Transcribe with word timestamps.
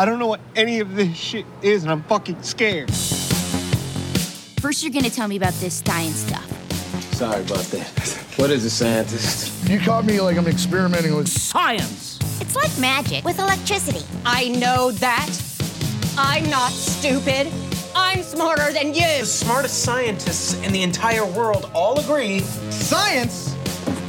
I 0.00 0.06
don't 0.06 0.18
know 0.18 0.28
what 0.28 0.40
any 0.56 0.80
of 0.80 0.96
this 0.96 1.14
shit 1.14 1.44
is, 1.60 1.82
and 1.82 1.92
I'm 1.92 2.02
fucking 2.04 2.42
scared. 2.42 2.90
First, 4.58 4.82
you're 4.82 4.92
gonna 4.92 5.10
tell 5.10 5.28
me 5.28 5.36
about 5.36 5.52
this 5.60 5.82
science 5.84 6.20
stuff. 6.20 7.12
Sorry 7.12 7.42
about 7.42 7.64
that. 7.64 7.88
What 8.36 8.48
is 8.48 8.64
a 8.64 8.70
scientist? 8.70 9.68
You 9.68 9.78
caught 9.78 10.06
me 10.06 10.18
like 10.22 10.38
I'm 10.38 10.46
experimenting 10.46 11.14
with 11.14 11.28
Science! 11.28 12.18
It's 12.40 12.56
like 12.56 12.70
magic 12.78 13.26
with 13.26 13.38
electricity. 13.38 14.00
I 14.24 14.48
know 14.48 14.90
that. 14.90 15.28
I'm 16.16 16.48
not 16.48 16.72
stupid. 16.72 17.52
I'm 17.94 18.22
smarter 18.22 18.72
than 18.72 18.94
you. 18.94 19.02
The 19.02 19.26
smartest 19.26 19.82
scientists 19.82 20.54
in 20.62 20.72
the 20.72 20.82
entire 20.82 21.26
world 21.26 21.70
all 21.74 22.00
agree 22.00 22.40
Science 22.70 23.49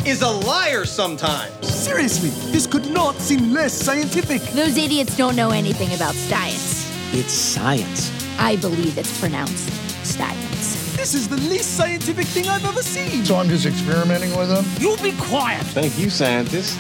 is 0.06 0.24
a 0.24 0.30
liar 0.30 0.84
sometimes. 0.86 1.68
Seriously, 1.68 2.30
this 2.52 2.66
could 2.66 2.90
not 2.90 3.16
seem 3.16 3.52
less 3.52 3.74
scientific. 3.74 4.42
Those 4.54 4.78
idiots 4.78 5.16
don't 5.16 5.36
know 5.36 5.52
anything 5.52 5.94
about 5.94 6.16
science. 6.16 6.90
It's 7.14 7.32
science. 7.32 8.12
I 8.40 8.56
believe 8.56 8.98
it's 8.98 9.20
pronounced 9.20 9.70
science. 10.06 10.96
This 10.96 11.14
is 11.14 11.28
the 11.28 11.38
least 11.38 11.78
scientific 11.78 12.26
thing 12.26 12.48
I've 12.48 12.66
ever 12.66 12.82
seen. 12.82 13.24
So 13.26 13.36
I'm 13.36 13.48
just 13.48 13.66
experimenting 13.66 14.36
with 14.36 14.50
them. 14.50 14.66
You 14.80 14.98
be 15.04 15.16
quiet. 15.20 15.62
Thank 15.68 15.98
you, 16.00 16.10
scientist. 16.10 16.78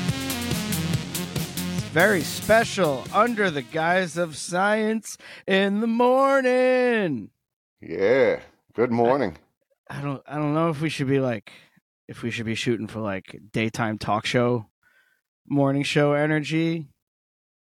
It's 1.77 1.87
very 1.89 2.21
special 2.21 3.05
under 3.13 3.51
the 3.51 3.61
guise 3.61 4.17
of 4.17 4.35
science 4.35 5.17
in 5.45 5.81
the 5.81 5.87
morning. 5.87 7.29
Yeah. 7.81 8.39
Good 8.73 8.91
morning. 8.91 9.37
I 9.89 10.01
don't 10.01 10.23
I 10.25 10.35
don't 10.35 10.53
know 10.53 10.69
if 10.69 10.81
we 10.81 10.89
should 10.89 11.07
be 11.07 11.19
like 11.19 11.51
if 12.07 12.23
we 12.23 12.31
should 12.31 12.45
be 12.45 12.55
shooting 12.55 12.87
for 12.87 12.99
like 12.99 13.39
daytime 13.51 13.97
talk 13.97 14.25
show 14.25 14.67
morning 15.47 15.83
show 15.83 16.13
energy. 16.13 16.87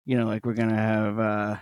You 0.05 0.17
know, 0.17 0.26
like 0.26 0.45
we're 0.45 0.54
gonna 0.54 0.76
have 0.76 1.20
uh 1.20 1.55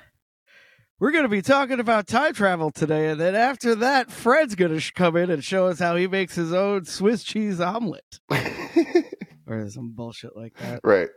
we're 1.00 1.12
gonna 1.12 1.30
be 1.30 1.42
talking 1.42 1.80
about 1.80 2.08
time 2.08 2.34
travel 2.34 2.72
today, 2.72 3.10
and 3.10 3.20
then 3.20 3.36
after 3.36 3.76
that, 3.76 4.12
Fred's 4.12 4.56
gonna 4.56 4.80
sh- 4.80 4.92
come 4.92 5.16
in 5.16 5.30
and 5.30 5.44
show 5.44 5.68
us 5.68 5.80
how 5.80 5.96
he 5.96 6.08
makes 6.08 6.36
his 6.36 6.54
own 6.54 6.86
Swiss 6.86 7.24
cheese 7.24 7.60
omelet, 7.62 8.20
or 9.48 9.70
some 9.70 9.92
bullshit 9.94 10.36
like 10.36 10.58
that. 10.58 10.82
right. 10.84 11.10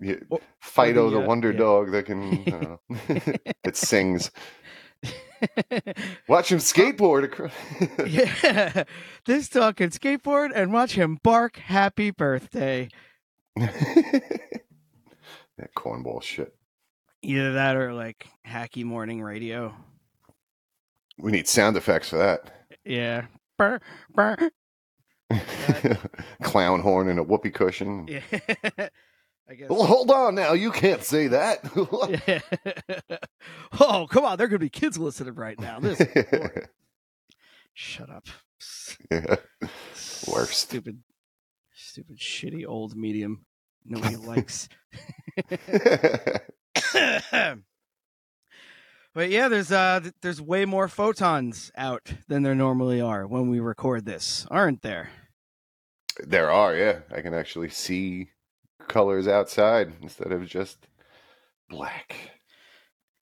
Yeah. 0.00 0.16
Or- 0.30 0.40
Fido, 0.60 1.06
or 1.06 1.10
the, 1.10 1.16
the 1.18 1.24
uh, 1.24 1.26
wonder 1.26 1.50
yeah. 1.52 1.58
dog 1.58 1.92
that 1.92 2.06
can 2.06 2.44
don't 2.44 2.80
that 3.64 3.76
sings. 3.76 4.30
Watch 6.28 6.52
him 6.52 6.58
skateboard 6.58 7.24
across. 7.24 7.52
yeah, 8.06 8.84
this 9.26 9.48
dog 9.48 9.76
can 9.76 9.90
skateboard 9.90 10.50
and 10.54 10.72
watch 10.72 10.92
him 10.92 11.18
bark 11.22 11.56
"Happy 11.56 12.10
Birthday." 12.10 12.88
that 13.56 14.44
cornball 15.76 16.22
shit. 16.22 16.54
Either 17.22 17.52
that 17.52 17.76
or 17.76 17.92
like 17.92 18.26
hacky 18.46 18.84
morning 18.84 19.22
radio. 19.22 19.74
We 21.18 21.32
need 21.32 21.48
sound 21.48 21.76
effects 21.76 22.08
for 22.08 22.16
that. 22.16 22.50
Yeah. 22.84 23.26
Burr, 23.58 23.80
burr. 24.14 24.50
Clown 26.42 26.80
horn 26.80 27.08
and 27.08 27.18
a 27.18 27.22
whoopee 27.22 27.50
cushion. 27.50 28.08
Yeah. 28.08 28.88
I 29.48 29.54
guess. 29.54 29.68
Well, 29.68 29.84
hold 29.84 30.10
on 30.10 30.34
now. 30.34 30.52
You 30.52 30.70
can't 30.70 31.02
say 31.02 31.28
that. 31.28 31.60
Oh, 33.80 34.06
come 34.08 34.24
on. 34.24 34.38
There 34.38 34.48
could 34.48 34.60
be 34.60 34.68
kids 34.68 34.98
listening 34.98 35.34
right 35.34 35.58
now. 35.58 35.80
This. 35.80 35.98
Shut 37.74 38.10
up. 38.10 38.26
yeah. 39.10 39.36
Worst. 40.30 40.68
Stupid, 40.68 41.02
stupid, 41.74 42.18
shitty 42.18 42.64
old 42.66 42.94
medium. 42.94 43.46
Nobody 43.84 44.16
likes. 44.16 44.68
but 49.14 49.30
yeah, 49.30 49.48
there's 49.48 49.72
uh, 49.72 50.00
there's 50.20 50.40
way 50.40 50.64
more 50.64 50.86
photons 50.86 51.72
out 51.76 52.12
than 52.28 52.42
there 52.42 52.54
normally 52.54 53.00
are 53.00 53.26
when 53.26 53.48
we 53.48 53.58
record 53.58 54.04
this, 54.04 54.46
aren't 54.50 54.82
there? 54.82 55.10
there 56.22 56.50
are, 56.50 56.76
yeah. 56.76 57.00
I 57.14 57.20
can 57.20 57.34
actually 57.34 57.70
see 57.70 58.28
colors 58.92 59.26
outside 59.26 59.94
instead 60.02 60.30
of 60.32 60.46
just 60.46 60.86
black. 61.70 62.14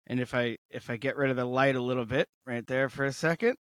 And 0.08 0.20
if 0.22 0.34
I 0.34 0.58
if 0.70 0.90
I 0.90 0.96
get 0.96 1.18
rid 1.18 1.30
of 1.30 1.36
the 1.36 1.44
light 1.46 1.76
a 1.76 1.82
little 1.82 2.06
bit 2.06 2.30
right 2.46 2.66
there 2.66 2.88
for 2.90 3.04
a 3.06 3.12
second. 3.12 3.58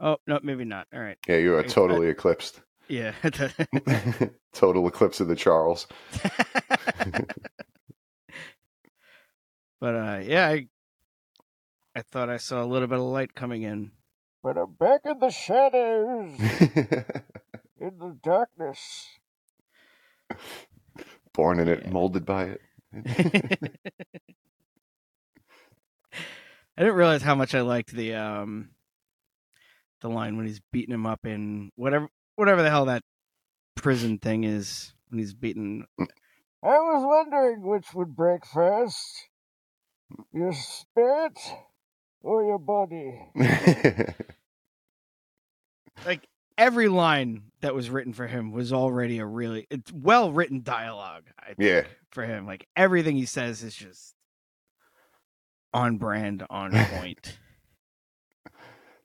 Oh 0.00 0.16
no, 0.26 0.40
maybe 0.42 0.64
not. 0.64 0.86
All 0.94 1.00
right. 1.00 1.18
Yeah, 1.28 1.36
you 1.36 1.54
are 1.54 1.60
I- 1.60 1.66
totally 1.66 2.08
eclipsed. 2.08 2.62
Yeah. 2.88 3.12
Total 4.54 4.88
eclipse 4.88 5.20
of 5.20 5.28
the 5.28 5.36
Charles. 5.36 5.86
but 9.80 9.94
uh 9.94 10.20
yeah, 10.24 10.48
I 10.48 10.66
I 11.94 12.00
thought 12.02 12.30
I 12.30 12.38
saw 12.38 12.64
a 12.64 12.66
little 12.66 12.88
bit 12.88 12.98
of 12.98 13.04
light 13.04 13.34
coming 13.34 13.62
in. 13.62 13.90
But 14.42 14.56
I'm 14.56 14.72
back 14.72 15.02
in 15.04 15.18
the 15.18 15.28
shadows, 15.28 16.32
in 17.78 17.98
the 17.98 18.16
darkness. 18.22 19.06
Born 21.32 21.60
in 21.60 21.68
it, 21.68 21.82
Yeah. 21.84 21.90
molded 21.90 22.24
by 22.26 22.44
it. 22.44 22.60
I 26.76 26.82
didn't 26.82 26.94
realize 26.96 27.22
how 27.22 27.34
much 27.34 27.54
I 27.54 27.60
liked 27.60 27.92
the 27.92 28.14
um 28.14 28.70
the 30.00 30.08
line 30.08 30.36
when 30.36 30.46
he's 30.46 30.60
beating 30.72 30.94
him 30.94 31.06
up 31.06 31.24
in 31.24 31.70
whatever 31.76 32.08
whatever 32.36 32.62
the 32.62 32.70
hell 32.70 32.86
that 32.86 33.02
prison 33.76 34.18
thing 34.18 34.44
is 34.44 34.92
when 35.08 35.18
he's 35.18 35.34
beating 35.34 35.86
I 35.98 36.06
was 36.78 37.04
wondering 37.06 37.62
which 37.62 37.92
would 37.94 38.16
break 38.16 38.44
first 38.46 39.28
your 40.32 40.52
spirit 40.52 41.38
or 42.22 42.44
your 42.44 42.58
body. 42.58 43.20
like 46.04 46.26
every 46.60 46.88
line 46.88 47.42
that 47.62 47.74
was 47.74 47.90
written 47.90 48.12
for 48.12 48.28
him 48.28 48.52
was 48.52 48.72
already 48.72 49.18
a 49.18 49.26
really 49.26 49.66
it's 49.70 49.92
well 49.92 50.30
written 50.32 50.62
dialogue 50.62 51.24
I 51.40 51.54
think, 51.54 51.58
yeah. 51.60 51.82
for 52.12 52.24
him 52.24 52.46
like 52.46 52.68
everything 52.76 53.16
he 53.16 53.26
says 53.26 53.64
is 53.64 53.74
just 53.74 54.14
on 55.74 55.98
brand 55.98 56.46
on 56.50 56.72
point 56.98 57.38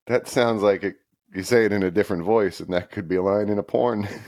That 0.06 0.28
sounds 0.28 0.62
like 0.62 0.84
it, 0.84 0.96
you 1.34 1.42
say 1.42 1.64
it 1.64 1.72
in 1.72 1.82
a 1.82 1.90
different 1.90 2.22
voice, 2.24 2.60
and 2.60 2.72
that 2.72 2.90
could 2.92 3.08
be 3.08 3.16
a 3.16 3.22
line 3.22 3.48
in 3.48 3.58
a 3.58 3.62
porn. 3.62 4.06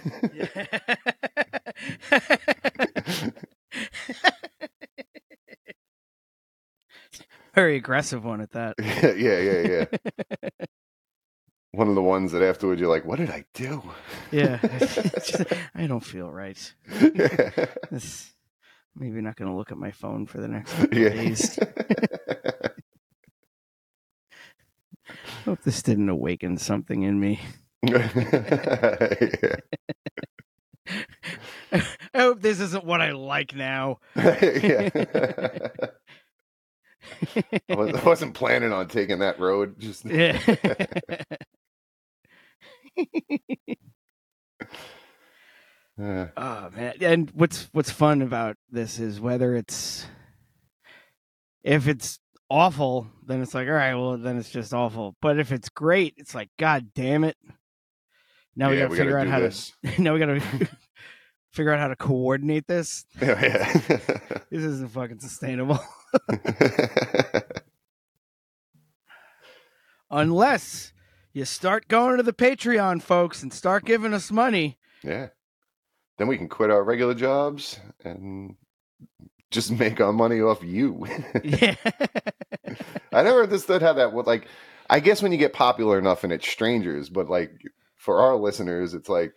very 7.55 7.77
aggressive 7.77 8.25
one 8.25 8.41
at 8.41 8.51
that 8.53 8.75
yeah, 8.81 9.13
yeah, 9.17 9.41
yeah, 9.41 9.85
yeah. 10.43 10.49
One 11.79 11.87
of 11.89 11.95
the 11.95 12.03
ones 12.03 12.33
that 12.33 12.43
afterwards 12.43 12.81
you're 12.81 12.91
like, 12.91 13.05
what 13.05 13.21
did 13.21 13.31
I 13.31 13.45
do? 13.55 13.81
yeah 14.33 14.59
i 15.77 15.87
don't 15.87 16.01
feel 16.05 16.29
right 16.29 16.75
this 17.91 18.33
maybe 18.97 19.21
not 19.21 19.37
going 19.37 19.49
to 19.49 19.57
look 19.57 19.71
at 19.71 19.79
my 19.79 19.93
phone 19.93 20.27
for 20.27 20.39
the 20.41 20.49
next 20.49 20.73
couple 20.73 20.99
yeah. 20.99 21.09
days 21.11 21.57
hope 25.45 25.63
this 25.63 25.81
didn't 25.83 26.09
awaken 26.09 26.57
something 26.59 27.05
in 27.05 27.21
me 27.21 27.41
yeah. 27.83 28.11
i 31.73 31.83
hope 32.17 32.43
this 32.43 32.59
isn't 32.59 32.85
what 32.85 33.01
i 33.01 33.13
like 33.13 33.55
now 33.55 34.01
yeah. 34.17 34.89
I 37.71 37.75
was- 37.75 37.95
I 37.95 38.05
wasn't 38.05 38.35
planning 38.35 38.73
on 38.73 38.89
taking 38.89 39.21
that 39.21 39.39
road. 39.41 39.79
Just 39.79 40.05
Yeah. 40.05 40.39
Uh, 46.01 46.29
oh 46.37 46.71
man. 46.77 46.95
And 47.01 47.31
what's 47.35 47.69
what's 47.73 47.91
fun 47.91 48.23
about 48.23 48.57
this 48.71 49.01
is 49.01 49.21
whether 49.21 49.57
it's 49.57 50.07
if 51.65 51.89
it's 51.89 52.21
awful, 52.49 53.09
then 53.27 53.43
it's 53.43 53.53
like, 53.53 53.67
all 53.67 53.75
right, 53.75 53.95
well 53.95 54.17
then 54.17 54.39
it's 54.39 54.51
just 54.51 54.73
awful. 54.73 55.17
But 55.21 55.41
if 55.41 55.51
it's 55.51 55.69
great, 55.69 56.15
it's 56.17 56.35
like, 56.35 56.51
God 56.57 56.93
damn 56.95 57.25
it. 57.25 57.37
Now 58.55 58.71
we 58.71 58.77
yeah, 58.77 58.83
gotta 58.83 58.93
we 58.93 58.97
figure 58.99 59.19
out 59.19 59.27
how 59.27 59.41
this. 59.41 59.73
to 59.85 60.03
now 60.03 60.15
we 60.15 60.21
gotta 60.21 60.41
figure 61.53 61.73
out 61.73 61.81
how 61.81 61.89
to 61.89 61.97
coordinate 61.97 62.67
this. 62.69 63.05
Yeah. 63.21 63.73
This 64.51 64.63
isn't 64.63 64.93
fucking 64.93 65.21
sustainable. 65.21 65.81
Unless 70.11 70.93
you 71.33 71.45
start 71.45 71.89
going 71.89 72.17
to 72.17 72.23
the 72.23 72.33
Patreon 72.33 73.03
folks 73.03 73.43
and 73.43 73.53
start 73.53 73.85
giving 73.85 74.15
us 74.15 74.31
money. 74.31 74.79
yeah. 75.03 75.29
Then 76.17 76.27
we 76.27 76.37
can 76.37 76.49
quit 76.49 76.71
our 76.71 76.83
regular 76.83 77.15
jobs 77.15 77.79
and 78.05 78.57
just 79.53 79.71
make 79.79 80.01
our 80.01 80.13
money 80.13 80.41
off 80.41 80.63
you. 80.65 81.07
Yeah. 81.45 81.77
I 83.13 83.23
never 83.23 83.45
understood 83.45 83.81
how 83.83 83.95
that 83.95 84.13
would 84.13 84.27
like. 84.27 84.47
I 84.91 85.01
guess 85.01 85.23
when 85.23 85.33
you 85.33 85.39
get 85.39 85.53
popular 85.55 85.99
enough 85.99 86.25
and 86.25 86.33
it's 86.33 86.47
strangers, 86.49 87.09
but 87.09 87.29
like 87.31 87.53
for 87.97 88.21
our 88.21 88.37
listeners, 88.37 88.95
it's 88.95 89.09
like, 89.09 89.33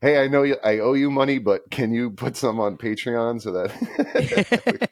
hey, 0.00 0.22
I 0.22 0.28
know 0.28 0.42
you, 0.44 0.56
I 0.62 0.78
owe 0.78 0.92
you 0.92 1.10
money, 1.10 1.38
but 1.38 1.70
can 1.70 1.92
you 1.92 2.10
put 2.10 2.36
some 2.36 2.60
on 2.60 2.76
Patreon 2.76 3.40
so 3.42 3.52
that 3.52 4.90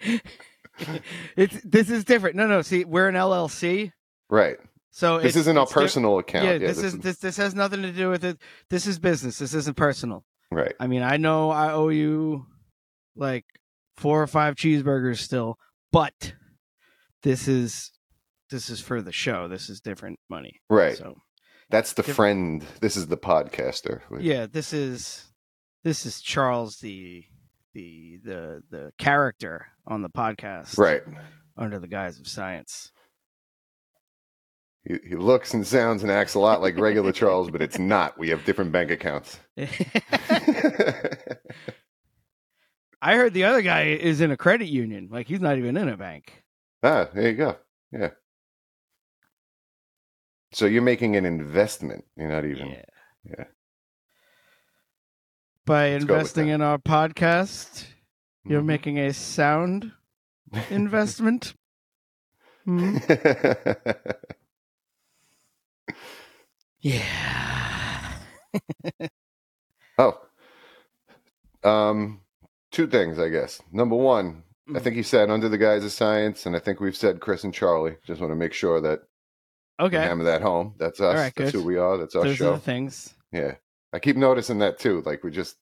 it's 1.36 1.60
this 1.64 1.90
is 1.90 2.04
different. 2.04 2.36
No, 2.36 2.46
no. 2.46 2.62
See, 2.62 2.84
we're 2.84 3.08
an 3.08 3.14
LLC, 3.14 3.92
Right. 4.30 4.56
so 4.90 5.20
This 5.20 5.36
isn't 5.36 5.56
a 5.56 5.62
it's 5.62 5.70
di- 5.72 5.80
personal 5.80 6.18
account. 6.18 6.44
Yeah, 6.46 6.52
Yeah, 6.52 6.58
this, 6.58 6.76
this 6.76 6.84
is 6.86 6.94
is- 6.94 7.00
this 7.00 7.16
this 7.18 7.36
has 7.36 7.54
nothing 7.54 7.82
to 7.82 7.92
do 7.92 8.10
with 8.10 8.24
it. 8.24 8.38
This 8.70 8.86
is 8.86 8.98
business. 8.98 9.38
This 9.38 9.54
isn't 9.54 9.76
personal. 9.76 10.24
Right. 10.50 10.74
I 10.80 10.86
mean, 10.86 11.02
I 11.02 11.16
know 11.18 11.50
I 11.50 11.72
owe 11.72 11.88
you 11.88 12.46
like 13.16 13.44
four 13.96 14.22
or 14.22 14.26
five 14.26 14.54
cheeseburgers 14.54 15.18
still, 15.18 15.56
but 15.92 16.34
this 17.22 17.48
is 17.48 17.92
this 18.50 18.70
is 18.70 18.80
for 18.80 19.02
the 19.02 19.12
show. 19.12 19.48
This 19.48 19.68
is 19.68 19.80
different 19.80 20.18
money. 20.30 20.60
Right. 20.70 20.96
So 20.96 21.16
That's 21.70 21.92
the 21.92 22.02
Diff- 22.02 22.14
friend. 22.16 22.64
This 22.80 22.96
is 22.96 23.08
the 23.08 23.18
podcaster. 23.18 24.00
yeah, 24.20 24.46
this 24.46 24.72
is 24.72 25.26
this 25.84 26.06
is 26.06 26.20
Charles 26.22 26.78
the 26.78 27.24
the 27.78 28.18
the 28.24 28.62
the 28.70 28.92
character 28.98 29.66
on 29.86 30.02
the 30.02 30.10
podcast. 30.10 30.76
Right. 30.76 31.02
Under 31.56 31.78
the 31.78 31.86
guise 31.86 32.18
of 32.18 32.26
science. 32.26 32.90
He, 34.84 34.96
he 35.10 35.14
looks 35.16 35.54
and 35.54 35.66
sounds 35.66 36.02
and 36.02 36.10
acts 36.10 36.34
a 36.34 36.40
lot 36.40 36.60
like 36.60 36.78
regular 36.78 37.12
Charles, 37.12 37.50
but 37.50 37.62
it's 37.62 37.78
not. 37.94 38.18
We 38.18 38.30
have 38.30 38.44
different 38.44 38.72
bank 38.72 38.90
accounts. 38.90 39.38
I 43.00 43.14
heard 43.14 43.32
the 43.32 43.44
other 43.44 43.62
guy 43.62 43.82
is 43.82 44.20
in 44.20 44.32
a 44.32 44.36
credit 44.36 44.66
union. 44.66 45.08
Like 45.10 45.28
he's 45.28 45.40
not 45.40 45.56
even 45.56 45.76
in 45.76 45.88
a 45.88 45.96
bank. 45.96 46.42
ah, 46.82 47.08
there 47.14 47.30
you 47.30 47.36
go. 47.36 47.56
Yeah. 47.92 48.10
So 50.52 50.66
you're 50.66 50.82
making 50.82 51.14
an 51.14 51.24
investment. 51.24 52.04
You're 52.16 52.28
not 52.28 52.44
even. 52.44 52.68
Yeah. 52.68 52.82
Yeah. 53.24 53.44
By 55.68 55.90
Let's 55.90 56.02
investing 56.04 56.48
in 56.48 56.62
our 56.62 56.78
podcast, 56.78 57.84
you're 58.46 58.62
Mhm. 58.62 58.66
making 58.66 58.98
a 58.98 59.12
sound 59.12 59.92
investment. 60.70 61.52
Hmm? 62.64 62.96
Yeah. 66.80 68.12
oh. 69.98 70.18
Um, 71.62 72.22
two 72.72 72.86
things, 72.86 73.18
I 73.18 73.28
guess. 73.28 73.60
Number 73.70 73.96
one, 73.96 74.44
I 74.74 74.78
think 74.78 74.96
he 74.96 75.02
said 75.02 75.28
under 75.28 75.50
the 75.50 75.58
guise 75.58 75.84
of 75.84 75.92
science, 75.92 76.46
and 76.46 76.56
I 76.56 76.60
think 76.60 76.80
we've 76.80 76.96
said 76.96 77.20
Chris 77.20 77.44
and 77.44 77.52
Charlie. 77.52 77.96
Just 78.06 78.22
want 78.22 78.30
to 78.30 78.36
make 78.36 78.54
sure 78.54 78.80
that 78.80 79.00
Okay. 79.80 79.98
hammer 79.98 80.24
that 80.24 80.40
home. 80.40 80.76
That's 80.78 80.98
us. 81.00 81.14
right, 81.14 81.32
That's 81.36 81.52
good. 81.52 81.60
who 81.60 81.66
we 81.66 81.76
are. 81.76 81.98
That's 81.98 82.14
our 82.14 82.24
Those 82.24 82.36
show. 82.36 82.52
are 82.52 82.56
the 82.56 82.60
things. 82.60 83.12
Yeah. 83.32 83.56
I 83.92 83.98
keep 83.98 84.16
noticing 84.16 84.58
that 84.58 84.78
too. 84.78 85.02
Like 85.06 85.24
we 85.24 85.30
just 85.30 85.56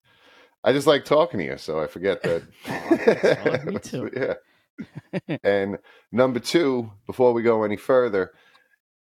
I 0.64 0.73
just 0.73 0.87
like 0.87 1.05
talking 1.05 1.38
to 1.38 1.44
you, 1.46 1.58
so 1.58 1.81
I 1.81 1.87
forget 1.87 2.23
that. 2.23 2.43
solid. 3.44 3.64
Me 3.67 3.78
too. 3.82 4.11
yeah. 4.17 5.37
and 5.44 5.78
number 6.12 6.38
two, 6.40 6.90
before 7.06 7.32
we 7.32 7.43
go 7.43 7.62
any 7.62 7.76
further, 7.76 8.32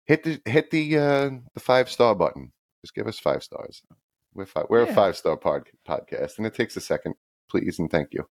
hit 0.06 0.24
the 0.24 0.40
hit 0.46 0.72
the 0.72 0.98
uh 0.98 1.30
the 1.54 1.60
five 1.60 1.90
star 1.90 2.16
button. 2.16 2.52
Just 2.84 2.94
give 2.94 3.08
us 3.08 3.19
five 3.19 3.44
stars. 3.44 3.81
We're 4.34 4.46
five, 4.46 4.66
we're 4.69 4.84
Yeah. 4.86 4.92
a 4.92 4.96
five 4.96 5.18
star 5.18 5.36
pod, 5.36 5.64
podcast, 5.88 6.38
and 6.38 6.46
it 6.46 6.54
takes 6.54 6.78
a 6.78 6.81
second, 6.81 7.16
please 7.50 7.80
and 7.80 7.90
thank 7.90 8.10
you. 8.14 8.28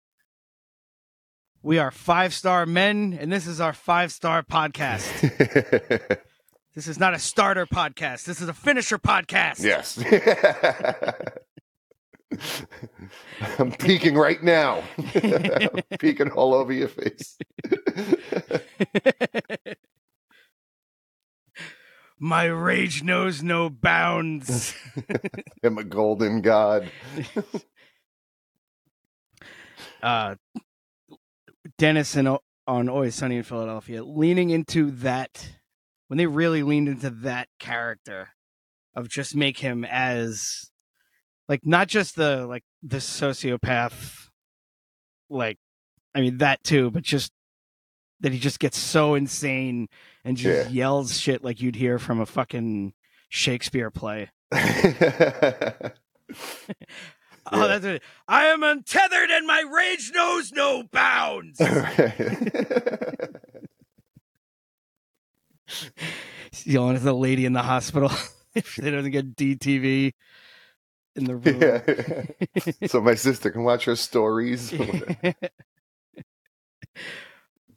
We 1.62 1.78
are 1.78 1.90
five 1.90 2.34
star 2.34 2.66
men, 2.66 3.16
and 3.18 3.32
this 3.32 3.46
is 3.46 3.58
our 3.58 3.72
five 3.72 4.12
star 4.12 4.42
podcast. 4.42 6.20
This 6.74 6.88
is 6.88 6.98
not 6.98 7.14
a 7.14 7.18
starter 7.20 7.66
podcast. 7.66 8.24
This 8.24 8.40
is 8.40 8.48
a 8.48 8.52
finisher 8.54 8.98
podcast. 8.98 9.62
yes. 9.62 9.96
I'm 13.60 13.70
peeking 13.70 14.16
right 14.16 14.42
now. 14.42 14.82
I'm 15.14 15.70
peeking 16.00 16.32
all 16.32 16.52
over 16.52 16.72
your 16.72 16.88
face. 16.88 17.38
My 22.18 22.44
rage 22.44 23.02
knows 23.04 23.42
no 23.42 23.68
bounds. 23.70 24.74
I'm 25.62 25.78
a 25.78 25.84
golden 25.84 26.40
god. 26.40 26.90
uh, 30.02 30.34
Dennis 31.78 32.16
and 32.16 32.26
O- 32.28 32.42
on 32.66 32.88
Always 32.88 33.14
Sunny 33.14 33.36
in 33.36 33.42
Philadelphia, 33.44 34.02
leaning 34.02 34.48
into 34.50 34.90
that 34.92 35.52
when 36.14 36.18
they 36.18 36.26
really 36.26 36.62
leaned 36.62 36.86
into 36.88 37.10
that 37.10 37.48
character 37.58 38.28
of 38.94 39.08
just 39.08 39.34
make 39.34 39.58
him 39.58 39.84
as 39.84 40.70
like 41.48 41.66
not 41.66 41.88
just 41.88 42.14
the 42.14 42.46
like 42.46 42.62
the 42.84 42.98
sociopath, 42.98 44.28
like 45.28 45.58
I 46.14 46.20
mean 46.20 46.38
that 46.38 46.62
too, 46.62 46.92
but 46.92 47.02
just 47.02 47.32
that 48.20 48.30
he 48.32 48.38
just 48.38 48.60
gets 48.60 48.78
so 48.78 49.16
insane 49.16 49.88
and 50.24 50.36
just 50.36 50.68
Yeah. 50.68 50.72
yells 50.72 51.18
shit 51.18 51.42
like 51.42 51.60
you'd 51.60 51.74
hear 51.74 51.98
from 51.98 52.20
a 52.20 52.26
fucking 52.26 52.94
Shakespeare 53.28 53.90
play. 53.90 54.30
Oh, 57.52 57.60
Yeah. 57.60 57.66
that's 57.66 57.84
it. 57.84 58.02
I 58.26 58.46
am 58.46 58.62
untethered 58.62 59.30
and 59.30 59.46
my 59.46 59.60
rage 59.70 60.12
knows 60.14 60.50
no 60.52 60.82
bounds. 60.84 61.60
Yelling 66.64 66.96
at 66.96 67.02
the 67.02 67.12
lady 67.12 67.44
in 67.46 67.52
the 67.52 67.62
hospital 67.62 68.10
if 68.54 68.70
she 68.70 68.82
doesn't 68.82 69.10
get 69.10 69.36
DTV 69.36 70.12
in 71.16 71.24
the 71.24 71.36
room. 71.36 71.60
yeah. 71.60 72.86
so 72.88 73.00
my 73.00 73.14
sister 73.14 73.50
can 73.50 73.64
watch 73.64 73.84
her 73.86 73.96
stories. 73.96 74.72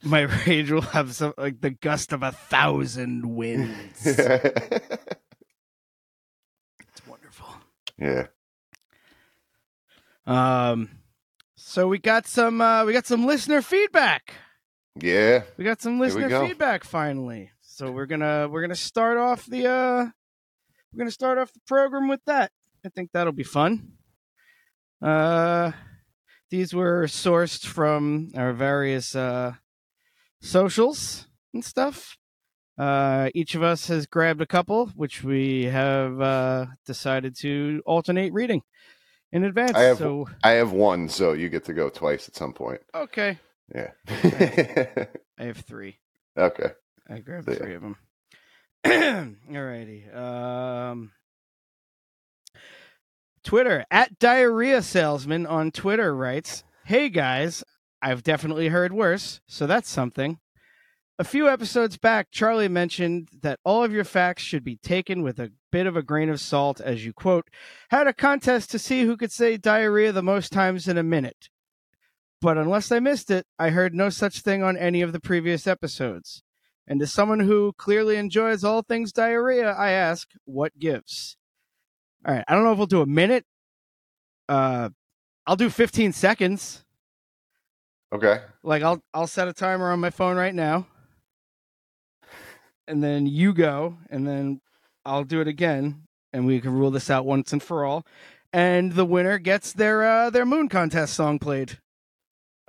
my 0.04 0.22
rage 0.22 0.72
will 0.72 0.82
have 0.82 1.14
some 1.16 1.34
like 1.38 1.62
the 1.62 1.72
gust 1.72 2.14
of 2.14 2.24
a 2.24 2.32
thousand 2.32 3.36
winds. 3.36 4.06
it's 4.06 4.48
wonderful. 7.08 7.48
yeah. 7.98 8.28
Um, 10.26 10.90
so 11.56 11.88
we 11.88 12.00
got 12.00 12.28
some 12.28 12.62
uh, 12.62 12.86
we 12.86 12.94
got 12.94 13.06
some 13.06 13.26
listener 13.26 13.62
feedback. 13.62 14.34
Yeah. 15.02 15.44
We 15.58 15.64
got 15.64 15.82
some 15.82 16.00
listener 16.00 16.30
feedback 16.46 16.84
finally. 16.84 17.52
So 17.78 17.92
we're 17.92 18.08
gonna 18.08 18.48
we're 18.50 18.62
gonna 18.62 18.74
start 18.74 19.20
off 19.20 19.46
the 19.46 19.68
uh 19.68 20.06
we're 20.92 20.98
gonna 20.98 21.12
start 21.12 21.38
off 21.38 21.54
the 21.54 21.60
program 21.68 22.08
with 22.08 22.22
that. 22.26 22.50
I 22.84 22.90
think 22.90 23.12
that'll 23.14 23.34
be 23.34 23.44
fun. 23.44 23.92
Uh 25.00 25.74
these 26.50 26.74
were 26.74 27.04
sourced 27.04 27.68
from 27.68 28.30
our 28.36 28.52
various 28.52 29.16
uh 29.16 29.54
socials 30.42 31.28
and 31.54 31.64
stuff. 31.64 32.18
Uh 32.80 33.30
each 33.36 33.54
of 33.54 33.62
us 33.62 33.90
has 33.90 34.08
grabbed 34.08 34.42
a 34.42 34.48
couple, 34.48 34.88
which 34.96 35.24
we 35.24 35.66
have 35.66 36.20
uh 36.20 36.66
decided 36.88 37.38
to 37.42 37.84
alternate 37.86 38.34
reading 38.34 38.64
in 39.32 39.44
advance. 39.44 39.74
I 39.76 39.84
have 39.84 40.00
so 40.00 40.28
I 40.44 40.54
have 40.54 40.72
one, 40.72 41.10
so 41.10 41.34
you 41.34 41.48
get 41.48 41.66
to 41.66 41.74
go 41.74 41.90
twice 41.90 42.28
at 42.28 42.36
some 42.36 42.54
point. 42.54 42.82
okay. 42.96 43.38
Yeah. 43.76 43.92
I 45.38 45.44
have 45.44 45.58
three. 45.58 46.00
okay. 46.36 46.72
I 47.10 47.20
grabbed 47.20 47.46
three 47.58 47.74
of 47.74 47.82
them. 47.82 47.98
Alrighty. 48.86 50.16
Um, 50.16 51.12
Twitter 53.44 53.86
at 53.90 54.20
diarrhea 54.20 54.82
salesman 54.82 55.46
on 55.46 55.72
Twitter 55.72 56.16
writes, 56.16 56.64
"Hey 56.86 57.10
guys, 57.10 57.64
I've 58.02 58.24
definitely 58.24 58.70
heard 58.70 58.94
worse, 58.94 59.42
so 59.48 59.66
that's 59.66 59.90
something." 59.90 60.40
A 61.20 61.24
few 61.24 61.50
episodes 61.50 61.98
back, 61.98 62.28
Charlie 62.30 62.68
mentioned 62.68 63.30
that 63.42 63.60
all 63.66 63.84
of 63.84 63.92
your 63.92 64.04
facts 64.04 64.44
should 64.44 64.64
be 64.64 64.78
taken 64.78 65.24
with 65.24 65.40
a 65.40 65.52
bit 65.72 65.88
of 65.88 65.98
a 65.98 66.04
grain 66.04 66.30
of 66.30 66.40
salt, 66.40 66.80
as 66.80 67.06
you 67.06 67.14
quote, 67.14 67.50
had 67.90 68.06
a 68.06 68.14
contest 68.14 68.70
to 68.72 68.80
see 68.80 69.04
who 69.04 69.18
could 69.18 69.32
say 69.32 69.58
diarrhea 69.58 70.12
the 70.12 70.22
most 70.22 70.52
times 70.52 70.88
in 70.88 70.96
a 70.96 71.04
minute. 71.04 71.50
But 72.40 72.60
unless 72.60 72.92
I 72.92 73.00
missed 73.00 73.32
it, 73.32 73.48
I 73.58 73.72
heard 73.72 73.96
no 73.96 74.10
such 74.10 74.42
thing 74.42 74.62
on 74.62 74.78
any 74.78 75.02
of 75.02 75.12
the 75.12 75.20
previous 75.20 75.66
episodes. 75.66 76.44
And 76.88 77.02
as 77.02 77.12
someone 77.12 77.42
who 77.42 77.74
clearly 77.74 78.16
enjoys 78.16 78.64
all 78.64 78.82
things 78.82 79.12
diarrhea, 79.12 79.72
I 79.72 79.92
ask, 79.92 80.30
what 80.46 80.78
gives? 80.80 81.36
All 82.26 82.34
right, 82.34 82.46
I 82.48 82.56
don't 82.56 82.64
know 82.64 82.72
if 82.72 82.78
we'll 82.78 82.88
do 82.88 83.02
a 83.02 83.06
minute. 83.06 83.46
Uh, 84.48 84.90
I'll 85.46 85.56
do 85.58 85.70
15 85.70 86.14
seconds. 86.14 86.86
Okay. 88.14 88.40
Like 88.64 88.84
I'll 88.84 89.04
I'll 89.14 89.28
set 89.28 89.50
a 89.50 89.54
timer 89.54 89.92
on 89.92 90.00
my 90.00 90.10
phone 90.10 90.38
right 90.38 90.56
now, 90.56 90.88
and 92.88 93.04
then 93.04 93.28
you 93.28 93.54
go, 93.54 93.98
and 94.10 94.26
then 94.26 94.62
I'll 95.06 95.26
do 95.26 95.42
it 95.42 95.48
again, 95.48 96.04
and 96.32 96.46
we 96.46 96.62
can 96.62 96.72
rule 96.72 96.92
this 96.92 97.10
out 97.10 97.26
once 97.26 97.52
and 97.52 97.62
for 97.62 97.84
all. 97.84 98.06
And 98.54 98.94
the 98.94 99.06
winner 99.06 99.38
gets 99.40 99.74
their 99.74 100.04
uh, 100.04 100.30
their 100.30 100.46
moon 100.46 100.70
contest 100.70 101.16
song 101.16 101.38
played. 101.38 101.80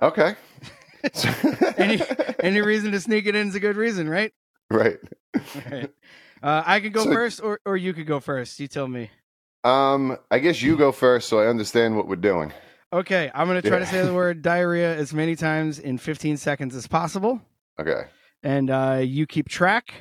Okay. 0.01 0.35
Any 1.77 2.01
any 2.41 2.61
reason 2.61 2.91
to 2.91 2.99
sneak 2.99 3.25
it 3.25 3.35
in 3.35 3.47
is 3.49 3.55
a 3.55 3.59
good 3.59 3.77
reason, 3.77 4.09
right? 4.09 4.33
right. 4.69 4.97
Right. 5.71 5.89
Uh, 6.43 6.63
I 6.65 6.79
could 6.79 6.93
go 6.93 7.03
So- 7.03 7.11
first, 7.13 7.41
or 7.43 7.59
or 7.65 7.77
you 7.77 7.93
could 7.93 8.07
go 8.07 8.19
first. 8.19 8.59
You 8.59 8.67
tell 8.67 8.87
me. 8.87 9.09
Um, 9.63 10.17
I 10.31 10.39
guess 10.39 10.61
you 10.61 10.77
go 10.77 10.91
first, 10.91 11.27
so 11.29 11.39
I 11.39 11.47
understand 11.47 11.95
what 11.97 12.07
we're 12.07 12.15
doing. 12.15 12.53
Okay, 12.93 13.29
I'm 13.33 13.47
gonna 13.47 13.61
try 13.61 13.73
Yeah. 13.77 13.79
to 13.79 13.85
say 13.85 14.05
the 14.05 14.13
word 14.23 14.41
diarrhea 14.41 14.95
as 14.95 15.13
many 15.13 15.35
times 15.35 15.79
in 15.79 15.97
15 15.97 16.37
seconds 16.37 16.75
as 16.75 16.87
possible, 16.87 17.41
Okay. 17.79 18.03
and 18.41 18.69
uh, 18.69 19.01
you 19.03 19.27
keep 19.27 19.47
track 19.49 19.93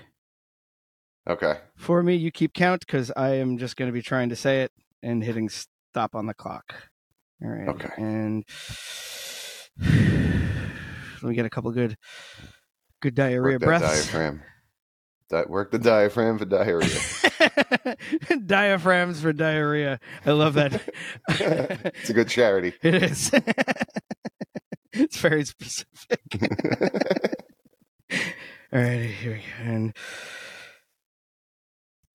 Okay. 1.28 1.58
for 1.76 2.02
me. 2.02 2.14
You 2.16 2.30
keep 2.30 2.54
count 2.54 2.86
because 2.86 3.10
I 3.16 3.34
am 3.34 3.58
just 3.58 3.76
gonna 3.76 3.92
be 3.92 4.02
trying 4.02 4.28
to 4.30 4.36
say 4.36 4.62
it 4.62 4.72
and 5.02 5.22
hitting 5.22 5.48
stop 5.48 6.14
on 6.14 6.26
the 6.26 6.34
clock. 6.34 6.72
All 7.42 7.50
right. 7.50 7.68
Okay. 7.68 7.90
And 7.98 8.44
let 11.22 11.30
me 11.30 11.34
get 11.34 11.46
a 11.46 11.50
couple 11.50 11.70
good, 11.72 11.96
good 13.00 13.14
diarrhea 13.14 13.54
Work 13.54 13.62
breaths. 13.62 13.84
diaphragm. 14.06 14.42
That 15.30 15.50
work 15.50 15.70
the 15.70 15.78
diaphragm 15.78 16.38
for 16.38 16.46
diarrhea. 16.46 16.88
Diaphragms 18.46 19.20
for 19.20 19.34
diarrhea. 19.34 20.00
I 20.24 20.30
love 20.32 20.54
that. 20.54 20.80
it's 21.28 22.08
a 22.08 22.14
good 22.14 22.28
charity. 22.28 22.72
It 22.82 22.94
is. 23.02 23.30
it's 24.94 25.18
very 25.18 25.44
specific. 25.44 26.20
All 28.72 28.80
right, 28.80 29.02
here 29.02 29.32
we 29.32 29.38
go. 29.38 29.70
And 29.70 29.96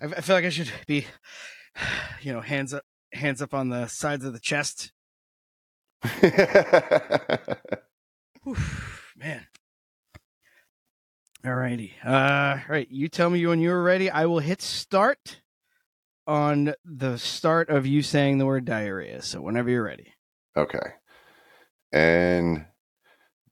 I, 0.00 0.06
I 0.06 0.20
feel 0.20 0.36
like 0.36 0.44
I 0.44 0.50
should 0.50 0.70
be, 0.86 1.06
you 2.22 2.32
know, 2.32 2.40
hands 2.40 2.72
up, 2.74 2.84
hands 3.12 3.42
up 3.42 3.54
on 3.54 3.68
the 3.68 3.86
sides 3.86 4.24
of 4.24 4.32
the 4.32 4.40
chest. 4.40 4.92
Oof, 8.48 9.12
man. 9.16 9.46
All 11.44 11.54
righty. 11.54 11.94
Uh, 12.04 12.10
all 12.10 12.60
right. 12.68 12.88
You 12.90 13.08
tell 13.08 13.30
me 13.30 13.46
when 13.46 13.60
you're 13.60 13.82
ready. 13.82 14.10
I 14.10 14.26
will 14.26 14.40
hit 14.40 14.60
start 14.60 15.40
on 16.26 16.74
the 16.84 17.18
start 17.18 17.70
of 17.70 17.86
you 17.86 18.02
saying 18.02 18.38
the 18.38 18.46
word 18.46 18.64
diarrhea. 18.64 19.22
So 19.22 19.40
whenever 19.40 19.70
you're 19.70 19.82
ready. 19.82 20.12
okay. 20.56 20.94
And 21.92 22.66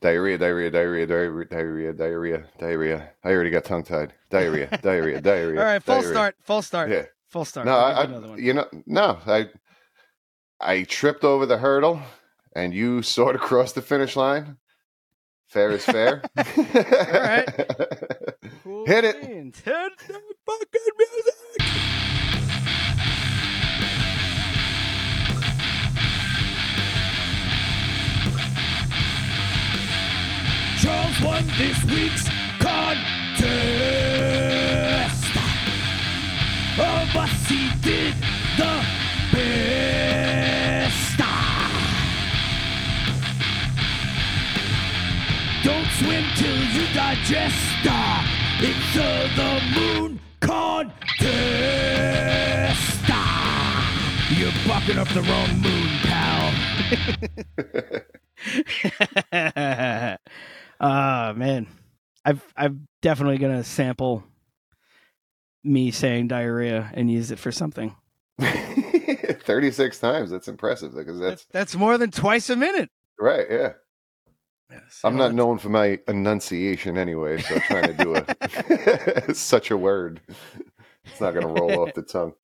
diarrhea, 0.00 0.38
diarrhea, 0.38 0.70
diarrhea, 0.70 1.06
diarrhea, 1.06 1.44
diarrhea, 1.46 1.92
diarrhea, 1.92 2.44
diarrhea. 2.58 3.10
I 3.24 3.30
already 3.30 3.50
got 3.50 3.64
tongue 3.64 3.84
tied. 3.84 4.14
Diarrhea, 4.30 4.78
diarrhea, 4.82 5.20
diarrhea. 5.20 5.60
All 5.60 5.66
right. 5.66 5.82
Full 5.82 5.94
diarrhea. 5.96 6.12
start. 6.12 6.36
Full 6.42 6.62
start. 6.62 6.90
Yeah. 6.90 7.04
Full 7.28 7.44
start. 7.44 7.66
No, 7.66 7.76
I, 7.76 8.04
I 8.04 8.36
you 8.36 8.54
know, 8.54 8.66
no, 8.86 9.18
I, 9.26 9.48
I 10.60 10.84
tripped 10.84 11.24
over 11.24 11.46
the 11.46 11.58
hurdle, 11.58 12.00
and 12.54 12.72
you 12.72 13.02
soared 13.02 13.36
across 13.36 13.72
the 13.72 13.82
finish 13.82 14.16
line. 14.16 14.56
Fair 15.48 15.70
is 15.70 15.84
fair. 15.84 16.22
All 16.36 16.44
right. 16.44 17.48
Hit 18.86 19.04
it. 19.04 19.16
Hit 19.16 19.54
the 19.64 20.20
fucking 20.46 20.92
music. 20.98 22.04
This 31.56 31.84
week's 31.84 32.28
contest. 32.58 33.48
Of 36.78 37.16
us, 37.16 37.48
he 37.48 37.70
did 37.82 38.14
the 38.56 38.84
best. 39.32 41.18
Don't 45.64 45.90
swim 45.98 46.24
till 46.36 46.58
you 46.74 46.86
digest. 46.94 47.68
It's 48.60 48.96
uh, 48.96 49.28
the 49.36 49.60
moon 49.78 50.20
contest. 50.40 50.98
You're 54.36 54.52
bucking 54.66 54.98
up 54.98 55.08
the 55.08 55.22
wrong 55.22 55.60
moon, 55.60 55.88
pal. 56.02 56.54
Ah 60.80 61.32
man, 61.36 61.66
I've 62.24 62.42
I'm 62.56 62.86
definitely 63.02 63.38
gonna 63.38 63.64
sample 63.64 64.24
me 65.64 65.90
saying 65.90 66.28
diarrhea 66.28 66.90
and 66.94 67.10
use 67.10 67.30
it 67.30 67.38
for 67.38 67.52
something. 67.52 67.96
36 68.40 69.98
times. 69.98 70.30
That's 70.30 70.48
impressive 70.48 70.94
because 70.94 71.18
that's 71.18 71.46
That's 71.52 71.74
more 71.74 71.98
than 71.98 72.10
twice 72.10 72.50
a 72.50 72.56
minute. 72.56 72.90
right. 73.18 73.46
Yeah. 73.50 73.72
Yes, 74.70 75.00
I'm 75.02 75.16
not 75.16 75.32
known 75.32 75.56
for 75.58 75.70
my 75.70 75.98
enunciation 76.06 76.98
anyway, 76.98 77.40
so 77.40 77.58
trying 77.60 77.86
to 77.86 77.94
do 77.94 78.14
a 78.16 79.34
such 79.34 79.70
a 79.70 79.78
word, 79.78 80.20
it's 81.06 81.20
not 81.22 81.32
going 81.32 81.46
to 81.46 81.52
roll 81.52 81.82
off 81.82 81.94
the 81.94 82.02
tongue. 82.12 82.34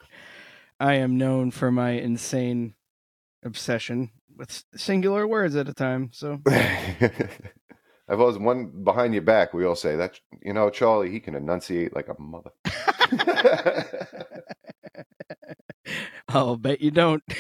I 0.81 0.95
am 0.95 1.19
known 1.19 1.51
for 1.51 1.71
my 1.71 1.91
insane 1.91 2.75
obsession 3.43 4.11
with 4.35 4.65
singular 4.75 5.27
words 5.29 5.55
at 5.55 5.69
a 5.69 5.75
time. 5.75 6.11
So 6.15 6.41
I've 8.09 8.21
always 8.21 8.39
one 8.39 8.85
behind 8.85 9.15
your 9.15 9.23
back. 9.23 9.55
We 9.55 9.65
all 9.65 9.77
say 9.77 9.97
that 9.97 10.21
you 10.43 10.53
know 10.53 10.69
Charlie. 10.71 11.11
He 11.11 11.21
can 11.21 11.35
enunciate 11.35 11.95
like 11.95 12.09
a 12.09 12.21
mother. 12.21 12.51
I'll 16.29 16.57
bet 16.57 16.81
you 16.81 16.91
don't. 16.91 17.23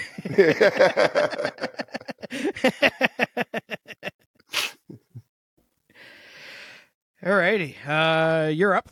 Alrighty, 7.23 7.75
uh, 7.87 8.49
you're 8.49 8.75
up. 8.75 8.91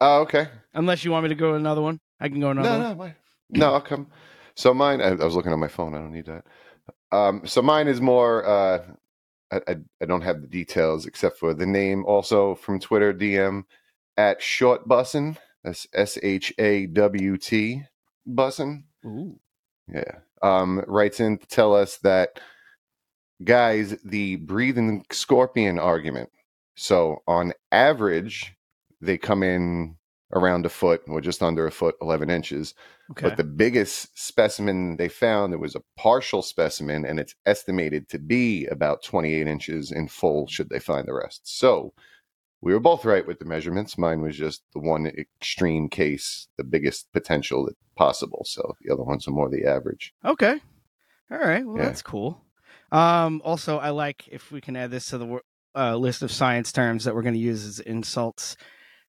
oh, 0.00 0.20
okay. 0.22 0.48
Unless 0.74 1.04
you 1.04 1.10
want 1.10 1.24
me 1.24 1.30
to 1.30 1.34
go 1.34 1.54
another 1.54 1.80
one, 1.80 2.00
I 2.20 2.28
can 2.28 2.40
go 2.40 2.50
another. 2.50 2.68
No, 2.68 2.78
one. 2.78 2.88
no, 2.88 2.94
my, 2.94 3.14
no. 3.50 3.72
I'll 3.74 3.80
come. 3.80 4.08
So 4.54 4.74
mine. 4.74 5.00
I, 5.00 5.08
I 5.08 5.14
was 5.14 5.34
looking 5.34 5.52
on 5.52 5.60
my 5.60 5.68
phone. 5.68 5.94
I 5.94 5.98
don't 5.98 6.12
need 6.12 6.26
that. 6.26 6.44
Um, 7.10 7.46
so 7.46 7.62
mine 7.62 7.88
is 7.88 8.00
more. 8.00 8.46
Uh, 8.46 8.82
I, 9.52 9.60
I 9.68 9.76
I 10.02 10.06
don't 10.06 10.22
have 10.22 10.42
the 10.42 10.48
details 10.48 11.06
except 11.06 11.38
for 11.38 11.54
the 11.54 11.66
name. 11.66 12.04
Also 12.06 12.56
from 12.56 12.80
Twitter 12.80 13.14
DM 13.14 13.64
at 14.18 14.42
short 14.42 14.88
bussin. 14.88 15.38
That's 15.64 15.86
S 15.94 16.18
H 16.22 16.54
A 16.58 16.86
W 16.86 17.38
T 17.38 17.84
bussin. 18.28 18.84
Ooh. 19.06 19.40
Yeah. 19.88 20.20
Um, 20.42 20.84
writes 20.88 21.20
in 21.20 21.38
to 21.38 21.46
tell 21.48 21.74
us 21.76 21.98
that 21.98 22.40
guys, 23.44 23.96
the 24.04 24.36
breathing 24.36 25.04
scorpion 25.10 25.78
argument. 25.78 26.30
So 26.76 27.22
on 27.26 27.52
average, 27.72 28.54
they 29.00 29.18
come 29.18 29.42
in 29.42 29.96
around 30.32 30.64
a 30.64 30.68
foot 30.68 31.02
or 31.08 31.20
just 31.20 31.42
under 31.42 31.66
a 31.66 31.70
foot, 31.70 31.94
11 32.00 32.30
inches. 32.30 32.74
Okay. 33.10 33.28
But 33.28 33.36
the 33.36 33.44
biggest 33.44 34.18
specimen 34.18 34.96
they 34.96 35.08
found, 35.08 35.52
it 35.52 35.60
was 35.60 35.74
a 35.74 35.82
partial 35.96 36.42
specimen, 36.42 37.04
and 37.04 37.20
it's 37.20 37.34
estimated 37.44 38.08
to 38.10 38.18
be 38.18 38.66
about 38.66 39.02
28 39.02 39.46
inches 39.46 39.92
in 39.92 40.08
full, 40.08 40.46
should 40.46 40.70
they 40.70 40.78
find 40.78 41.06
the 41.06 41.14
rest. 41.14 41.42
So 41.44 41.92
we 42.62 42.72
were 42.72 42.80
both 42.80 43.04
right 43.04 43.26
with 43.26 43.38
the 43.40 43.44
measurements. 43.44 43.98
Mine 43.98 44.22
was 44.22 44.36
just 44.36 44.62
the 44.72 44.80
one 44.80 45.06
extreme 45.06 45.88
case, 45.88 46.48
the 46.56 46.64
biggest 46.64 47.12
potential 47.12 47.68
possible. 47.96 48.44
So 48.46 48.76
the 48.80 48.92
other 48.92 49.02
ones 49.02 49.28
are 49.28 49.32
more 49.32 49.50
the 49.50 49.66
average. 49.66 50.14
Okay. 50.24 50.60
All 51.30 51.38
right. 51.38 51.66
Well, 51.66 51.76
Yeah. 51.78 51.84
that's 51.86 52.02
cool. 52.02 52.42
Um, 52.90 53.42
also, 53.44 53.78
I 53.78 53.90
like 53.90 54.28
if 54.28 54.52
we 54.52 54.60
can 54.60 54.76
add 54.76 54.90
this 54.90 55.06
to 55.06 55.18
the 55.18 55.40
uh, 55.74 55.96
list 55.96 56.22
of 56.22 56.30
science 56.30 56.70
terms 56.72 57.04
that 57.04 57.14
we're 57.14 57.22
going 57.22 57.34
to 57.34 57.40
use 57.40 57.64
as 57.64 57.80
insults. 57.80 58.56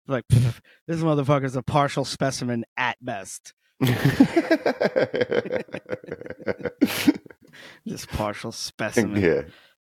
Like, 0.07 0.25
"Pff, 0.31 0.59
this 0.87 0.99
motherfucker's 1.01 1.55
a 1.55 1.61
partial 1.63 2.03
specimen 2.05 2.65
at 2.77 2.97
best. 3.03 3.53
Just 7.87 8.07
partial 8.09 8.51
specimen. 8.51 9.21
yeah. 9.21 9.41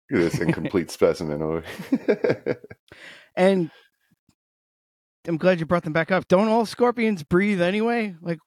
This 0.09 0.39
incomplete 0.39 0.89
specimen. 0.99 1.41
over- 1.41 1.63
And 3.35 3.69
I'm 5.27 5.37
glad 5.37 5.59
you 5.59 5.65
brought 5.65 5.83
them 5.83 5.93
back 5.93 6.11
up. 6.11 6.27
Don't 6.27 6.47
all 6.47 6.65
scorpions 6.65 7.23
breathe 7.23 7.61
anyway? 7.61 8.15
Like, 8.21 8.39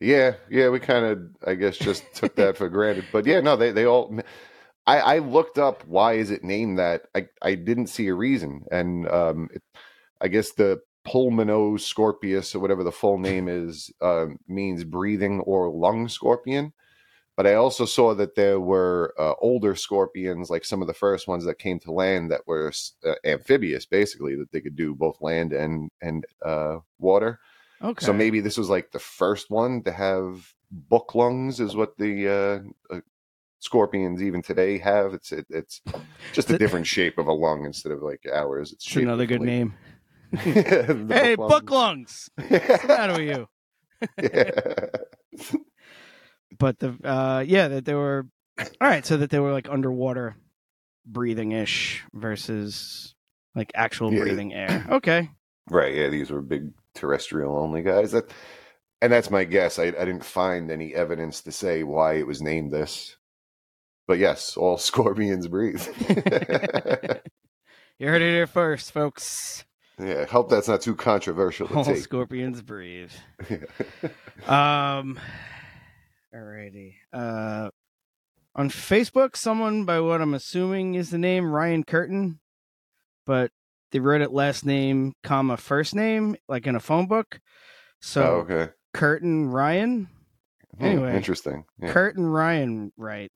Yeah, 0.00 0.32
yeah, 0.50 0.68
we 0.70 0.80
kind 0.80 1.04
of, 1.06 1.18
I 1.46 1.54
guess, 1.54 1.76
just 1.76 2.02
took 2.14 2.34
that 2.36 2.56
for 2.56 2.68
granted. 2.68 3.04
But 3.12 3.26
yeah, 3.26 3.40
no, 3.40 3.56
they 3.56 3.70
they 3.70 3.86
all. 3.86 4.18
I 4.86 4.98
I 4.98 5.18
looked 5.18 5.58
up 5.58 5.86
why 5.86 6.14
is 6.14 6.30
it 6.32 6.42
named 6.42 6.78
that. 6.80 7.02
I 7.14 7.28
I 7.40 7.54
didn't 7.54 7.86
see 7.86 8.08
a 8.08 8.14
reason, 8.14 8.64
and 8.72 9.08
um, 9.08 9.48
it, 9.54 9.62
I 10.22 10.28
guess 10.28 10.52
the 10.52 10.80
pulmono 11.06 11.74
Pulmonoscorpius 11.74 12.54
or 12.54 12.60
whatever 12.60 12.84
the 12.84 12.92
full 12.92 13.18
name 13.18 13.48
is 13.48 13.92
um, 14.00 14.38
means 14.46 14.84
breathing 14.84 15.40
or 15.40 15.68
lung 15.68 16.08
scorpion. 16.08 16.72
But 17.34 17.46
I 17.46 17.54
also 17.54 17.86
saw 17.86 18.14
that 18.14 18.36
there 18.36 18.60
were 18.60 19.14
uh, 19.18 19.32
older 19.40 19.74
scorpions, 19.74 20.50
like 20.50 20.64
some 20.64 20.82
of 20.82 20.86
the 20.86 20.94
first 20.94 21.26
ones 21.26 21.44
that 21.46 21.58
came 21.58 21.80
to 21.80 21.90
land, 21.90 22.30
that 22.30 22.46
were 22.46 22.70
uh, 23.04 23.14
amphibious, 23.24 23.86
basically, 23.86 24.36
that 24.36 24.52
they 24.52 24.60
could 24.60 24.76
do 24.76 24.94
both 24.94 25.20
land 25.20 25.52
and 25.52 25.90
and 26.00 26.26
uh, 26.44 26.78
water. 26.98 27.40
Okay. 27.82 28.04
So 28.04 28.12
maybe 28.12 28.40
this 28.40 28.58
was 28.58 28.68
like 28.68 28.92
the 28.92 28.98
first 28.98 29.50
one 29.50 29.82
to 29.84 29.92
have 29.92 30.52
book 30.70 31.14
lungs, 31.14 31.58
is 31.58 31.74
what 31.74 31.96
the 31.96 32.28
uh, 32.90 32.94
uh, 32.94 33.00
scorpions 33.60 34.22
even 34.22 34.42
today 34.42 34.76
have. 34.78 35.14
It's 35.14 35.32
it, 35.32 35.46
it's 35.48 35.80
just 36.32 36.50
a 36.50 36.58
different 36.58 36.86
shape 36.86 37.16
of 37.16 37.28
a 37.28 37.32
lung 37.32 37.64
instead 37.64 37.92
of 37.92 38.02
like 38.02 38.24
ours. 38.32 38.72
It's 38.72 38.86
It's 38.86 38.96
another 38.96 39.24
good 39.24 39.40
differently. 39.40 39.58
name. 39.58 39.74
Hey, 40.38 41.34
book 41.36 41.48
book 41.48 41.70
lungs. 41.70 42.28
What's 42.36 42.82
the 42.82 42.88
matter 42.88 43.12
with 43.14 43.28
you? 43.28 43.48
Yeah. 44.20 44.86
But 46.58 46.78
the 46.78 46.96
uh 47.04 47.44
yeah, 47.46 47.68
that 47.68 47.84
they 47.84 47.94
were 47.94 48.26
all 48.58 48.66
right, 48.80 49.04
so 49.06 49.16
that 49.16 49.30
they 49.30 49.38
were 49.38 49.52
like 49.52 49.68
underwater 49.68 50.36
breathing 51.06 51.52
ish 51.52 52.02
versus 52.12 53.14
like 53.54 53.72
actual 53.74 54.12
Yeah. 54.12 54.22
breathing 54.22 54.52
air. 54.52 54.86
Okay. 54.90 55.30
Right. 55.70 55.94
Yeah, 55.94 56.08
these 56.08 56.30
were 56.30 56.42
big 56.42 56.72
terrestrial 56.94 57.56
only 57.58 57.82
guys. 57.82 58.12
That, 58.12 58.30
and 59.00 59.12
that's 59.12 59.30
my 59.30 59.44
guess. 59.44 59.78
I, 59.78 59.84
I 59.86 59.90
didn't 60.04 60.24
find 60.24 60.70
any 60.70 60.94
evidence 60.94 61.40
to 61.42 61.52
say 61.52 61.82
why 61.82 62.14
it 62.14 62.26
was 62.26 62.42
named 62.42 62.72
this. 62.72 63.16
But 64.06 64.18
yes, 64.18 64.56
all 64.56 64.78
scorpions 64.78 65.48
breathe. 65.48 65.86
You 67.98 68.08
heard 68.08 68.22
it 68.22 68.32
here 68.32 68.48
first, 68.48 68.90
folks. 68.90 69.64
Yeah, 70.02 70.24
hope 70.26 70.48
that's 70.50 70.68
not 70.68 70.80
too 70.80 70.94
controversial 70.94 71.68
to 71.68 71.74
All 71.78 71.84
take. 71.84 71.98
scorpions 71.98 72.62
breathe. 72.62 73.12
Um 74.46 75.18
alrighty. 76.34 76.94
Uh 77.12 77.70
on 78.54 78.68
Facebook, 78.68 79.36
someone 79.36 79.84
by 79.84 80.00
what 80.00 80.20
I'm 80.20 80.34
assuming 80.34 80.94
is 80.94 81.10
the 81.10 81.18
name 81.18 81.50
Ryan 81.50 81.84
Curtin, 81.84 82.38
but 83.24 83.50
they 83.92 83.98
wrote 84.00 84.20
it 84.20 84.32
last 84.32 84.66
name, 84.66 85.14
comma 85.22 85.56
first 85.56 85.94
name, 85.94 86.36
like 86.48 86.66
in 86.66 86.74
a 86.76 86.80
phone 86.80 87.06
book. 87.06 87.40
So 88.00 88.22
oh, 88.22 88.34
okay. 88.52 88.72
Curtin 88.92 89.50
Ryan. 89.50 90.08
Hmm, 90.78 90.84
Anyway, 90.84 91.16
interesting. 91.16 91.64
Yeah. 91.80 91.92
Curtin 91.92 92.26
Ryan, 92.26 92.92
right? 92.96 93.30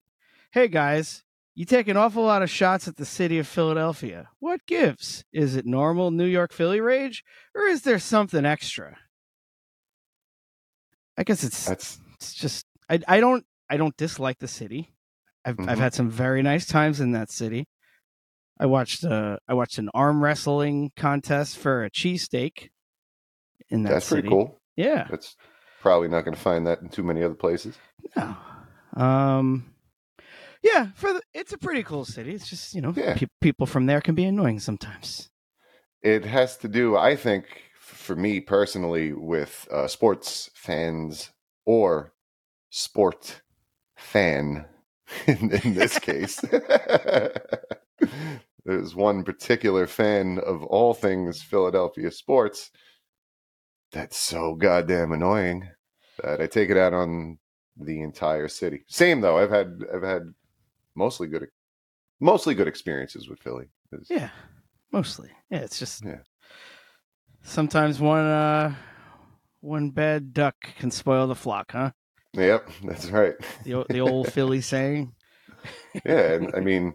Hey 0.51 0.69
guys, 0.69 1.23
you 1.57 1.65
take 1.65 1.89
an 1.89 1.97
awful 1.97 2.23
lot 2.23 2.43
of 2.43 2.51
shots 2.51 2.87
at 2.87 2.97
the 2.97 3.05
city 3.07 3.39
of 3.41 3.49
Philadelphia. 3.49 4.29
What 4.39 4.61
gives? 4.67 5.25
Is 5.33 5.57
it 5.57 5.67
normal 5.67 6.11
New 6.13 6.27
York 6.27 6.53
Philly 6.53 6.81
rage, 6.81 7.25
or 7.55 7.63
is 7.63 7.83
there 7.83 7.99
something 7.99 8.45
extra? 8.45 8.99
I 11.19 11.25
guess 11.25 11.43
it's 11.43 11.67
That's 11.67 11.99
it's 12.17 12.35
just 12.35 12.67
I 12.89 13.01
I 13.09 13.21
don't 13.21 13.45
I 13.71 13.77
don't 13.79 13.97
dislike 13.97 14.39
the 14.39 14.49
city. 14.49 14.95
I've 15.45 15.59
I've 15.61 15.79
Mhm. 15.79 15.79
had 15.79 15.95
some 15.95 16.11
very 16.11 16.43
nice 16.43 16.67
times 16.67 17.01
in 17.01 17.13
that 17.13 17.31
city. 17.31 17.67
I 18.61 18.67
watched 18.67 19.05
uh 19.05 19.39
I 19.49 19.55
watched 19.55 19.79
an 19.79 19.89
arm 19.95 20.23
wrestling 20.23 20.93
contest 20.97 21.57
for 21.57 21.85
a 21.85 21.91
cheesesteak 21.91 22.69
in 23.71 23.83
that 23.85 23.91
that's 23.95 24.07
city. 24.07 24.23
pretty 24.23 24.29
cool. 24.35 24.61
Yeah. 24.77 25.07
That's 25.11 25.37
probably 25.81 26.09
not 26.09 26.25
going 26.25 26.35
to 26.35 26.41
find 26.41 26.67
that 26.67 26.81
in 26.83 26.89
too 26.91 27.03
many 27.03 27.23
other 27.23 27.35
places. 27.35 27.79
No. 28.15 28.37
Um 28.95 29.73
yeah, 30.63 30.89
for 30.95 31.13
the, 31.13 31.21
it's 31.35 31.53
a 31.53 31.59
pretty 31.59 31.83
cool 31.83 32.05
city. 32.05 32.33
It's 32.35 32.49
just, 32.49 32.75
you 32.75 32.81
know, 32.81 32.93
Yeah. 32.97 33.15
pe- 33.15 33.27
people 33.41 33.67
from 33.67 33.87
there 33.87 34.01
can 34.01 34.15
be 34.15 34.25
annoying 34.25 34.61
sometimes. 34.61 35.31
It 36.03 36.25
has 36.25 36.57
to 36.59 36.69
do, 36.69 36.97
I 36.97 37.17
think, 37.17 37.45
for 37.81 38.15
me 38.17 38.41
personally, 38.41 39.13
with 39.13 39.67
uh, 39.73 39.89
sports 39.89 40.51
fans 40.55 41.31
or 41.65 42.13
sport 42.71 43.43
fan 43.97 44.67
in, 45.27 45.51
in 45.65 45.75
this 45.75 45.99
case. 45.99 46.41
There's 48.65 48.95
one 48.97 49.23
particular 49.23 49.87
fan 49.87 50.39
of 50.39 50.63
all 50.65 50.93
things 50.93 51.41
Philadelphia 51.43 52.11
sports 52.11 52.71
that's 53.93 54.17
so 54.17 54.55
goddamn 54.57 55.13
annoying 55.13 55.69
that 56.23 56.41
I 56.41 56.47
take 56.49 56.71
it 56.71 56.77
out 56.77 56.93
on 56.93 57.39
the 57.77 58.03
entire 58.03 58.49
city. 58.49 58.85
Same 58.89 59.21
though, 59.21 59.39
I've 59.39 59.51
had 59.51 59.85
I've 59.95 60.03
had 60.03 60.35
mostly 60.97 61.29
good 61.29 61.47
mostly 62.21 62.55
good 62.55 62.69
experiences 62.69 63.29
with 63.29 63.41
Philly. 63.41 63.67
Yeah. 64.09 64.31
Mostly. 64.93 65.31
Yeah, 65.51 65.59
it's 65.61 65.79
just 65.79 66.05
Yeah. 66.05 66.21
sometimes 67.43 68.01
one 68.01 68.25
uh 68.25 68.75
one 69.61 69.91
bad 69.91 70.33
duck 70.33 70.57
can 70.79 70.91
spoil 70.91 71.27
the 71.27 71.35
flock, 71.35 71.73
huh? 71.73 71.91
Yep, 72.35 72.71
that's 72.85 73.11
right. 73.11 73.35
The 73.65 73.85
the 73.91 74.01
old 74.01 74.33
Philly 74.33 74.61
saying. 74.63 75.15
yeah, 76.05 76.33
and 76.35 76.51
I 76.55 76.61
mean, 76.61 76.95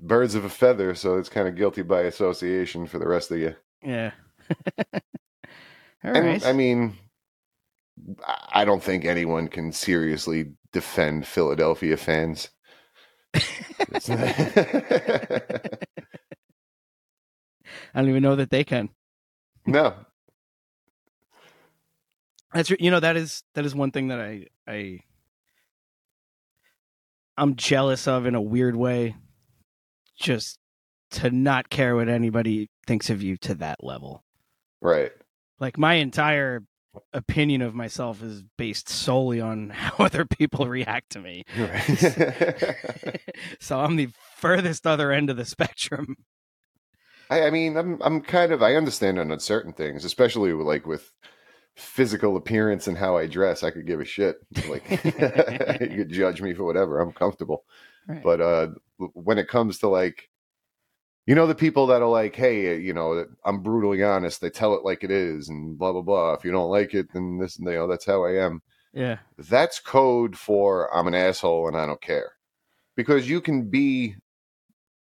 birds 0.00 0.34
of 0.34 0.44
a 0.44 0.50
feather, 0.50 0.94
so 0.94 1.16
it's 1.18 1.28
kind 1.28 1.48
of 1.48 1.56
guilty 1.56 1.82
by 1.82 2.02
association 2.02 2.86
for 2.86 2.98
the 2.98 3.08
rest 3.08 3.30
of 3.30 3.38
you. 3.38 3.54
Yeah. 3.82 4.12
All 6.04 6.12
and 6.14 6.24
right. 6.24 6.44
I 6.44 6.52
mean, 6.52 6.96
I 8.52 8.64
don't 8.64 8.82
think 8.82 9.04
anyone 9.04 9.48
can 9.48 9.72
seriously 9.72 10.52
defend 10.72 11.26
Philadelphia 11.26 11.96
fans. 11.96 12.50
I 13.34 13.40
don't 17.94 18.08
even 18.08 18.22
know 18.22 18.36
that 18.36 18.50
they 18.50 18.64
can. 18.64 18.88
no, 19.66 19.94
That's 22.52 22.70
you 22.70 22.90
know 22.90 23.00
that 23.00 23.16
is 23.16 23.42
that 23.54 23.64
is 23.64 23.74
one 23.74 23.90
thing 23.92 24.08
that 24.08 24.20
I 24.20 24.46
I 24.66 25.00
I'm 27.36 27.56
jealous 27.56 28.06
of 28.08 28.26
in 28.26 28.34
a 28.34 28.40
weird 28.42 28.76
way. 28.76 29.16
Just 30.18 30.58
to 31.12 31.30
not 31.30 31.70
care 31.70 31.96
what 31.96 32.08
anybody 32.08 32.68
thinks 32.86 33.08
of 33.10 33.22
you 33.22 33.36
to 33.38 33.54
that 33.56 33.82
level. 33.82 34.22
right. 34.80 35.12
Like 35.58 35.76
my 35.78 35.94
entire 35.94 36.62
opinion 37.12 37.62
of 37.62 37.74
myself 37.74 38.22
is 38.22 38.42
based 38.56 38.88
solely 38.88 39.40
on 39.40 39.70
how 39.74 40.04
other 40.04 40.24
people 40.24 40.66
react 40.66 41.10
to 41.10 41.20
me. 41.20 41.44
Right. 41.58 43.20
so 43.60 43.80
I'm 43.80 43.96
the 43.96 44.08
furthest 44.36 44.86
other 44.86 45.12
end 45.12 45.30
of 45.30 45.36
the 45.36 45.44
spectrum. 45.44 46.16
I, 47.28 47.42
I 47.42 47.50
mean, 47.50 47.76
I'm 47.76 48.00
I'm 48.02 48.20
kind 48.20 48.52
of 48.52 48.62
I 48.62 48.74
understand 48.74 49.18
on 49.18 49.38
certain 49.38 49.72
things, 49.72 50.04
especially 50.04 50.52
like 50.52 50.86
with 50.86 51.12
physical 51.76 52.36
appearance 52.36 52.86
and 52.86 52.98
how 52.98 53.16
I 53.16 53.26
dress. 53.26 53.62
I 53.62 53.70
could 53.70 53.86
give 53.86 54.00
a 54.00 54.04
shit. 54.04 54.36
Like 54.68 54.90
you 55.04 55.96
could 55.96 56.10
judge 56.10 56.42
me 56.42 56.54
for 56.54 56.64
whatever. 56.64 57.00
I'm 57.00 57.12
comfortable. 57.12 57.64
Right. 58.08 58.22
But 58.22 58.40
uh, 58.40 58.68
when 58.98 59.38
it 59.38 59.48
comes 59.48 59.78
to 59.78 59.88
like, 59.88 60.29
you 61.30 61.36
know, 61.36 61.46
the 61.46 61.54
people 61.54 61.86
that 61.86 62.02
are 62.02 62.08
like, 62.08 62.34
hey, 62.34 62.76
you 62.80 62.92
know, 62.92 63.24
I'm 63.44 63.62
brutally 63.62 64.02
honest. 64.02 64.40
They 64.40 64.50
tell 64.50 64.74
it 64.74 64.84
like 64.84 65.04
it 65.04 65.12
is, 65.12 65.48
and 65.48 65.78
blah 65.78 65.92
blah 65.92 66.02
blah. 66.02 66.32
If 66.32 66.44
you 66.44 66.50
don't 66.50 66.72
like 66.72 66.92
it, 66.92 67.06
then 67.12 67.38
this, 67.38 67.56
you 67.56 67.66
know, 67.66 67.86
that's 67.86 68.04
how 68.04 68.24
I 68.24 68.44
am. 68.44 68.60
Yeah. 68.92 69.18
That's 69.38 69.78
code 69.78 70.36
for 70.36 70.92
I'm 70.92 71.06
an 71.06 71.14
asshole 71.14 71.68
and 71.68 71.76
I 71.76 71.86
don't 71.86 72.00
care, 72.00 72.32
because 72.96 73.30
you 73.30 73.40
can 73.40 73.70
be 73.70 74.16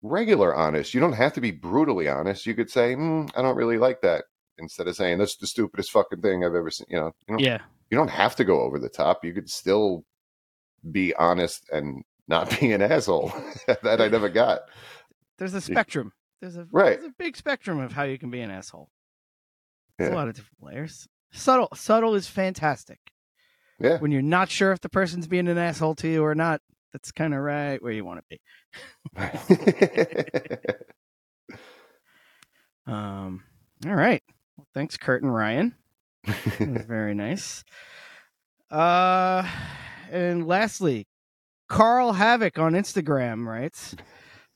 regular 0.04 0.54
honest. 0.54 0.94
You 0.94 1.00
don't 1.00 1.14
have 1.14 1.34
to 1.34 1.42
be 1.42 1.50
brutally 1.50 2.08
honest. 2.08 2.46
You 2.46 2.54
could 2.54 2.70
say, 2.70 2.94
mm, 2.94 3.28
I 3.36 3.42
don't 3.42 3.58
really 3.58 3.80
like 3.80 4.02
that, 4.02 4.26
instead 4.60 4.88
of 4.88 4.96
saying 4.96 5.18
that's 5.18 5.36
the 5.38 5.48
stupidest 5.48 5.90
fucking 5.90 6.22
thing 6.22 6.46
I've 6.46 6.54
ever 6.54 6.70
seen. 6.70 6.86
You 6.92 6.98
know, 7.00 7.12
you 7.28 7.38
Yeah. 7.40 7.62
you 7.90 7.98
don't 7.98 8.12
have 8.12 8.36
to 8.36 8.44
go 8.44 8.62
over 8.62 8.78
the 8.78 8.88
top. 8.88 9.26
You 9.26 9.34
could 9.34 9.50
still 9.50 10.06
be 10.92 11.12
honest 11.16 11.68
and 11.72 12.04
not 12.28 12.52
be 12.60 12.72
an 12.72 12.84
asshole. 12.84 13.34
that 13.66 14.00
I 14.00 14.10
never 14.10 14.30
got. 14.30 14.60
There's 15.40 15.56
a 15.56 15.62
spectrum. 15.62 16.12
There's 16.42 16.56
a 16.58 16.66
Right. 16.72 17.00
there's 17.00 17.12
a 17.12 17.16
big 17.18 17.36
spectrum 17.36 17.80
of 17.80 17.92
how 17.94 18.04
you 18.04 18.18
can 18.18 18.30
be 18.32 18.40
an 18.42 18.52
asshole. 18.52 18.90
There's 19.98 20.10
Yeah. 20.10 20.16
a 20.16 20.18
lot 20.18 20.28
of 20.30 20.36
different 20.36 20.64
layers. 20.64 21.08
Subtle 21.32 21.70
subtle 21.76 22.16
is 22.16 22.28
fantastic. 22.28 23.00
Yeah. 23.80 23.98
When 24.00 24.12
you're 24.12 24.22
not 24.22 24.50
sure 24.50 24.72
if 24.72 24.82
the 24.82 24.90
person's 24.90 25.28
being 25.28 25.48
an 25.48 25.58
asshole 25.58 25.96
to 25.96 26.08
you 26.08 26.24
or 26.24 26.36
not, 26.36 26.62
that's 26.94 27.12
kind 27.12 27.34
of 27.34 27.42
right 27.42 27.82
where 27.82 27.92
you 27.94 28.06
want 28.06 28.22
to 28.22 28.26
be. 28.30 28.40
Um 32.88 33.44
all 33.86 33.96
right. 33.96 34.24
Well, 34.58 34.68
thanks 34.74 34.98
Curtin 34.98 35.30
Ryan. 35.30 35.76
That 36.26 36.70
was 36.74 36.86
very 36.86 37.14
nice. 37.14 37.64
Uh 38.72 39.48
and 40.12 40.48
lastly, 40.48 41.08
Carl 41.68 42.14
Havoc 42.14 42.58
on 42.58 42.74
Instagram 42.74 43.46
writes, 43.46 43.96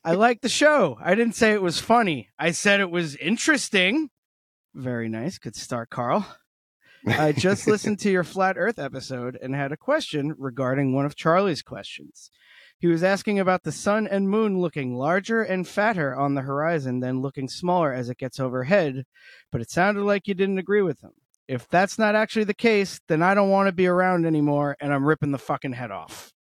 I 0.06 0.12
like 0.12 0.42
the 0.42 0.50
show. 0.50 0.98
I 1.00 1.14
didn't 1.14 1.34
say 1.34 1.52
it 1.52 1.62
was 1.62 1.80
funny. 1.80 2.28
I 2.38 2.50
said 2.50 2.80
it 2.80 2.90
was 2.90 3.16
interesting. 3.16 4.10
Very 4.74 5.08
nice. 5.08 5.38
Good 5.38 5.56
start, 5.56 5.88
Carl. 5.88 6.26
I 7.06 7.32
just 7.32 7.66
listened 7.66 8.00
to 8.00 8.10
your 8.10 8.22
Flat 8.22 8.56
Earth 8.58 8.78
episode 8.78 9.38
and 9.40 9.54
had 9.54 9.72
a 9.72 9.78
question 9.78 10.34
regarding 10.36 10.92
one 10.92 11.06
of 11.06 11.16
Charlie's 11.16 11.62
questions. 11.62 12.30
He 12.76 12.86
was 12.86 13.02
asking 13.02 13.40
about 13.40 13.62
the 13.62 13.72
sun 13.72 14.06
and 14.06 14.28
moon 14.28 14.60
looking 14.60 14.94
larger 14.94 15.42
and 15.42 15.66
fatter 15.66 16.14
on 16.14 16.34
the 16.34 16.42
horizon 16.42 17.00
than 17.00 17.22
looking 17.22 17.48
smaller 17.48 17.90
as 17.90 18.10
it 18.10 18.18
gets 18.18 18.38
overhead, 18.38 19.04
but 19.50 19.62
it 19.62 19.70
sounded 19.70 20.02
like 20.02 20.28
you 20.28 20.34
didn't 20.34 20.58
agree 20.58 20.82
with 20.82 21.00
him. 21.00 21.12
If 21.48 21.66
that's 21.68 21.98
not 21.98 22.14
actually 22.14 22.44
the 22.44 22.52
case, 22.52 23.00
then 23.08 23.22
I 23.22 23.32
don't 23.32 23.48
want 23.48 23.68
to 23.68 23.72
be 23.72 23.86
around 23.86 24.26
anymore, 24.26 24.76
and 24.80 24.92
I'm 24.92 25.06
ripping 25.06 25.30
the 25.30 25.38
fucking 25.38 25.72
head 25.72 25.90
off. 25.90 26.34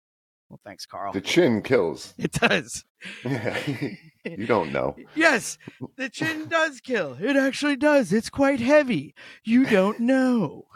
Well, 0.51 0.61
thanks, 0.65 0.85
Carl. 0.85 1.13
The 1.13 1.21
chin 1.21 1.63
kills. 1.63 2.13
It 2.19 2.33
does. 2.33 2.85
Yeah. 3.25 3.57
you 4.25 4.47
don't 4.47 4.73
know. 4.73 4.97
Yes, 5.15 5.57
the 5.97 6.09
chin 6.11 6.49
does 6.49 6.81
kill. 6.81 7.17
It 7.21 7.37
actually 7.37 7.77
does. 7.77 8.13
It's 8.13 8.29
quite 8.29 8.61
heavy. 8.61 9.15
You 9.45 9.65
don't 9.65 10.01
know. 10.01 10.67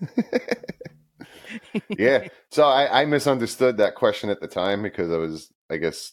yeah. 1.88 2.28
So 2.52 2.64
I, 2.64 3.02
I 3.02 3.04
misunderstood 3.06 3.76
that 3.78 3.96
question 3.96 4.30
at 4.30 4.40
the 4.40 4.48
time 4.48 4.82
because 4.82 5.10
I 5.10 5.16
was, 5.16 5.52
I 5.68 5.76
guess, 5.78 6.12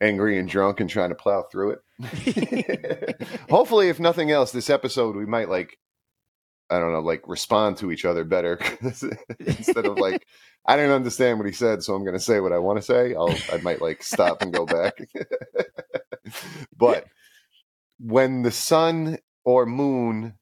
angry 0.00 0.36
and 0.36 0.48
drunk 0.48 0.80
and 0.80 0.90
trying 0.90 1.10
to 1.10 1.14
plow 1.14 1.44
through 1.50 1.78
it. 2.00 3.22
Hopefully, 3.48 3.88
if 3.88 4.00
nothing 4.00 4.30
else, 4.30 4.50
this 4.52 4.68
episode 4.68 5.16
we 5.16 5.26
might 5.26 5.48
like, 5.48 5.78
I 6.70 6.78
don't 6.78 6.92
know, 6.92 7.00
like 7.00 7.26
respond 7.26 7.78
to 7.78 7.90
each 7.90 8.04
other 8.04 8.24
better 8.24 8.58
instead 9.40 9.86
of 9.86 9.96
like, 9.98 10.26
I 10.66 10.76
didn't 10.76 10.92
understand 10.92 11.38
what 11.38 11.46
he 11.46 11.52
said, 11.52 11.82
so 11.82 11.94
I'm 11.94 12.04
going 12.04 12.16
to 12.16 12.20
say 12.20 12.40
what 12.40 12.52
I 12.52 12.58
want 12.58 12.78
to 12.78 12.82
say. 12.82 13.14
I'll, 13.14 13.34
I 13.52 13.58
might 13.58 13.80
like 13.80 14.02
stop 14.02 14.42
and 14.42 14.52
go 14.52 14.66
back. 14.66 14.98
but 16.76 17.06
when 17.98 18.42
the 18.42 18.50
sun 18.50 19.18
or 19.44 19.66
moon 19.66 20.34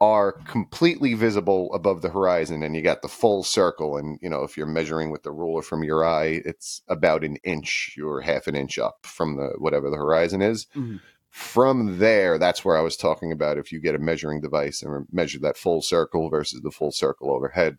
are 0.00 0.32
completely 0.32 1.14
visible 1.14 1.72
above 1.72 2.02
the 2.02 2.08
horizon 2.08 2.64
and 2.64 2.74
you 2.74 2.82
got 2.82 3.02
the 3.02 3.08
full 3.08 3.44
circle 3.44 3.96
and 3.96 4.18
you 4.20 4.28
know 4.28 4.42
if 4.42 4.56
you're 4.56 4.66
measuring 4.66 5.12
with 5.12 5.22
the 5.22 5.30
ruler 5.30 5.62
from 5.62 5.84
your 5.84 6.04
eye 6.04 6.42
it's 6.44 6.82
about 6.88 7.22
an 7.22 7.36
inch 7.44 7.94
you're 7.96 8.20
half 8.20 8.48
an 8.48 8.56
inch 8.56 8.80
up 8.80 9.06
from 9.06 9.36
the 9.36 9.52
whatever 9.58 9.90
the 9.90 9.96
horizon 9.96 10.42
is 10.42 10.66
Mm-hmm. 10.74 10.96
From 11.32 11.98
there 11.98 12.38
that's 12.38 12.64
where 12.64 12.76
i 12.76 12.82
was 12.82 12.96
talking 12.96 13.32
about 13.32 13.58
if 13.58 13.72
you 13.72 13.80
get 13.80 13.94
a 13.94 13.98
measuring 13.98 14.40
device 14.40 14.82
and 14.82 15.06
measure 15.10 15.38
that 15.38 15.56
full 15.56 15.82
circle 15.82 16.28
versus 16.28 16.60
the 16.62 16.70
full 16.70 16.92
circle 16.92 17.32
overhead 17.32 17.76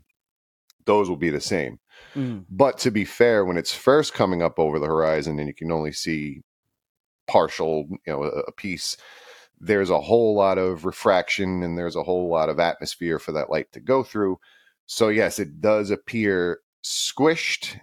those 0.86 1.08
will 1.10 1.18
be 1.18 1.30
the 1.30 1.40
same 1.42 1.80
Mm. 2.16 2.46
but 2.50 2.80
to 2.80 2.90
be 2.92 3.06
fair 3.06 3.46
when 3.46 3.56
it's 3.56 3.74
first 3.74 4.14
coming 4.14 4.42
up 4.42 4.58
over 4.58 4.80
the 4.80 4.88
horizon 4.88 5.38
and 5.40 5.48
you 5.48 5.54
can 5.54 5.72
only 5.72 5.92
see 5.92 6.42
partial 7.28 7.86
you 7.90 8.12
know 8.12 8.24
a, 8.24 8.28
a 8.28 8.52
piece 8.52 8.98
there's 9.60 9.90
a 9.90 10.02
whole 10.02 10.36
lot 10.36 10.58
of 10.58 10.86
refraction 10.86 11.64
and 11.64 11.78
there's 11.78 11.96
a 11.96 12.04
whole 12.04 12.30
lot 12.30 12.50
of 12.50 12.60
atmosphere 12.60 13.18
for 13.20 13.32
that 13.32 13.50
light 13.50 13.72
to 13.72 13.80
go 13.80 14.04
through. 14.04 14.38
So 14.86 15.08
yes, 15.08 15.40
it 15.40 15.62
does 15.62 15.90
appear 15.90 16.60
squished, 16.84 17.80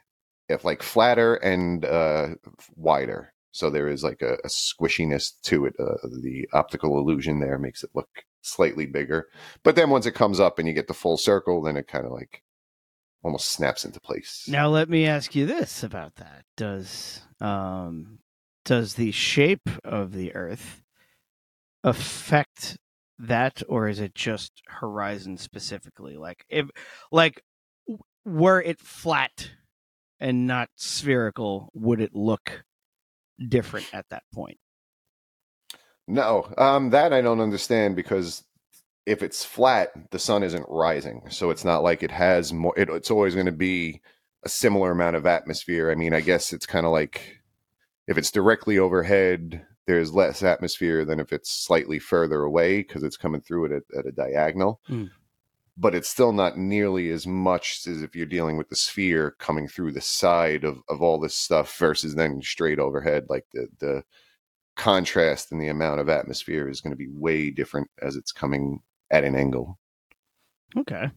if 0.49 0.65
like 0.65 0.83
flatter 0.83 1.37
and 1.37 1.85
uh, 1.85 2.29
wider. 2.77 3.33
So 3.53 3.71
there 3.71 3.89
is 3.89 4.05
like 4.05 4.23
a, 4.23 4.35
a 4.45 4.49
squishiness 4.49 5.33
to 5.43 5.67
it. 5.67 5.75
Uh, 5.79 5.97
the 6.23 6.49
optical 6.53 6.99
illusion 6.99 7.41
there 7.41 7.59
makes 7.59 7.83
it 7.83 7.91
look 7.95 8.09
slightly 8.43 8.87
bigger. 8.87 9.29
But 9.63 9.77
then 9.77 9.91
once 9.91 10.07
it 10.07 10.15
comes 10.15 10.41
up 10.41 10.59
and 10.59 10.69
you 10.69 10.75
get 10.75 10.89
the 10.89 10.95
full 10.95 11.17
circle, 11.17 11.63
then 11.63 11.77
it 11.77 11.89
kind 11.89 12.07
of 12.07 12.13
like 12.13 12.43
almost 13.23 13.49
snaps 13.49 13.85
into 13.85 14.01
place. 14.01 14.47
Now 14.49 14.69
let 14.69 14.89
me 14.89 15.07
ask 15.07 15.35
you 15.35 15.47
this 15.47 15.83
about 15.83 16.17
that. 16.17 16.45
Does 16.57 17.21
um 17.41 18.19
does 18.65 18.95
the 18.95 19.11
shape 19.11 19.69
of 19.85 20.13
the 20.13 20.35
earth 20.35 20.83
affect 21.83 22.79
that 23.19 23.63
or 23.69 23.89
is 23.89 24.01
it 24.01 24.15
just 24.15 24.63
horizon 24.67 25.37
specifically? 25.37 26.17
Like 26.17 26.45
if 26.49 26.69
like 27.11 27.43
were 28.25 28.61
it 28.61 28.81
flat 28.81 29.51
and 30.19 30.47
not 30.47 30.69
spherical, 30.77 31.71
would 31.75 32.01
it 32.01 32.15
look 32.15 32.65
different 33.48 33.87
at 33.92 34.09
that 34.11 34.22
point? 34.33 34.59
No, 36.07 36.53
um, 36.59 36.90
that 36.90 37.12
I 37.12 37.20
don't 37.20 37.40
understand 37.40 37.96
because 37.96 38.44
if 39.07 39.22
it's 39.22 39.44
flat, 39.44 39.90
the 40.11 40.18
sun 40.18 40.42
isn't 40.42 40.66
rising, 40.68 41.22
so 41.31 41.50
it's 41.50 41.64
not 41.64 41.83
like 41.83 42.03
it 42.03 42.11
has 42.11 42.53
more. 42.53 42.74
It, 42.76 42.88
it's 42.90 43.11
always 43.11 43.35
going 43.35 43.46
to 43.46 43.53
be 43.53 44.00
a 44.44 44.48
similar 44.48 44.90
amount 44.90 45.16
of 45.16 45.26
atmosphere. 45.26 45.90
I 45.90 45.94
mean, 45.94 46.14
I 46.14 46.20
guess 46.20 46.53
it's 46.53 46.66
kind 46.66 46.87
of 46.87 46.92
like 46.92 47.40
if 48.09 48.18
it's 48.18 48.31
directly 48.31 48.79
overhead, 48.79 49.64
there's 49.87 50.14
less 50.14 50.42
atmosphere 50.42 51.05
than 51.05 51.20
if 51.20 51.33
it's 51.33 51.50
slightly 51.50 51.98
further 51.98 52.42
away 52.42 52.79
because 52.79 53.03
it's 53.03 53.16
coming 53.16 53.40
through 53.40 53.66
it 53.66 53.72
at, 53.72 53.98
at 53.98 54.07
a 54.07 54.12
diagonal. 54.12 54.81
Mm. 54.88 55.11
But 55.81 55.95
it's 55.95 56.11
still 56.11 56.33
not 56.33 56.59
nearly 56.59 57.11
as 57.11 57.27
much 57.27 57.87
as 57.87 58.03
if 58.03 58.14
you're 58.14 58.27
dealing 58.27 58.59
with 58.59 58.69
the 58.69 58.77
sphere 58.77 59.35
coming 59.38 59.66
through 59.66 59.93
the 59.93 60.03
side 60.03 60.62
of, 60.62 60.83
of 60.90 61.01
all 61.01 61.19
this 61.19 61.35
stuff 61.35 61.75
versus 61.79 62.14
then 62.14 62.43
straight 62.43 62.79
overhead. 62.79 63.25
Like 63.31 63.47
the 63.55 63.69
the 63.79 64.05
contrast 64.77 65.53
and 65.53 65.61
the 65.61 65.69
amount 65.69 66.01
of 66.01 66.09
atmosphere 66.09 66.69
is 66.69 66.81
going 66.81 66.93
to 66.93 66.97
be 66.97 67.09
way 67.09 67.51
different 67.51 67.88
as 68.01 68.16
it's 68.16 68.33
coming 68.33 68.81
at 69.11 69.25
an 69.25 69.35
angle. 69.35 69.79
Okay. 70.77 71.11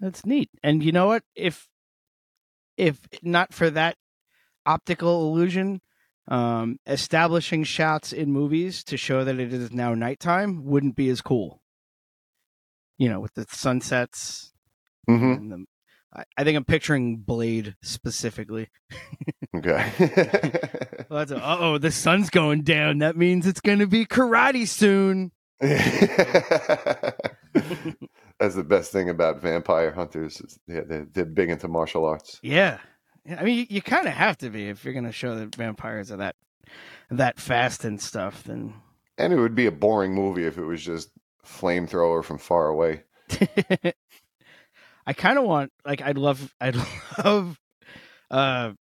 That's 0.00 0.24
neat. 0.24 0.50
And 0.62 0.82
you 0.82 0.92
know 0.92 1.06
what? 1.06 1.22
If 1.34 1.66
if 2.76 2.98
not 3.22 3.52
for 3.52 3.70
that 3.70 3.96
optical 4.64 5.30
illusion, 5.30 5.80
um, 6.28 6.78
establishing 6.86 7.64
shots 7.64 8.12
in 8.12 8.32
movies 8.32 8.84
to 8.84 8.96
show 8.96 9.24
that 9.24 9.38
it 9.38 9.52
is 9.52 9.72
now 9.72 9.94
nighttime 9.94 10.64
wouldn't 10.64 10.96
be 10.96 11.08
as 11.10 11.20
cool. 11.20 11.59
You 13.00 13.08
know, 13.08 13.18
with 13.20 13.34
the 13.34 13.46
sunsets 13.50 14.52
Mm-hmm. 15.08 15.32
and 15.32 15.50
the 15.52 15.64
I, 16.14 16.24
I 16.36 16.44
think 16.44 16.56
I'm 16.56 16.64
picturing 16.64 17.16
Blade 17.16 17.74
specifically. 17.82 18.68
Okay. 19.56 19.90
Well, 21.10 21.26
uh 21.32 21.56
oh, 21.58 21.78
the 21.78 21.90
sun's 21.90 22.30
going 22.30 22.62
down. 22.62 22.98
That 22.98 23.16
means 23.16 23.46
it's 23.48 23.60
going 23.60 23.80
to 23.80 23.86
be 23.88 24.06
karate 24.06 24.68
soon. 24.68 25.32
That's 25.60 25.82
the 28.54 28.64
best 28.64 28.92
thing 28.92 29.10
about 29.10 29.42
vampire 29.42 29.90
hunters. 29.90 30.40
Yeah, 30.68 30.82
they're, 30.86 31.06
they're 31.12 31.24
big 31.24 31.50
into 31.50 31.66
martial 31.68 32.04
arts. 32.06 32.38
Yeah. 32.42 32.78
Yeah, 33.26 33.40
I 33.40 33.44
mean, 33.44 33.58
you, 33.58 33.66
you 33.68 33.82
kind 33.82 34.06
of 34.06 34.14
have 34.14 34.38
to 34.38 34.50
be 34.50 34.68
if 34.68 34.84
you're 34.84 34.94
going 34.94 35.04
to 35.04 35.12
show 35.12 35.34
that 35.34 35.54
vampires 35.54 36.10
are 36.12 36.16
that 36.18 36.36
that 37.10 37.40
fast 37.40 37.84
and 37.84 38.00
stuff. 38.00 38.44
Then 38.44 38.72
And 39.18 39.32
it 39.32 39.36
would 39.40 39.56
be 39.56 39.66
a 39.66 39.72
boring 39.72 40.14
movie 40.14 40.46
if 40.46 40.58
it 40.58 40.64
was 40.64 40.80
just 40.82 41.10
flamethrower 41.46 42.24
from 42.24 42.38
far 42.38 42.68
away. 42.68 43.02
I 45.06 45.12
kind 45.14 45.38
of 45.38 45.44
want, 45.44 45.72
like, 45.84 46.02
I'd 46.02 46.18
love, 46.18 46.54
I'd 46.60 46.76
love, 47.24 47.58
uh, 48.30 48.72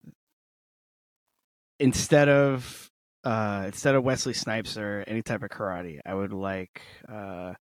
instead 1.78 2.28
of, 2.28 2.90
uh, 3.24 3.64
instead 3.66 3.94
of 3.94 4.04
Wesley 4.04 4.34
Snipes 4.34 4.76
or 4.76 5.04
any 5.06 5.22
type 5.22 5.42
of 5.42 5.50
karate, 5.50 6.00
I 6.04 6.14
would 6.14 6.32
like, 6.32 6.82
uh, 7.10 7.54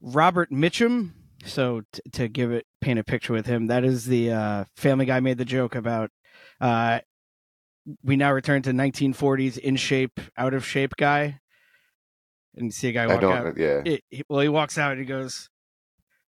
Robert 0.00 0.50
Mitchum. 0.50 1.12
So 1.44 1.82
t- 1.92 2.02
to 2.12 2.28
give 2.28 2.50
it, 2.50 2.66
paint 2.80 2.98
a 2.98 3.04
picture 3.04 3.32
with 3.32 3.46
him, 3.46 3.68
that 3.68 3.84
is 3.84 4.06
the 4.06 4.32
uh, 4.32 4.64
Family 4.76 5.06
Guy 5.06 5.20
made 5.20 5.38
the 5.38 5.44
joke 5.44 5.76
about. 5.76 6.10
Uh, 6.60 7.00
we 8.02 8.16
now 8.16 8.32
return 8.32 8.62
to 8.62 8.72
1940s 8.72 9.56
in 9.58 9.76
shape, 9.76 10.20
out 10.36 10.54
of 10.54 10.66
shape 10.66 10.96
guy, 10.96 11.40
and 12.60 12.72
see 12.72 12.88
a 12.88 12.92
guy 12.92 13.06
walk 13.06 13.22
out. 13.22 13.56
Yeah. 13.56 13.82
It, 13.84 14.04
he- 14.10 14.24
well, 14.28 14.40
he 14.40 14.48
walks 14.48 14.78
out 14.78 14.92
and 14.92 15.00
he 15.00 15.06
goes, 15.06 15.48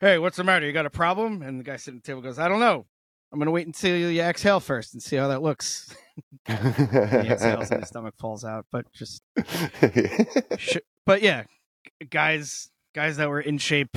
"Hey, 0.01 0.19
what's 0.19 0.37
the 0.37 0.45
matter? 0.45 0.67
You 0.67 0.73
got 0.73 0.87
a 0.87 0.91
problem?" 0.91 1.43
And 1.43 1.59
the 1.61 1.65
guy 1.65 1.77
sitting 1.77 1.99
at 1.99 2.05
the 2.05 2.07
table 2.11 2.23
goes, 2.23 2.39
"I 2.39 2.49
don't 2.49 2.61
know. 2.61 2.87
I'm 3.33 3.39
gonna 3.39 3.51
wait 3.51 3.67
until 3.67 3.97
you 3.97 4.21
exhale 4.23 4.61
first 4.61 4.93
and 4.95 5.03
see 5.03 5.17
how 5.17 5.29
that 5.29 5.43
looks." 5.43 5.95
he 6.47 6.53
exhales 6.53 7.71
and 7.71 7.81
his 7.81 7.89
stomach 7.91 8.15
falls 8.19 8.45
out. 8.45 8.67
But 8.73 8.91
just, 8.93 9.23
sh- 10.59 10.77
but 11.07 11.23
yeah, 11.23 11.45
guys, 12.11 12.71
guys 12.95 13.17
that 13.19 13.29
were 13.29 13.41
in 13.41 13.59
shape 13.59 13.97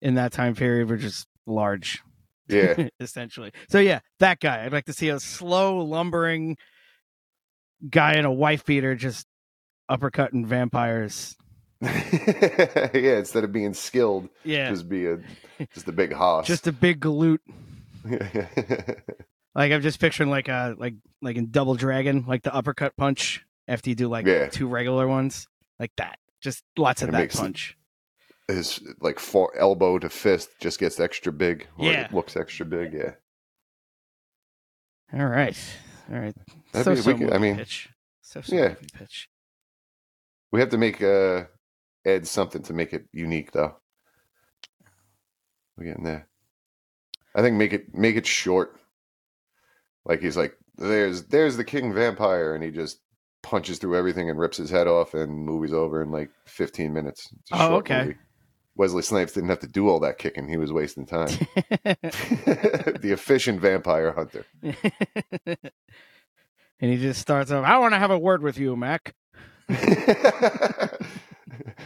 in 0.00 0.14
that 0.14 0.32
time 0.32 0.54
period 0.54 0.88
were 0.90 0.96
just 0.96 1.26
large, 1.46 2.02
yeah. 2.48 2.88
essentially. 3.00 3.52
So 3.68 3.78
yeah, 3.78 4.00
that 4.18 4.40
guy. 4.40 4.64
I'd 4.64 4.72
like 4.72 4.86
to 4.86 4.92
see 4.92 5.08
a 5.10 5.20
slow, 5.20 5.78
lumbering 5.78 6.56
guy 7.88 8.14
in 8.14 8.24
a 8.24 8.32
wife 8.32 8.64
beater 8.64 8.94
just 8.94 9.26
uppercutting 9.90 10.46
vampires. 10.46 11.36
yeah. 12.94 13.18
Instead 13.18 13.44
of 13.44 13.52
being 13.52 13.74
skilled, 13.74 14.28
Yeah, 14.44 14.70
just 14.70 14.88
be 14.88 15.06
a 15.06 15.18
just 15.74 15.88
a 15.88 15.92
big 15.92 16.12
hoss. 16.12 16.46
just 16.46 16.66
a 16.66 16.72
big 16.72 17.00
galoot. 17.00 17.38
Like 19.54 19.70
I'm 19.70 19.82
just 19.82 20.00
picturing 20.00 20.30
like 20.30 20.48
a 20.48 20.74
like 20.78 20.94
like 21.20 21.36
in 21.36 21.50
Double 21.50 21.74
Dragon, 21.74 22.24
like 22.26 22.42
the 22.42 22.54
uppercut 22.54 22.96
punch 22.96 23.44
after 23.68 23.90
you 23.90 23.94
do 23.96 24.08
like 24.08 24.24
Yeah. 24.24 24.48
two 24.48 24.66
regular 24.66 25.06
ones, 25.06 25.46
like 25.78 25.92
that. 25.98 26.18
Just 26.40 26.64
lots 26.78 27.02
of 27.02 27.08
And 27.10 27.16
that 27.16 27.20
makes 27.20 27.34
it- 27.34 27.38
punch. 27.40 27.76
his 28.48 28.80
like 29.00 29.18
for 29.18 29.54
elbow 29.58 29.98
to 29.98 30.08
fist 30.08 30.48
just 30.58 30.80
gets 30.80 30.98
extra 30.98 31.32
big. 31.34 31.66
Yeah. 31.78 32.06
it 32.06 32.14
looks 32.14 32.34
extra 32.34 32.64
big. 32.64 32.94
Yeah. 32.94 33.12
All 35.12 35.26
right, 35.26 35.56
all 36.10 36.18
right. 36.18 36.34
That'd 36.72 36.84
so 36.86 36.94
be- 36.94 37.00
so 37.02 37.12
we 37.12 37.18
could- 37.26 37.34
I 37.34 37.38
mean, 37.38 37.56
pitch. 37.56 37.90
So 38.22 38.40
so 38.40 38.56
yeah. 38.56 38.74
pitch. 38.94 39.28
We 40.50 40.60
have 40.60 40.70
to 40.70 40.78
make 40.78 41.02
uh 41.02 41.44
add 42.06 42.26
something 42.26 42.62
to 42.62 42.72
make 42.72 42.92
it 42.92 43.06
unique 43.12 43.52
though. 43.52 43.76
We're 45.76 45.86
getting 45.86 46.04
there. 46.04 46.28
I 47.34 47.42
think 47.42 47.56
make 47.56 47.72
it 47.72 47.94
make 47.94 48.16
it 48.16 48.26
short. 48.26 48.78
Like 50.04 50.20
he's 50.20 50.36
like, 50.36 50.56
there's 50.76 51.24
there's 51.24 51.56
the 51.56 51.64
king 51.64 51.94
vampire, 51.94 52.54
and 52.54 52.62
he 52.62 52.70
just 52.70 53.00
punches 53.42 53.78
through 53.78 53.96
everything 53.96 54.30
and 54.30 54.38
rips 54.38 54.56
his 54.56 54.70
head 54.70 54.86
off, 54.86 55.14
and 55.14 55.32
movie's 55.32 55.72
over 55.72 56.02
in 56.02 56.10
like 56.10 56.30
15 56.46 56.92
minutes. 56.92 57.32
Oh, 57.52 57.76
okay. 57.76 58.02
movie. 58.02 58.16
Wesley 58.74 59.02
Snipes 59.02 59.32
didn't 59.32 59.50
have 59.50 59.60
to 59.60 59.66
do 59.66 59.88
all 59.88 60.00
that 60.00 60.18
kicking. 60.18 60.48
He 60.48 60.56
was 60.56 60.72
wasting 60.72 61.06
time. 61.06 61.28
the 61.84 63.10
efficient 63.12 63.60
vampire 63.60 64.12
hunter. 64.12 64.46
and 65.46 65.56
he 66.80 66.96
just 66.96 67.20
starts 67.20 67.50
off, 67.50 67.64
I 67.64 67.78
want 67.78 67.92
to 67.92 67.98
have 67.98 68.10
a 68.10 68.18
word 68.18 68.42
with 68.42 68.58
you, 68.58 68.74
Mac. 68.76 69.14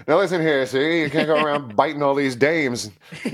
Now 0.06 0.18
listen 0.18 0.40
here, 0.40 0.64
see, 0.66 1.02
you 1.02 1.10
can't 1.10 1.26
go 1.26 1.42
around 1.42 1.74
biting 1.80 2.02
all 2.02 2.14
these 2.14 2.36
dames. 2.36 2.90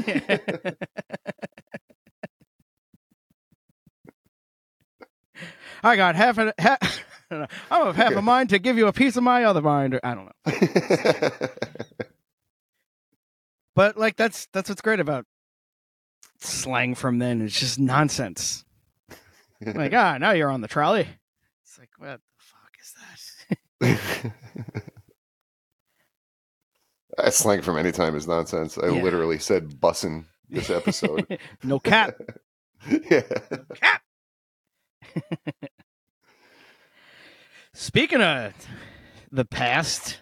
I 5.85 5.97
got 5.97 6.15
half 6.15 6.39
a 6.39 6.55
half, 6.59 7.05
I'm 7.31 7.49
of 7.71 7.97
half 7.97 8.15
a 8.15 8.23
mind 8.23 8.51
to 8.51 8.59
give 8.59 8.79
you 8.79 8.87
a 8.87 8.93
piece 8.93 9.17
of 9.17 9.25
my 9.25 9.45
other 9.45 9.61
mind. 9.61 9.95
Or, 9.95 10.01
I 10.05 10.15
don't 10.15 10.27
know. 10.27 10.33
But 13.75 13.97
like 13.97 14.17
that's 14.17 14.49
that's 14.53 14.69
what's 14.69 14.83
great 14.83 15.01
about 15.01 15.25
slang 16.41 16.95
from 16.95 17.19
then. 17.19 17.41
It's 17.41 17.59
just 17.59 17.79
nonsense. 17.79 18.65
like, 19.61 19.95
ah, 19.95 20.19
now 20.19 20.33
you're 20.33 20.51
on 20.51 20.61
the 20.61 20.69
trolley. 20.69 21.09
It's 21.65 21.79
like, 21.79 21.91
what 21.97 22.21
the 22.21 22.21
fuck 22.39 22.77
is 22.81 22.95
that? 23.81 24.89
That 27.19 27.35
slang 27.35 27.63
from 27.63 27.77
any 27.79 27.93
time 27.93 28.15
is 28.17 28.27
nonsense. 28.27 28.79
I 28.79 28.89
Yeah. 28.89 29.03
literally 29.03 29.39
said 29.39 29.81
bussin' 29.81 30.25
this 30.49 30.71
episode. 30.79 31.39
no 31.63 31.79
cap. 31.81 32.15
yeah. 33.11 33.23
Cap. 33.75 34.03
Speaking 37.75 38.21
of 38.21 38.53
the 39.31 39.45
past, 39.45 40.19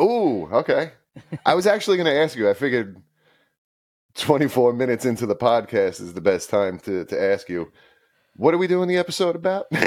Ooh, 0.00 0.48
okay. 0.52 0.92
I 1.46 1.54
was 1.54 1.66
actually 1.66 1.96
going 1.96 2.06
to 2.12 2.20
ask 2.20 2.36
you. 2.36 2.50
I 2.50 2.54
figured 2.54 3.00
24 4.16 4.72
minutes 4.74 5.04
into 5.04 5.26
the 5.26 5.36
podcast 5.36 6.00
is 6.00 6.12
the 6.12 6.20
best 6.20 6.50
time 6.50 6.78
to, 6.80 7.04
to 7.06 7.22
ask 7.22 7.48
you, 7.48 7.70
what 8.36 8.54
are 8.54 8.58
we 8.58 8.66
doing 8.66 8.88
the 8.88 8.96
episode 8.96 9.36
about? 9.36 9.66
but 9.70 9.82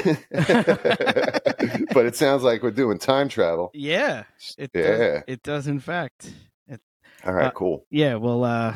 it 2.06 2.16
sounds 2.16 2.42
like 2.42 2.62
we're 2.62 2.70
doing 2.70 2.98
time 2.98 3.28
travel. 3.28 3.70
yeah, 3.74 4.24
it 4.58 4.70
Yeah. 4.74 4.82
does, 4.82 5.22
it 5.26 5.42
does 5.42 5.66
in 5.66 5.80
fact. 5.80 6.32
It, 6.68 6.80
All 7.24 7.32
right, 7.32 7.46
Uh, 7.46 7.50
cool. 7.52 7.86
yeah, 7.90 8.16
we'll 8.16 8.44
uh, 8.44 8.74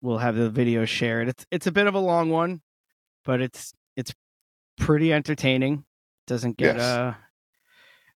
we'll 0.00 0.18
have 0.18 0.36
the 0.36 0.50
video 0.50 0.84
shared. 0.84 1.28
It's 1.28 1.46
it's 1.50 1.66
a 1.66 1.72
bit 1.72 1.86
of 1.86 1.94
a 1.94 1.98
long 2.00 2.30
one, 2.30 2.60
but 3.24 3.40
it's 3.40 3.74
it's 3.96 4.14
pretty 4.78 5.12
entertaining. 5.12 5.84
Doesn't 6.26 6.56
get 6.56 6.76
Yes. 6.76 6.84
uh, 6.84 7.14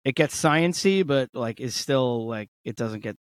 it 0.04 0.16
gets 0.16 0.40
sciency, 0.42 1.06
but 1.06 1.30
like 1.34 1.60
is 1.60 1.76
still 1.76 2.28
like 2.28 2.50
it 2.64 2.76
doesn't 2.76 3.02
get 3.02 3.18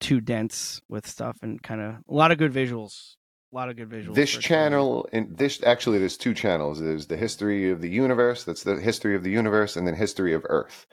too 0.00 0.20
dense 0.20 0.80
with 0.88 1.06
stuff 1.06 1.36
and 1.42 1.62
kind 1.62 1.80
of 1.80 1.94
a 2.08 2.14
lot 2.14 2.32
of 2.32 2.38
good 2.38 2.52
visuals. 2.52 3.14
A 3.54 3.56
lot 3.56 3.68
of 3.70 3.76
good 3.76 3.88
visuals. 3.88 4.14
This 4.16 4.32
channel, 4.32 5.08
and 5.12 5.36
this 5.38 5.62
actually, 5.62 5.98
there's 6.00 6.16
two 6.16 6.34
channels. 6.34 6.80
There's 6.80 7.06
the 7.06 7.16
history 7.16 7.70
of 7.70 7.80
the 7.80 7.88
universe. 7.88 8.42
That's 8.42 8.64
the 8.64 8.80
history 8.80 9.14
of 9.14 9.22
the 9.22 9.30
universe, 9.30 9.76
and 9.76 9.86
then 9.86 9.94
history 9.94 10.34
of 10.34 10.42
Earth. 10.48 10.86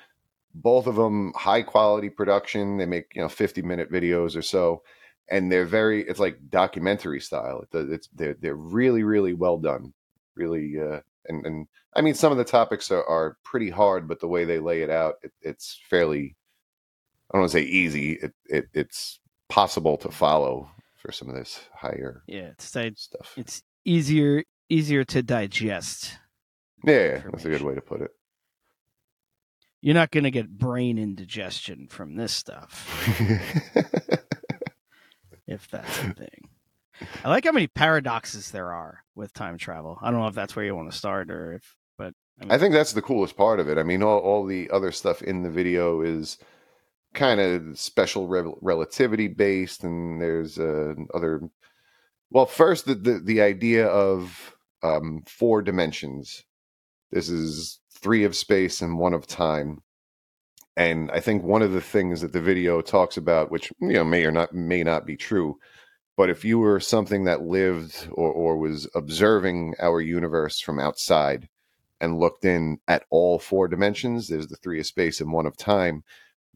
Both 0.54 0.86
of 0.86 0.96
them 0.96 1.34
high 1.36 1.64
quality 1.64 2.10
production. 2.12 2.78
They 2.78 2.86
make 2.86 3.16
you 3.16 3.22
know 3.24 3.30
50 3.30 3.64
minute 3.64 3.92
videos 3.92 4.36
or 4.36 4.44
so, 4.44 4.84
and 5.28 5.52
they're 5.52 5.66
very. 5.66 6.04
It's 6.08 6.20
like 6.20 6.38
documentary 6.52 7.20
style. 7.20 7.66
It- 7.74 7.90
It's 7.90 8.10
they're 8.14 8.36
they're 8.40 8.54
really 8.56 9.02
really 9.02 9.34
well 9.34 9.58
done. 9.58 9.94
Really, 10.36 10.80
uh, 10.80 11.00
and 11.26 11.44
and 11.48 11.68
I 11.96 12.02
mean 12.02 12.14
some 12.14 12.32
of 12.32 12.38
the 12.38 12.44
topics 12.44 12.92
are, 12.92 13.04
are 13.06 13.38
pretty 13.44 13.72
hard, 13.72 14.08
but 14.08 14.20
the 14.20 14.28
way 14.28 14.46
they 14.46 14.60
lay 14.60 14.84
it 14.84 14.92
out, 14.92 15.16
it, 15.24 15.32
it's 15.42 15.80
fairly. 15.90 16.36
I 17.32 17.38
don't 17.38 17.42
want 17.42 17.52
to 17.54 17.58
say 17.58 17.64
easy. 17.64 18.20
It, 18.22 18.34
it 18.46 18.66
it's 18.76 19.20
possible 19.50 19.98
to 19.98 20.12
follow 20.12 20.70
for 21.02 21.12
some 21.12 21.30
of 21.30 21.36
this 21.36 21.62
higher 21.76 22.24
Yeah, 22.28 22.52
it's 22.58 22.66
stuff. 22.66 23.34
it's 23.36 23.64
easier 23.86 24.44
easier 24.70 25.04
to 25.06 25.24
digest. 25.24 26.18
Yeah, 26.86 26.94
yeah, 26.94 27.22
that's 27.32 27.46
a 27.46 27.50
good 27.50 27.62
way 27.62 27.76
to 27.76 27.82
put 27.82 28.02
it. 28.02 28.12
You're 29.82 29.96
not 29.96 30.12
going 30.12 30.24
to 30.26 30.32
get 30.32 30.58
brain 30.58 30.98
indigestion 31.00 31.88
from 31.90 32.16
this 32.16 32.32
stuff, 32.32 32.88
if 35.48 35.68
that's 35.70 36.00
a 36.04 36.14
thing. 36.14 36.50
I 37.24 37.30
like 37.30 37.46
how 37.46 37.52
many 37.52 37.68
paradoxes 37.68 38.52
there 38.52 38.72
are 38.72 39.00
with 39.16 39.34
time 39.34 39.58
travel. 39.58 39.98
I 40.02 40.12
don't 40.12 40.20
know 40.20 40.28
if 40.28 40.36
that's 40.36 40.56
where 40.56 40.66
you 40.66 40.76
want 40.76 40.92
to 40.92 40.98
start 40.98 41.32
or 41.32 41.54
if, 41.54 41.76
but 41.98 42.14
I, 42.40 42.44
mean, 42.46 42.52
I 42.52 42.58
think 42.60 42.74
that's 42.74 42.94
the 42.94 43.02
coolest 43.02 43.36
part 43.36 43.60
of 43.60 43.68
it. 43.70 43.80
I 43.80 43.84
mean, 43.84 44.04
all, 44.04 44.20
all 44.20 44.46
the 44.46 44.70
other 44.70 44.92
stuff 44.92 45.24
in 45.24 45.42
the 45.42 45.50
video 45.50 46.02
is 46.02 46.38
kind 47.14 47.40
of 47.40 47.80
special 47.80 48.28
rel- 48.28 48.58
relativity 48.62 49.28
based, 49.28 49.84
and 49.84 50.22
there's 50.22 50.58
uh, 50.60 50.94
other. 51.14 51.42
Well, 52.30 52.46
first 52.46 52.86
the, 52.86 52.96
the 52.96 53.20
the 53.20 53.42
idea 53.42 53.88
of 53.88 54.56
um, 54.84 55.24
four 55.28 55.62
dimensions. 55.62 56.44
This 57.12 57.30
is 57.30 57.80
three 57.94 58.24
of 58.24 58.36
space 58.36 58.82
and 58.82 58.98
one 58.98 59.14
of 59.14 59.28
time, 59.28 59.82
and 60.78 61.12
I 61.12 61.20
think 61.20 61.44
one 61.44 61.62
of 61.62 61.74
the 61.74 61.82
things 61.82 62.22
that 62.22 62.34
the 62.34 62.42
video 62.42 62.82
talks 62.82 63.18
about, 63.18 63.52
which 63.52 63.72
you 63.82 63.94
know 63.94 64.06
may 64.06 64.26
or 64.26 64.32
not 64.32 64.54
may 64.54 64.84
not 64.84 65.06
be 65.06 65.18
true, 65.18 65.58
but 66.18 66.30
if 66.30 66.46
you 66.46 66.60
were 66.60 66.80
something 66.80 67.26
that 67.26 67.42
lived 67.42 68.08
or, 68.12 68.32
or 68.32 68.58
was 68.58 68.88
observing 68.96 69.76
our 69.80 70.00
universe 70.02 70.60
from 70.60 70.80
outside 70.80 71.50
and 72.00 72.20
looked 72.20 72.46
in 72.46 72.80
at 72.88 73.06
all 73.10 73.40
four 73.40 73.68
dimensions, 73.68 74.28
there's 74.28 74.48
the 74.48 74.58
three 74.58 74.80
of 74.80 74.86
space 74.86 75.22
and 75.22 75.34
one 75.34 75.46
of 75.46 75.58
time, 75.58 76.04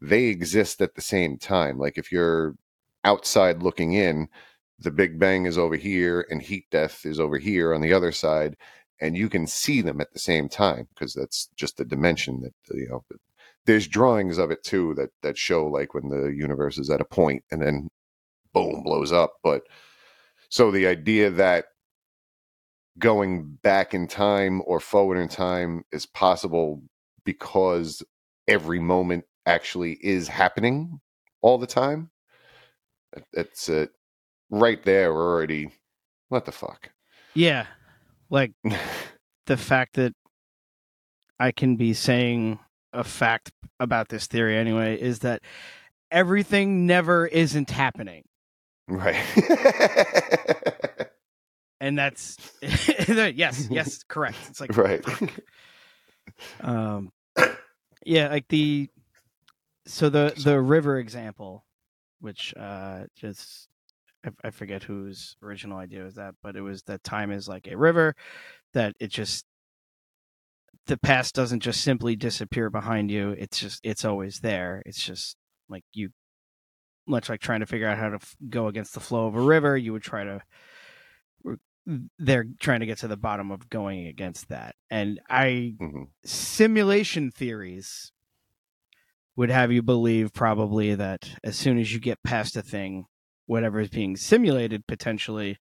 they 0.10 0.26
exist 0.26 0.82
at 0.82 0.96
the 0.96 1.02
same 1.02 1.38
time. 1.38 1.78
Like 1.78 1.98
if 1.98 2.12
you're 2.12 2.56
outside 3.04 3.64
looking 3.64 3.94
in, 3.94 4.28
the 4.80 4.92
Big 4.92 5.20
Bang 5.20 5.46
is 5.46 5.58
over 5.58 5.76
here 5.76 6.26
and 6.30 6.42
heat 6.42 6.66
death 6.72 7.06
is 7.06 7.20
over 7.20 7.38
here 7.38 7.74
on 7.74 7.82
the 7.82 7.94
other 7.94 8.12
side, 8.12 8.56
and 9.02 9.18
you 9.18 9.30
can 9.30 9.48
see 9.48 9.82
them 9.82 10.02
at 10.02 10.12
the 10.14 10.20
same 10.20 10.50
time 10.50 10.88
because 10.94 11.14
that's 11.14 11.50
just 11.56 11.78
the 11.78 11.86
dimension 11.86 12.42
that 12.42 12.54
uh, 12.74 12.78
you 12.78 12.90
know. 12.90 13.04
There's 13.66 13.88
drawings 13.88 14.38
of 14.38 14.52
it 14.52 14.64
too 14.64 14.94
that 14.96 15.10
that 15.24 15.38
show 15.38 15.66
like 15.66 15.94
when 15.94 16.10
the 16.10 16.28
universe 16.28 16.78
is 16.78 16.90
at 16.90 17.02
a 17.02 17.06
point 17.06 17.44
and 17.52 17.62
then 17.62 17.90
boom 18.54 18.84
blows 18.84 19.12
up. 19.12 19.34
But 19.44 19.64
so 20.50 20.72
the 20.72 20.88
idea 20.88 21.32
that 21.32 21.66
going 23.00 23.58
back 23.64 23.94
in 23.94 24.08
time 24.08 24.62
or 24.66 24.80
forward 24.80 25.18
in 25.18 25.28
time 25.28 25.84
is 25.92 26.06
possible 26.06 26.82
because 27.26 28.04
every 28.48 28.80
moment 28.80 29.26
actually 29.46 29.94
is 30.02 30.28
happening 30.28 31.00
all 31.42 31.58
the 31.58 31.68
time. 31.68 32.10
It- 33.16 33.26
It's 33.34 33.70
uh, 33.70 33.88
right 34.50 34.84
there. 34.84 35.14
We're 35.14 35.34
already. 35.36 35.72
What 36.30 36.46
the 36.46 36.52
fuck? 36.52 36.90
yeah, 37.34 37.68
like 38.30 38.54
the 39.46 39.58
fact 39.58 39.96
that 39.96 40.14
I 41.40 41.52
can 41.52 41.76
be 41.76 41.94
saying 41.94 42.60
a 42.94 43.04
fact 43.04 43.52
about 43.80 44.08
this 44.10 44.26
theory 44.28 44.58
anyway 44.58 45.00
is 45.00 45.20
that 45.20 45.42
everything 46.12 46.86
never 46.88 47.28
isn't 47.28 47.70
happening. 47.70 48.24
Right. 48.88 49.16
and 51.82 51.98
that's 51.98 52.38
yes, 52.62 53.68
yes, 53.70 54.04
correct. 54.08 54.38
It's 54.50 54.62
like 54.62 54.76
right. 54.78 55.04
um 56.62 57.12
yeah, 58.06 58.30
like 58.30 58.48
the 58.48 58.90
so 59.86 60.10
the 60.10 60.34
the 60.38 60.60
river 60.62 61.00
example, 61.00 61.66
which 62.20 62.54
uh 62.56 63.06
just 63.16 63.70
I, 64.26 64.32
I 64.46 64.52
forget 64.52 64.84
whose 64.84 65.38
original 65.44 65.78
idea 65.78 66.04
was 66.04 66.16
that, 66.16 66.36
but 66.44 66.56
it 66.56 66.62
was 66.62 66.84
that 66.84 67.04
time 67.04 67.32
is 67.32 67.48
like 67.48 67.68
a 67.68 67.78
river 67.78 68.16
that 68.74 68.96
it 69.00 69.10
just 69.10 69.46
the 70.88 70.98
past 70.98 71.34
doesn't 71.34 71.62
just 71.62 71.82
simply 71.82 72.16
disappear 72.16 72.70
behind 72.70 73.10
you. 73.10 73.32
It's 73.32 73.60
just 73.60 73.80
it's 73.84 74.06
always 74.06 74.40
there. 74.40 74.84
It's 74.86 75.04
just 75.04 75.36
like 75.70 75.84
you 75.94 76.10
much 77.08 77.30
like 77.30 77.42
trying 77.42 77.62
to 77.62 77.66
figure 77.66 77.88
out 77.88 77.98
how 77.98 78.10
to 78.10 78.16
f- 78.16 78.36
go 78.50 78.68
against 78.68 78.94
the 78.94 79.00
flow 79.00 79.28
of 79.28 79.36
a 79.36 79.42
river, 79.42 79.78
you 79.78 79.94
would 79.94 80.04
try 80.04 80.24
to 80.24 80.42
they're 82.18 82.46
trying 82.60 82.80
to 82.80 82.86
get 82.86 82.98
to 83.00 83.08
the 83.08 83.18
bottom 83.18 83.52
of 83.52 83.70
going 83.70 84.08
against 84.08 84.50
that. 84.50 84.76
And 84.90 85.20
I 85.30 85.76
Mhm. 85.80 86.08
simulation 86.24 87.30
theories 87.30 88.12
would 89.36 89.50
have 89.50 89.72
you 89.72 89.82
believe 89.82 90.34
probably 90.34 90.96
that 90.96 91.30
as 91.44 91.56
soon 91.56 91.78
as 91.78 91.94
you 91.94 92.00
get 92.00 92.24
past 92.24 92.56
a 92.56 92.62
thing, 92.62 93.06
whatever 93.46 93.80
is 93.80 93.90
being 93.90 94.16
simulated 94.16 94.88
potentially 94.88 95.58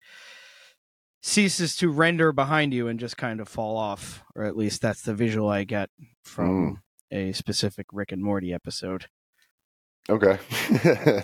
ceases 1.22 1.76
to 1.78 1.90
render 1.90 2.32
behind 2.32 2.74
you 2.74 2.88
and 2.88 3.00
just 3.00 3.18
kind 3.18 3.40
of 3.40 3.48
fall 3.48 3.78
off, 3.78 4.24
or 4.36 4.44
at 4.44 4.58
least 4.58 4.82
that's 4.82 5.02
the 5.04 5.14
visual 5.14 5.50
I 5.50 5.64
get 5.64 5.90
from 6.24 6.82
hmm. 7.12 7.16
a 7.16 7.32
specific 7.34 7.88
Rick 7.92 8.12
and 8.12 8.24
Morty 8.24 8.54
episode. 8.54 9.08
Okay. 10.10 10.38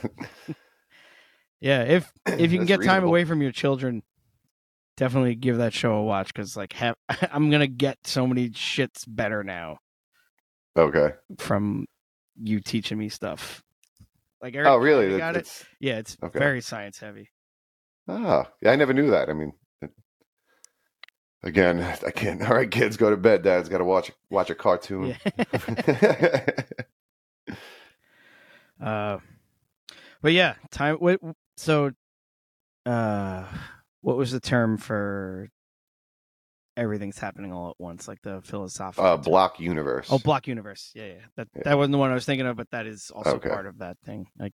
Yeah, 1.62 1.84
if 1.84 2.12
if 2.26 2.52
you 2.52 2.58
can 2.58 2.68
get 2.68 2.82
time 2.84 3.04
away 3.04 3.26
from 3.26 3.42
your 3.42 3.52
children, 3.52 4.02
definitely 4.96 5.36
give 5.36 5.58
that 5.58 5.74
show 5.74 5.94
a 5.96 6.04
watch 6.04 6.34
because 6.34 6.56
like 6.56 6.74
have, 6.74 6.96
I'm 7.32 7.50
gonna 7.50 7.68
get 7.68 7.98
so 8.06 8.26
many 8.26 8.50
shits 8.50 9.04
better 9.08 9.44
now 9.44 9.80
okay. 10.78 11.12
from 11.38 11.86
you 12.42 12.60
teaching 12.60 12.98
me 12.98 13.10
stuff. 13.10 13.64
Like 14.42 14.56
Eric, 14.56 14.68
Oh, 14.68 14.78
really? 14.78 15.18
got 15.18 15.36
it. 15.36 15.66
Yeah, 15.80 15.98
it's 15.98 16.18
okay. 16.24 16.40
very 16.40 16.62
science 16.62 17.00
heavy. 17.00 17.30
Ah, 18.08 18.50
yeah, 18.62 18.72
I 18.72 18.76
never 18.76 18.94
knew 18.94 19.12
that. 19.12 19.30
I 19.30 19.34
mean, 19.34 19.54
again, 21.44 21.80
I 22.06 22.12
can't. 22.12 22.42
All 22.42 22.56
right, 22.56 22.70
kids, 22.72 22.98
go 22.98 23.10
to 23.10 23.18
bed. 23.18 23.44
Dad's 23.44 23.70
got 23.70 23.80
to 23.80 23.86
watch 23.86 24.12
watch 24.30 24.50
a 24.50 24.56
cartoon. 24.56 25.16
Uh, 28.82 29.18
but 30.22 30.32
yeah, 30.32 30.56
time. 30.72 30.96
What? 30.96 31.20
So, 31.58 31.92
uh, 32.86 33.46
what 34.02 34.18
was 34.18 34.32
the 34.32 34.40
term 34.40 34.78
for 34.78 35.50
everything's 36.80 37.20
happening 37.20 37.52
all 37.54 37.70
at 37.70 37.76
once, 37.80 38.08
like 38.08 38.22
the 38.24 38.42
philosophical? 38.44 39.06
uh, 39.06 39.18
block 39.18 39.60
universe. 39.60 40.08
Oh, 40.12 40.18
block 40.20 40.48
universe. 40.48 40.92
Yeah, 40.96 41.06
yeah. 41.06 41.14
That 41.36 41.48
Yeah. 41.56 41.62
that 41.66 41.78
wasn't 41.78 41.92
the 41.92 41.98
one 42.00 42.10
I 42.12 42.16
was 42.16 42.26
thinking 42.26 42.48
of, 42.48 42.56
but 42.56 42.72
that 42.72 42.88
is 42.88 43.12
also 43.14 43.36
Okay. 43.36 43.50
part 43.50 43.68
of 43.68 43.78
that 43.80 43.98
thing. 44.06 44.28
Like, 44.40 44.54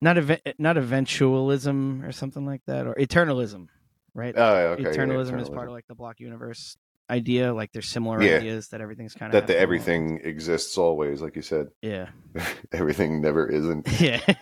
not 0.00 0.18
event, 0.18 0.40
not 0.58 0.76
eventualism 0.76 2.02
or 2.04 2.12
something 2.12 2.44
like 2.44 2.62
that, 2.66 2.86
or 2.86 2.94
eternalism, 2.94 3.68
right? 4.14 4.34
Oh, 4.36 4.54
okay, 4.72 4.82
yeah, 4.82 4.88
eternalism 4.88 5.40
is 5.40 5.48
part 5.48 5.68
of 5.68 5.74
like 5.74 5.86
the 5.86 5.94
block 5.94 6.18
universe 6.18 6.76
idea. 7.10 7.52
Like, 7.54 7.72
there's 7.72 7.88
similar 7.88 8.22
Yeah. 8.22 8.36
ideas 8.38 8.68
that 8.68 8.80
everything's 8.80 9.14
kind 9.14 9.32
of 9.32 9.40
that 9.40 9.46
the 9.46 9.58
everything 9.58 10.20
exists 10.24 10.76
always, 10.78 11.20
like 11.22 11.36
you 11.36 11.42
said. 11.42 11.68
Yeah. 11.82 12.08
everything 12.72 13.20
never 13.20 13.46
isn't. 13.48 13.86
Yeah. 14.00 14.20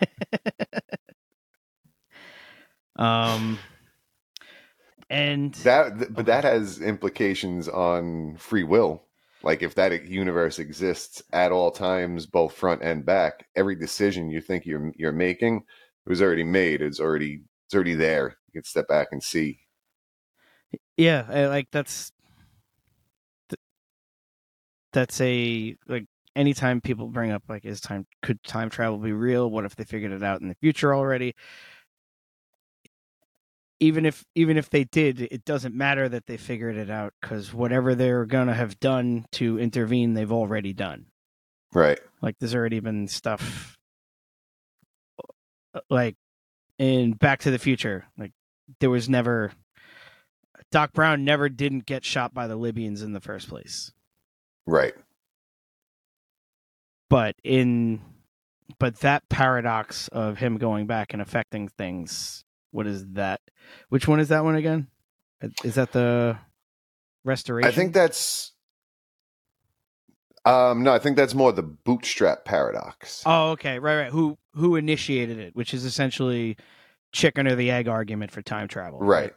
um. 2.95 3.59
And 5.11 5.53
That, 5.55 5.97
th- 5.99 6.13
but 6.13 6.25
that 6.27 6.45
has 6.45 6.79
implications 6.79 7.67
on 7.67 8.37
free 8.37 8.63
will. 8.63 9.03
Like 9.43 9.61
if 9.61 9.75
that 9.75 10.05
universe 10.05 10.57
exists 10.57 11.21
at 11.33 11.51
all 11.51 11.69
times, 11.71 12.25
both 12.25 12.53
front 12.53 12.81
and 12.81 13.05
back, 13.05 13.47
every 13.55 13.75
decision 13.75 14.29
you 14.29 14.39
think 14.39 14.65
you're 14.65 14.93
you're 14.95 15.11
making 15.11 15.63
it 16.05 16.09
was 16.09 16.21
already 16.21 16.43
made. 16.43 16.81
It's 16.81 16.99
already 16.99 17.41
it's 17.65 17.75
already 17.75 17.95
there. 17.95 18.37
You 18.53 18.61
can 18.61 18.63
step 18.63 18.87
back 18.87 19.09
and 19.11 19.21
see. 19.21 19.59
Yeah, 20.95 21.25
I, 21.27 21.47
like 21.47 21.67
that's 21.71 22.11
th- 23.49 23.59
that's 24.93 25.19
a 25.21 25.75
like 25.87 26.05
anytime 26.35 26.81
people 26.81 27.07
bring 27.07 27.31
up 27.31 27.43
like 27.49 27.65
is 27.65 27.81
time 27.81 28.05
could 28.21 28.41
time 28.43 28.69
travel 28.69 28.97
be 28.97 29.11
real? 29.11 29.49
What 29.49 29.65
if 29.65 29.75
they 29.75 29.83
figured 29.83 30.11
it 30.11 30.23
out 30.23 30.41
in 30.41 30.47
the 30.47 30.55
future 30.55 30.93
already? 30.95 31.35
Even 33.81 34.05
if 34.05 34.23
even 34.35 34.57
if 34.57 34.69
they 34.69 34.85
did, 34.85 35.19
it 35.19 35.43
doesn't 35.43 35.75
matter 35.75 36.07
that 36.07 36.27
they 36.27 36.37
figured 36.37 36.77
it 36.77 36.89
out 36.89 37.13
because 37.19 37.53
whatever 37.53 37.95
they're 37.95 38.25
gonna 38.25 38.53
have 38.53 38.79
done 38.79 39.25
to 39.33 39.59
intervene, 39.59 40.13
they've 40.13 40.31
already 40.31 40.71
done. 40.71 41.07
Right. 41.73 41.99
Like 42.21 42.37
there's 42.39 42.55
already 42.55 42.79
been 42.79 43.07
stuff 43.07 43.77
uh, 45.73 45.79
like 45.89 46.15
in 46.77 47.13
Back 47.13 47.41
to 47.41 47.51
the 47.51 47.59
Future. 47.59 48.05
Like 48.17 48.31
there 48.79 48.89
was 48.89 49.09
never 49.09 49.51
Doc 50.71 50.93
Brown 50.93 51.25
never 51.25 51.49
didn't 51.49 51.85
get 51.85 52.05
shot 52.05 52.33
by 52.33 52.47
the 52.47 52.55
Libyans 52.55 53.01
in 53.01 53.13
the 53.13 53.19
first 53.19 53.49
place. 53.49 53.91
Right. 54.65 54.93
But 57.09 57.35
in 57.43 58.01
but 58.79 58.99
that 59.01 59.27
paradox 59.29 60.07
of 60.09 60.37
him 60.37 60.57
going 60.57 60.87
back 60.87 61.13
and 61.13 61.21
affecting 61.21 61.67
things, 61.67 62.45
what 62.71 62.87
is 62.87 63.05
that? 63.13 63.41
Which 63.89 64.07
one 64.07 64.19
is 64.19 64.29
that 64.29 64.43
one 64.43 64.55
again? 64.55 64.87
Is 65.63 65.75
that 65.75 65.91
the 65.91 66.37
restoration? 67.23 67.67
I 67.69 67.73
think 67.73 67.93
that's 67.93 68.51
um 70.45 70.83
no, 70.83 70.93
I 70.93 70.99
think 70.99 71.17
that's 71.17 71.35
more 71.35 71.51
the 71.51 71.63
bootstrap 71.63 72.45
paradox. 72.45 73.23
Oh, 73.25 73.51
okay, 73.51 73.79
right, 73.79 74.03
right. 74.03 74.11
Who 74.11 74.37
who 74.53 74.75
initiated 74.75 75.37
it? 75.39 75.55
Which 75.55 75.73
is 75.73 75.85
essentially 75.85 76.57
chicken 77.11 77.47
or 77.47 77.55
the 77.55 77.71
egg 77.71 77.87
argument 77.87 78.31
for 78.31 78.41
time 78.41 78.67
travel. 78.67 78.99
Right. 78.99 79.33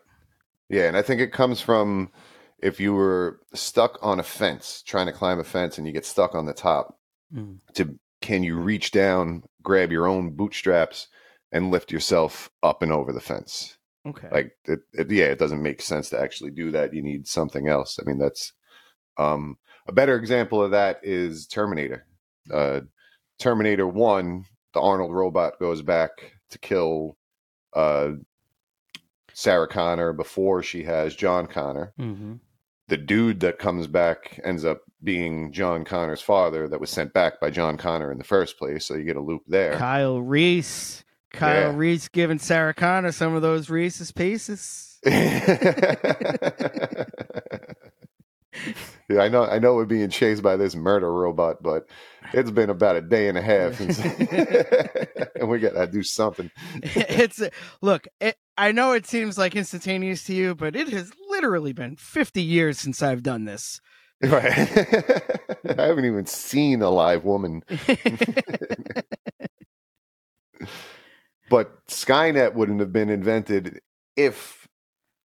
Yeah, 0.71 0.85
and 0.89 0.97
I 0.97 1.03
think 1.03 1.21
it 1.21 1.33
comes 1.33 1.61
from 1.61 2.11
if 2.59 2.81
you 2.81 2.95
were 2.95 3.41
stuck 3.53 3.99
on 4.01 4.19
a 4.19 4.23
fence, 4.23 4.83
trying 4.87 5.07
to 5.07 5.13
climb 5.13 5.39
a 5.39 5.45
fence 5.45 5.77
and 5.77 5.87
you 5.87 5.93
get 5.93 6.07
stuck 6.07 6.35
on 6.35 6.47
the 6.47 6.55
top, 6.55 6.99
Mm. 7.35 7.59
to 7.75 7.99
can 8.21 8.43
you 8.45 8.57
reach 8.57 8.91
down, 8.93 9.43
grab 9.63 9.91
your 9.91 10.07
own 10.07 10.31
bootstraps 10.31 11.09
and 11.55 11.71
lift 11.71 11.93
yourself 11.93 12.51
up 12.63 12.83
and 12.83 12.93
over 12.93 13.13
the 13.13 13.21
fence? 13.21 13.79
Okay. 14.07 14.29
Like 14.31 14.53
it, 14.67 14.81
it, 14.93 15.11
yeah, 15.11 15.27
it 15.27 15.39
doesn't 15.39 15.63
make 15.63 15.81
sense 15.81 16.11
to 16.11 16.21
actually 16.21 16.51
do 16.51 16.71
that. 16.73 16.93
You 16.93 17.01
need 17.01 17.27
something 17.27 17.69
else. 17.69 17.99
I 17.99 18.07
mean, 18.07 18.19
that's 18.19 18.53
um 19.17 19.57
a 19.87 19.93
better 19.93 20.17
example 20.17 20.63
of 20.63 20.73
that 20.73 21.01
is 21.03 21.47
Terminator. 21.47 22.07
Uh 22.53 22.81
Terminator 23.39 23.87
1, 23.87 24.45
the 24.75 24.81
Arnold 24.81 25.13
robot 25.15 25.59
goes 25.59 25.81
back 25.81 26.11
to 26.51 26.59
kill 26.59 27.17
uh 27.73 28.11
Sarah 29.33 29.69
Connor 29.69 30.13
before 30.13 30.63
she 30.63 30.83
has 30.85 31.15
John 31.15 31.47
Connor. 31.47 31.95
Mm-hmm. 31.99 32.35
The 32.89 32.97
dude 32.99 33.41
that 33.41 33.59
comes 33.59 33.87
back 33.87 34.39
ends 34.45 34.65
up 34.65 34.83
being 35.03 35.53
John 35.53 35.85
Connor's 35.85 36.21
father 36.21 36.69
that 36.69 36.81
was 36.81 36.91
sent 36.91 37.15
back 37.15 37.41
by 37.41 37.51
John 37.51 37.79
Connor 37.79 38.13
in 38.13 38.19
the 38.19 38.25
first 38.25 38.59
place. 38.59 38.85
So 38.85 38.95
you 38.95 39.05
get 39.05 39.17
a 39.17 39.23
loop 39.23 39.43
there. 39.47 39.77
Kyle 39.79 40.21
Reese. 40.21 41.05
Kyle 41.35 41.71
Yeah. 41.73 41.77
Reese 41.77 42.09
giving 42.09 42.39
Sarah 42.39 42.75
Connor 42.75 43.13
some 43.13 43.35
of 43.35 43.43
those 43.43 43.69
Reese's 43.71 44.13
pieces. 44.13 44.99
Yeah, 49.11 49.21
I 49.21 49.29
know 49.29 49.45
I 49.45 49.59
know 49.59 49.75
we're 49.75 49.85
being 49.85 50.09
chased 50.09 50.43
by 50.43 50.57
this 50.57 50.75
murder 50.75 51.13
robot, 51.13 51.63
but 51.63 51.87
it's 52.33 52.51
been 52.51 52.71
about 52.71 52.97
a 52.97 53.03
day 53.03 53.29
and 53.29 53.37
a 53.37 53.43
half 53.43 53.75
since 53.79 53.99
and 55.37 55.49
we 55.49 55.59
gotta 55.59 55.87
do 55.87 56.03
something. 56.03 56.51
it's 56.83 57.43
look. 57.83 58.07
It, 58.21 58.37
I 58.57 58.73
know 58.73 58.93
it 58.93 59.07
seems 59.07 59.37
like 59.37 59.57
instantaneous 59.57 60.25
to 60.25 60.35
you, 60.35 60.55
but 60.55 60.75
it 60.77 60.89
has 60.89 61.13
literally 61.29 61.73
been 61.73 61.97
50 61.97 62.41
years 62.41 62.79
since 62.79 63.03
I've 63.03 63.23
done 63.23 63.45
this. 63.45 63.81
Right. 64.23 64.47
I 64.57 65.83
haven't 65.87 66.05
even 66.07 66.25
seen 66.25 66.81
a 66.81 66.89
live 66.89 67.25
woman. 67.25 67.63
But 71.55 71.87
Skynet 71.87 72.55
wouldn't 72.55 72.81
have 72.81 72.93
been 72.93 73.09
invented 73.09 73.81
if 74.17 74.67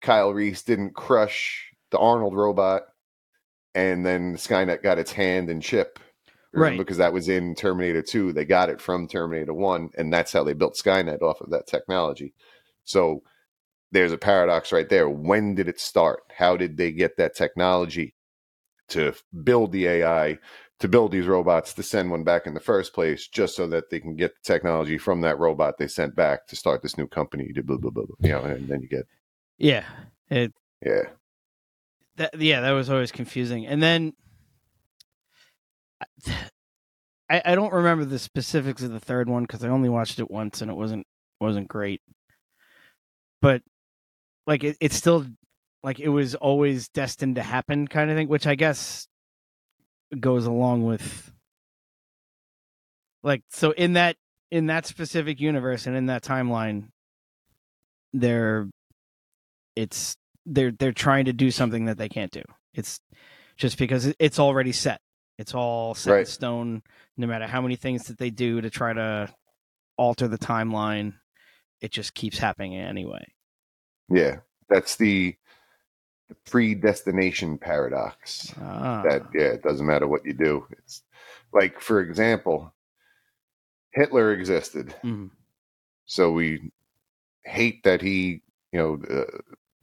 Kyle 0.02 0.34
Reese 0.34 0.60
didn't 0.60 0.94
crush 0.94 1.72
the 1.90 1.98
Arnold 1.98 2.34
robot 2.34 2.82
and 3.74 4.04
then 4.04 4.36
Skynet 4.36 4.82
got 4.82 4.98
its 4.98 5.10
hand 5.10 5.48
and 5.48 5.62
chip. 5.62 5.98
Right. 6.52 6.76
Because 6.76 6.98
that 6.98 7.14
was 7.14 7.30
in 7.30 7.54
Terminator 7.54 8.02
2. 8.02 8.34
They 8.34 8.44
got 8.44 8.68
it 8.68 8.78
from 8.78 9.08
Terminator 9.08 9.54
1, 9.54 9.92
and 9.96 10.12
that's 10.12 10.30
how 10.30 10.44
they 10.44 10.52
built 10.52 10.76
Skynet 10.76 11.22
off 11.22 11.40
of 11.40 11.48
that 11.48 11.66
technology. 11.66 12.34
So 12.84 13.22
there's 13.90 14.12
a 14.12 14.18
paradox 14.18 14.70
right 14.70 14.88
there. 14.90 15.08
When 15.08 15.54
did 15.54 15.66
it 15.66 15.80
start? 15.80 16.24
How 16.36 16.58
did 16.58 16.76
they 16.76 16.92
get 16.92 17.16
that 17.16 17.36
technology 17.36 18.14
to 18.88 19.14
build 19.44 19.72
the 19.72 19.86
AI, 19.86 20.38
to 20.80 20.88
build 20.88 21.10
these 21.10 21.26
robots, 21.26 21.74
to 21.74 21.82
send 21.82 22.10
one 22.10 22.22
back 22.22 22.46
in 22.46 22.54
the 22.54 22.60
first 22.60 22.92
place, 22.92 23.26
just 23.26 23.56
so 23.56 23.66
that 23.66 23.90
they 23.90 23.98
can 23.98 24.14
get 24.14 24.34
the 24.34 24.40
technology 24.42 24.96
from 24.96 25.20
that 25.22 25.38
robot 25.38 25.78
they 25.78 25.88
sent 25.88 26.14
back 26.14 26.46
to 26.46 26.56
start 26.56 26.82
this 26.82 26.96
new 26.96 27.06
company 27.06 27.52
to 27.52 27.62
blah 27.62 27.76
blah 27.76 27.90
blah, 27.90 28.04
blah 28.04 28.16
you 28.20 28.30
know, 28.30 28.42
and 28.42 28.68
then 28.68 28.80
you 28.80 28.88
get 28.88 29.06
Yeah. 29.58 29.84
It 30.30 30.52
yeah. 30.84 31.02
that 32.16 32.40
yeah, 32.40 32.60
that 32.60 32.72
was 32.72 32.90
always 32.90 33.10
confusing. 33.10 33.66
And 33.66 33.82
then 33.82 34.12
I 37.28 37.42
I 37.44 37.54
don't 37.54 37.72
remember 37.72 38.04
the 38.04 38.18
specifics 38.18 38.82
of 38.82 38.92
the 38.92 39.00
third 39.00 39.28
one 39.28 39.42
because 39.42 39.64
I 39.64 39.68
only 39.68 39.88
watched 39.88 40.18
it 40.20 40.30
once 40.30 40.62
and 40.62 40.70
it 40.70 40.74
wasn't 40.74 41.06
wasn't 41.40 41.68
great. 41.68 42.02
But 43.40 43.62
like 44.46 44.62
it, 44.64 44.76
it's 44.80 44.96
still 44.96 45.26
like 45.82 45.98
it 45.98 46.08
was 46.08 46.34
always 46.36 46.88
destined 46.88 47.36
to 47.36 47.42
happen 47.42 47.88
kind 47.88 48.10
of 48.10 48.16
thing, 48.16 48.28
which 48.28 48.46
I 48.46 48.54
guess 48.54 49.07
goes 50.18 50.46
along 50.46 50.84
with 50.84 51.32
like 53.22 53.42
so 53.50 53.72
in 53.72 53.94
that 53.94 54.16
in 54.50 54.66
that 54.66 54.86
specific 54.86 55.40
universe 55.40 55.86
and 55.86 55.96
in 55.96 56.06
that 56.06 56.22
timeline 56.22 56.88
they're 58.12 58.68
it's 59.76 60.16
they're 60.46 60.72
they're 60.72 60.92
trying 60.92 61.26
to 61.26 61.32
do 61.32 61.50
something 61.50 61.84
that 61.84 61.98
they 61.98 62.08
can't 62.08 62.32
do. 62.32 62.42
It's 62.74 63.00
just 63.56 63.78
because 63.78 64.12
it's 64.18 64.38
already 64.38 64.72
set. 64.72 65.00
It's 65.38 65.54
all 65.54 65.94
set 65.94 66.20
in 66.20 66.26
stone. 66.26 66.82
No 67.16 67.26
matter 67.26 67.46
how 67.46 67.60
many 67.60 67.76
things 67.76 68.06
that 68.06 68.18
they 68.18 68.30
do 68.30 68.60
to 68.60 68.70
try 68.70 68.92
to 68.92 69.32
alter 69.96 70.26
the 70.26 70.38
timeline, 70.38 71.14
it 71.80 71.92
just 71.92 72.14
keeps 72.14 72.38
happening 72.38 72.76
anyway. 72.76 73.24
Yeah. 74.08 74.38
That's 74.68 74.96
the 74.96 75.36
predestination 76.46 77.58
paradox. 77.58 78.54
Ah. 78.60 79.02
That 79.02 79.22
yeah, 79.34 79.52
it 79.54 79.62
doesn't 79.62 79.86
matter 79.86 80.08
what 80.08 80.24
you 80.24 80.34
do. 80.34 80.66
It's 80.72 81.02
like 81.52 81.80
for 81.80 82.00
example, 82.00 82.74
Hitler 83.92 84.32
existed. 84.32 84.94
Mhm. 85.04 85.30
So 86.06 86.32
we 86.32 86.72
hate 87.44 87.82
that 87.84 88.02
he, 88.02 88.42
you 88.72 88.78
know, 88.78 88.94
uh, 89.10 89.38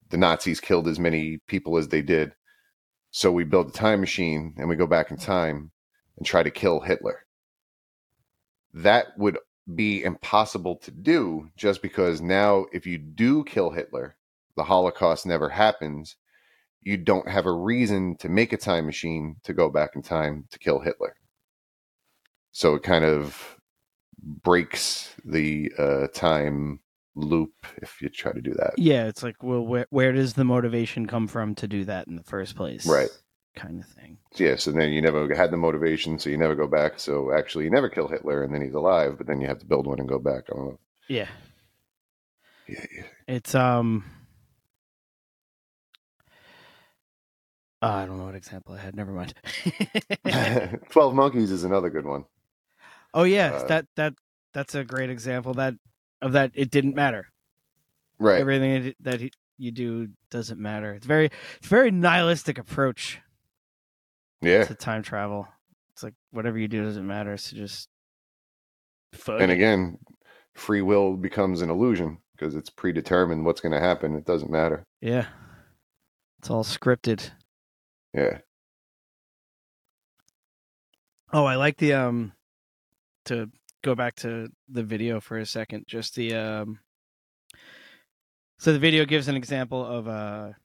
the 0.09 0.17
Nazis 0.17 0.59
killed 0.61 0.87
as 0.87 0.99
many 0.99 1.39
people 1.47 1.77
as 1.77 1.89
they 1.89 2.01
did. 2.01 2.35
So 3.11 3.31
we 3.31 3.43
build 3.45 3.69
a 3.69 3.73
time 3.73 4.01
machine 4.01 4.55
and 4.57 4.69
we 4.69 4.75
go 4.77 4.87
back 4.87 5.11
in 5.11 5.17
time 5.17 5.71
and 6.17 6.25
try 6.25 6.43
to 6.43 6.51
kill 6.51 6.81
Hitler. 6.81 7.25
that 8.73 9.17
would 9.17 9.37
be 9.73 10.03
impossible 10.03 10.75
to 10.77 10.91
do 10.91 11.49
just 11.57 11.81
because 11.81 12.21
now 12.21 12.65
if 12.71 12.85
you 12.85 12.97
do 12.97 13.43
kill 13.45 13.71
Hitler, 13.71 14.15
the 14.55 14.63
Holocaust 14.63 15.25
never 15.25 15.49
happens. 15.49 16.15
You 16.85 16.95
don't 16.95 17.27
have 17.27 17.45
a 17.47 17.51
reason 17.51 18.15
to 18.19 18.29
make 18.29 18.53
a 18.53 18.57
time 18.57 18.85
machine 18.85 19.35
to 19.43 19.53
go 19.53 19.69
back 19.69 19.95
in 19.95 20.01
time 20.01 20.45
to 20.51 20.59
kill 20.59 20.79
Hitler. 20.79 21.15
So 22.51 22.75
it 22.75 22.83
kind 22.83 23.03
of 23.03 23.57
breaks 24.17 25.13
the 25.25 25.71
uh, 25.77 26.07
time 26.13 26.79
loop 27.15 27.51
if 27.81 28.01
you 28.01 28.09
try 28.09 28.31
to 28.31 28.41
do 28.41 28.53
that. 28.53 28.75
Yeah, 28.77 29.07
it's 29.07 29.23
like, 29.23 29.43
well, 29.43 29.65
where 29.65 29.87
where 29.89 30.13
does 30.13 30.33
the 30.33 30.45
motivation 30.45 31.05
come 31.05 31.27
from 31.27 31.55
to 31.55 31.67
do 31.67 31.85
that 31.85 32.07
in 32.07 32.15
the 32.15 32.23
first 32.23 32.55
place? 32.55 32.85
Right. 32.85 33.09
Kind 33.55 33.79
of 33.79 33.87
thing. 33.87 34.17
Yeah, 34.35 34.57
so 34.57 34.71
then 34.71 34.91
you 34.91 35.01
never 35.01 35.33
had 35.33 35.49
the 35.49 35.57
motivation, 35.57 36.19
so 36.19 36.29
you 36.29 36.37
never 36.37 36.55
go 36.55 36.67
back. 36.67 36.99
So 36.99 37.33
actually, 37.33 37.63
you 37.63 37.71
never 37.71 37.89
kill 37.89 38.07
Hitler, 38.07 38.43
and 38.43 38.53
then 38.53 38.61
he's 38.61 38.73
alive, 38.73 39.17
but 39.17 39.27
then 39.27 39.41
you 39.41 39.47
have 39.47 39.59
to 39.59 39.65
build 39.65 39.87
one 39.87 39.99
and 39.99 40.09
go 40.09 40.19
back. 40.19 40.43
I 40.51 40.55
don't 40.55 40.65
know. 40.67 40.79
Yeah. 41.07 41.27
Yeah, 42.67 42.85
yeah. 42.95 43.03
It's 43.27 43.55
um. 43.55 44.03
Uh, 47.85 47.93
I 47.93 48.05
don't 48.05 48.17
know 48.17 48.25
what 48.25 48.35
example 48.35 48.73
I 48.75 48.79
had. 48.79 48.95
Never 48.95 49.11
mind. 49.11 49.33
Twelve 50.89 51.13
Monkeys 51.13 51.51
is 51.51 51.63
another 51.63 51.89
good 51.89 52.05
one. 52.05 52.25
oh 53.13 53.23
yeah, 53.23 53.53
Uh, 53.53 53.67
that 53.67 53.85
that 53.95 54.13
that's 54.53 54.75
a 54.75 54.83
great 54.83 55.09
example 55.09 55.53
that 55.55 55.75
of 56.21 56.33
that. 56.33 56.51
It 56.53 56.71
didn't 56.71 56.95
matter. 56.95 57.27
Right. 58.19 58.39
Everything 58.39 58.93
that 59.01 59.19
he- 59.21 59.33
you 59.57 59.71
do 59.71 60.09
doesn't 60.31 60.59
matter. 60.59 60.93
It's 60.93 61.05
very 61.05 61.25
it's 61.57 61.67
a 61.67 61.69
very 61.69 61.91
nihilistic 61.91 62.57
approach 62.57 63.19
Yeah. 64.41 64.63
to 64.65 64.75
time 64.75 65.01
travel. 65.03 65.47
It's 65.93 66.03
like 66.03 66.13
whatever 66.31 66.57
you 66.57 66.67
do 66.67 66.83
doesn't 66.83 67.05
matter. 67.07 67.37
So 67.37 67.55
just 67.55 67.87
fuck 69.13 69.39
And 69.41 69.51
again, 69.51 69.97
free 70.55 70.81
will 70.81 71.15
becomes 71.15 71.61
an 71.61 71.69
illusion 71.69 72.17
because 72.35 72.55
it's 72.55 72.69
predetermined 72.69 73.45
what's 73.45 73.61
going 73.61 73.71
to 73.71 73.79
happen. 73.79 74.15
It 74.15 74.25
doesn't 74.25 74.51
matter. 74.51 74.83
yeah, 75.01 75.27
it's 76.39 76.49
all 76.49 76.63
scripted. 76.65 77.31
Yeah. 78.15 78.37
Oh, 81.33 81.43
I 81.43 81.55
like 81.55 81.77
the 81.77 81.93
um 81.93 82.31
to 83.25 83.49
go 83.83 83.93
back 83.93 84.15
to 84.17 84.47
the 84.69 84.83
video 84.83 85.19
for 85.19 85.37
a 85.37 85.45
second. 85.45 85.83
Just 85.85 86.15
the 86.15 86.33
um 86.33 86.79
so 88.57 88.71
the 88.71 88.79
video 88.79 89.03
gives 89.05 89.27
an 89.27 89.35
example 89.35 89.85
of 89.85 90.07
a 90.07 90.55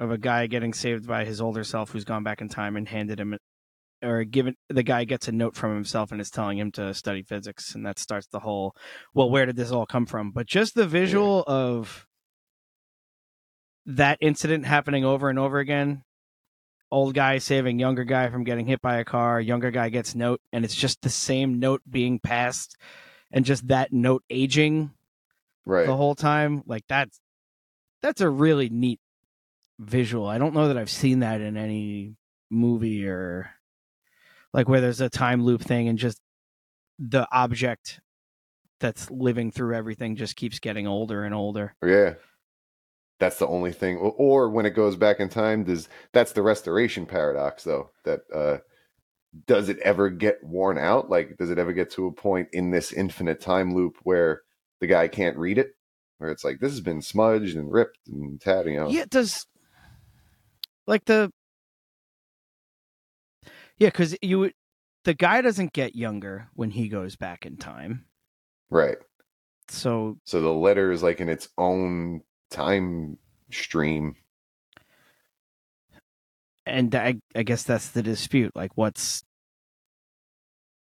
of 0.00 0.10
a 0.10 0.18
guy 0.18 0.48
getting 0.48 0.74
saved 0.74 1.06
by 1.06 1.24
his 1.24 1.40
older 1.40 1.62
self 1.62 1.90
who's 1.90 2.04
gone 2.04 2.24
back 2.24 2.40
in 2.40 2.48
time 2.48 2.76
and 2.76 2.88
handed 2.88 3.20
him 3.20 3.36
or 4.02 4.24
given 4.24 4.56
the 4.68 4.82
guy 4.82 5.04
gets 5.04 5.28
a 5.28 5.32
note 5.32 5.54
from 5.54 5.74
himself 5.74 6.10
and 6.10 6.20
is 6.20 6.30
telling 6.30 6.58
him 6.58 6.72
to 6.72 6.92
study 6.92 7.22
physics 7.22 7.74
and 7.74 7.86
that 7.86 7.98
starts 7.98 8.26
the 8.28 8.40
whole 8.40 8.74
well 9.14 9.30
where 9.30 9.44
did 9.44 9.56
this 9.56 9.70
all 9.70 9.84
come 9.84 10.06
from 10.06 10.30
but 10.30 10.46
just 10.46 10.74
the 10.74 10.86
visual 10.86 11.44
of 11.46 12.06
that 13.84 14.16
incident 14.22 14.64
happening 14.64 15.04
over 15.04 15.28
and 15.28 15.38
over 15.38 15.58
again 15.58 16.02
old 16.90 17.14
guy 17.14 17.38
saving 17.38 17.78
younger 17.78 18.04
guy 18.04 18.28
from 18.28 18.44
getting 18.44 18.66
hit 18.66 18.80
by 18.82 18.96
a 18.98 19.04
car 19.04 19.40
younger 19.40 19.70
guy 19.70 19.88
gets 19.88 20.14
note 20.14 20.40
and 20.52 20.64
it's 20.64 20.74
just 20.74 21.00
the 21.02 21.08
same 21.10 21.58
note 21.60 21.82
being 21.88 22.18
passed 22.18 22.76
and 23.30 23.44
just 23.44 23.68
that 23.68 23.92
note 23.92 24.24
aging 24.30 24.90
Right. 25.66 25.86
the 25.86 25.96
whole 25.96 26.14
time 26.14 26.62
like 26.66 26.84
that's 26.88 27.20
that's 28.02 28.20
a 28.20 28.28
really 28.28 28.68
neat 28.70 28.98
visual 29.78 30.26
i 30.26 30.38
don't 30.38 30.54
know 30.54 30.68
that 30.68 30.76
i've 30.76 30.90
seen 30.90 31.20
that 31.20 31.40
in 31.40 31.56
any 31.56 32.16
movie 32.50 33.06
or 33.06 33.50
like 34.52 34.68
where 34.68 34.80
there's 34.80 35.00
a 35.00 35.08
time 35.10 35.44
loop 35.44 35.60
thing 35.62 35.88
and 35.88 35.98
just 35.98 36.18
the 36.98 37.26
object 37.30 38.00
that's 38.80 39.10
living 39.10 39.50
through 39.52 39.74
everything 39.74 40.16
just 40.16 40.34
keeps 40.34 40.58
getting 40.58 40.86
older 40.86 41.22
and 41.24 41.34
older 41.34 41.74
Yeah. 41.84 42.14
That's 43.20 43.38
the 43.38 43.46
only 43.46 43.72
thing. 43.72 43.98
Or, 43.98 44.48
when 44.48 44.66
it 44.66 44.70
goes 44.70 44.96
back 44.96 45.20
in 45.20 45.28
time, 45.28 45.62
does 45.62 45.88
that's 46.12 46.32
the 46.32 46.42
restoration 46.42 47.06
paradox 47.06 47.62
though. 47.62 47.90
That 48.04 48.20
uh 48.34 48.58
does 49.46 49.68
it 49.68 49.78
ever 49.80 50.10
get 50.10 50.42
worn 50.42 50.78
out? 50.78 51.08
Like 51.08 51.36
does 51.36 51.50
it 51.50 51.58
ever 51.58 51.72
get 51.72 51.90
to 51.92 52.06
a 52.06 52.12
point 52.12 52.48
in 52.52 52.70
this 52.70 52.92
infinite 52.92 53.40
time 53.40 53.74
loop 53.74 53.98
where 54.02 54.40
the 54.80 54.88
guy 54.88 55.06
can't 55.06 55.36
read 55.36 55.58
it? 55.58 55.76
Where 56.18 56.30
it's 56.30 56.44
like 56.44 56.58
this 56.60 56.72
has 56.72 56.80
been 56.80 57.02
smudged 57.02 57.56
and 57.56 57.70
ripped 57.70 57.98
and 58.08 58.40
tatted, 58.40 58.72
you 58.72 58.80
know. 58.80 58.88
yeah 58.88 59.04
does 59.08 59.46
like 60.86 61.04
the 61.04 61.30
yeah 63.78 63.88
because 63.88 64.16
you 64.22 64.50
the 65.04 65.14
guy 65.14 65.40
doesn't 65.42 65.72
get 65.72 65.94
younger 65.94 66.48
when 66.54 66.70
he 66.70 66.88
goes 66.88 67.16
back 67.16 67.44
in 67.46 67.56
time 67.56 68.06
Right. 68.70 68.98
so 69.68 70.16
So 70.24 70.40
the 70.40 70.48
letter 70.48 70.90
is 70.90 71.02
like 71.02 71.20
in 71.20 71.28
its 71.28 71.48
own 71.58 72.22
time 72.50 73.18
stream. 73.50 74.16
and 76.66 76.94
I, 76.94 77.16
I 77.34 77.42
guess 77.42 77.62
that's 77.62 77.90
the 77.90 78.02
dispute. 78.02 78.52
Like, 78.54 78.70
what's 78.76 79.24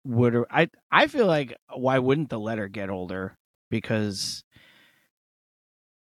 would 0.05 0.45
I? 0.49 0.69
I 0.91 1.07
feel 1.07 1.27
like 1.27 1.55
why 1.73 1.99
wouldn't 1.99 2.29
the 2.29 2.39
letter 2.39 2.67
get 2.67 2.89
older? 2.89 3.35
Because 3.69 4.43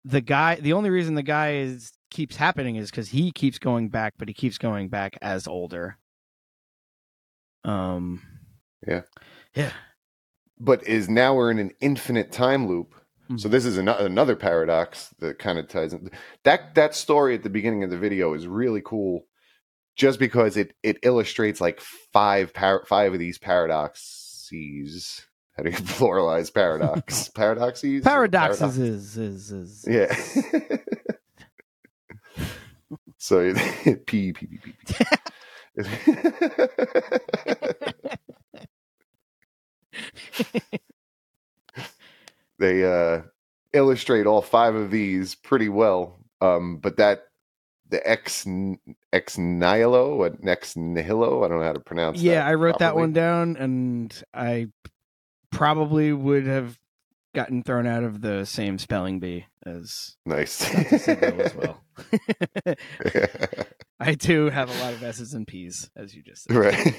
the 0.05 0.21
guy, 0.21 0.55
the 0.55 0.73
only 0.73 0.89
reason 0.89 1.15
the 1.15 1.23
guy 1.23 1.55
is 1.55 1.91
keeps 2.11 2.35
happening 2.35 2.75
is 2.75 2.91
because 2.91 3.09
he 3.09 3.31
keeps 3.31 3.57
going 3.57 3.89
back, 3.89 4.13
but 4.17 4.27
he 4.27 4.33
keeps 4.33 4.57
going 4.57 4.89
back 4.89 5.17
as 5.21 5.47
older. 5.47 5.97
Um. 7.63 8.21
Yeah. 8.85 9.01
Yeah. 9.55 9.71
But 10.59 10.85
is 10.87 11.09
now 11.09 11.33
we're 11.35 11.51
in 11.51 11.59
an 11.59 11.71
infinite 11.79 12.31
time 12.31 12.67
loop. 12.67 12.93
Mm-hmm. 13.25 13.37
So 13.37 13.47
this 13.47 13.65
is 13.65 13.77
an- 13.77 13.87
another 13.87 14.35
paradox 14.35 15.09
that 15.19 15.39
kind 15.39 15.57
of 15.57 15.67
ties 15.67 15.93
in. 15.93 16.09
That 16.43 16.75
that 16.75 16.93
story 16.93 17.35
at 17.35 17.43
the 17.43 17.49
beginning 17.49 17.83
of 17.83 17.89
the 17.89 17.97
video 17.97 18.33
is 18.33 18.47
really 18.47 18.81
cool, 18.83 19.25
just 19.95 20.19
because 20.19 20.57
it 20.57 20.73
it 20.83 20.97
illustrates 21.03 21.61
like 21.61 21.79
five 21.79 22.53
par- 22.53 22.83
five 22.85 23.13
of 23.13 23.19
these 23.19 23.37
paradoxes. 23.37 25.25
How 25.55 25.63
do 25.63 25.69
you 25.69 25.77
pluralize 25.97 26.53
paradox? 26.53 27.29
Paradoxes. 27.35 28.03
Paradoxes 28.03 28.77
is 28.77 29.17
is 29.17 29.51
is 29.51 29.85
Yeah. 29.87 30.13
so 33.17 33.53
p 34.05 34.33
p 34.33 34.47
p 34.47 34.59
p. 34.85 35.05
they 42.63 42.85
uh 42.85 43.21
illustrate 43.73 44.25
all 44.25 44.41
five 44.41 44.73
of 44.75 44.89
these 44.89 45.35
pretty 45.35 45.67
well 45.67 46.17
um 46.41 46.77
but 46.77 46.95
that 46.97 47.25
the 47.89 48.09
ex 48.09 48.47
ex 49.11 49.37
nihilo 49.37 50.15
what 50.15 50.35
ex 50.47 50.75
nihilo 50.75 51.43
i 51.43 51.47
don't 51.47 51.59
know 51.59 51.65
how 51.65 51.73
to 51.73 51.79
pronounce 51.79 52.19
that. 52.19 52.25
yeah, 52.25 52.47
I 52.47 52.55
wrote 52.55 52.79
that 52.79 52.95
one 52.95 53.13
down, 53.13 53.57
and 53.57 54.23
I 54.33 54.69
probably 55.51 56.13
would 56.13 56.47
have 56.47 56.79
gotten 57.35 57.61
thrown 57.63 57.85
out 57.85 58.03
of 58.03 58.21
the 58.21 58.45
same 58.45 58.77
spelling 58.77 59.19
bee 59.19 59.45
as 59.65 60.15
nice 60.25 60.73
as 61.07 61.53
well. 61.55 61.83
I 63.99 64.15
do 64.15 64.49
have 64.49 64.69
a 64.69 64.83
lot 64.83 64.93
of 64.93 65.03
S's 65.03 65.33
and 65.33 65.45
P's, 65.45 65.89
as 65.95 66.15
you 66.15 66.23
just 66.23 66.45
said. 66.45 66.55
right 66.55 66.77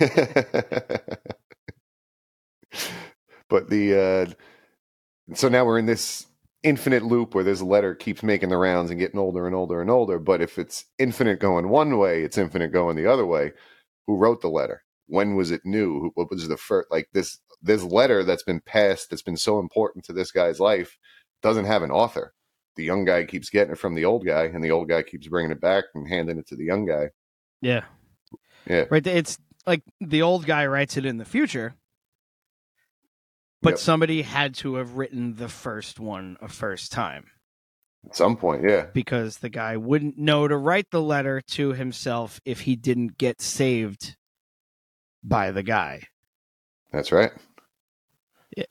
but 3.48 3.70
the 3.70 4.28
uh 4.30 4.32
so 5.32 5.48
now 5.48 5.64
we're 5.64 5.78
in 5.78 5.86
this 5.86 6.26
infinite 6.62 7.02
loop 7.02 7.34
where 7.34 7.44
this 7.44 7.62
letter 7.62 7.94
keeps 7.94 8.22
making 8.22 8.48
the 8.48 8.56
rounds 8.56 8.90
and 8.90 8.98
getting 8.98 9.20
older 9.20 9.46
and 9.46 9.54
older 9.54 9.82
and 9.82 9.90
older 9.90 10.18
but 10.18 10.40
if 10.40 10.58
it's 10.58 10.86
infinite 10.98 11.38
going 11.38 11.68
one 11.68 11.98
way 11.98 12.22
it's 12.22 12.38
infinite 12.38 12.72
going 12.72 12.96
the 12.96 13.10
other 13.10 13.26
way. 13.26 13.52
Who 14.06 14.16
wrote 14.16 14.42
the 14.42 14.50
letter? 14.50 14.82
When 15.06 15.34
was 15.34 15.50
it 15.50 15.62
new? 15.64 16.10
What 16.14 16.30
was 16.30 16.46
the 16.46 16.58
first 16.58 16.90
like 16.90 17.08
this 17.12 17.38
this 17.62 17.82
letter 17.82 18.22
that's 18.22 18.42
been 18.42 18.60
passed 18.60 19.10
that's 19.10 19.22
been 19.22 19.36
so 19.36 19.58
important 19.58 20.04
to 20.04 20.12
this 20.12 20.30
guy's 20.30 20.60
life 20.60 20.98
doesn't 21.42 21.64
have 21.64 21.82
an 21.82 21.90
author. 21.90 22.34
The 22.76 22.84
young 22.84 23.04
guy 23.04 23.24
keeps 23.24 23.50
getting 23.50 23.72
it 23.72 23.78
from 23.78 23.94
the 23.94 24.04
old 24.04 24.26
guy 24.26 24.44
and 24.44 24.62
the 24.62 24.70
old 24.70 24.88
guy 24.88 25.02
keeps 25.02 25.28
bringing 25.28 25.52
it 25.52 25.60
back 25.60 25.84
and 25.94 26.08
handing 26.08 26.38
it 26.38 26.46
to 26.48 26.56
the 26.56 26.64
young 26.64 26.84
guy. 26.86 27.10
Yeah. 27.60 27.84
yeah. 28.66 28.84
Right. 28.90 29.06
It's 29.06 29.38
like 29.66 29.82
the 30.00 30.22
old 30.22 30.46
guy 30.46 30.66
writes 30.66 30.96
it 30.96 31.06
in 31.06 31.16
the 31.16 31.24
future, 31.24 31.74
but 33.64 33.70
Yep. 33.70 33.78
somebody 33.78 34.22
had 34.22 34.54
to 34.56 34.76
have 34.76 34.92
written 34.96 35.34
the 35.34 35.48
first 35.48 35.98
one 35.98 36.36
a 36.40 36.48
first 36.48 36.92
time 36.92 37.30
at 38.06 38.14
some 38.14 38.36
point 38.36 38.62
yeah 38.62 38.86
because 38.92 39.38
the 39.38 39.48
guy 39.48 39.76
wouldn't 39.76 40.16
know 40.18 40.46
to 40.46 40.56
write 40.56 40.90
the 40.90 41.00
letter 41.02 41.40
to 41.40 41.72
himself 41.72 42.40
if 42.44 42.60
he 42.60 42.76
didn't 42.76 43.18
get 43.18 43.40
saved 43.40 44.16
by 45.22 45.50
the 45.50 45.62
guy. 45.62 46.02
that's 46.92 47.10
right 47.10 47.32
it, 48.56 48.68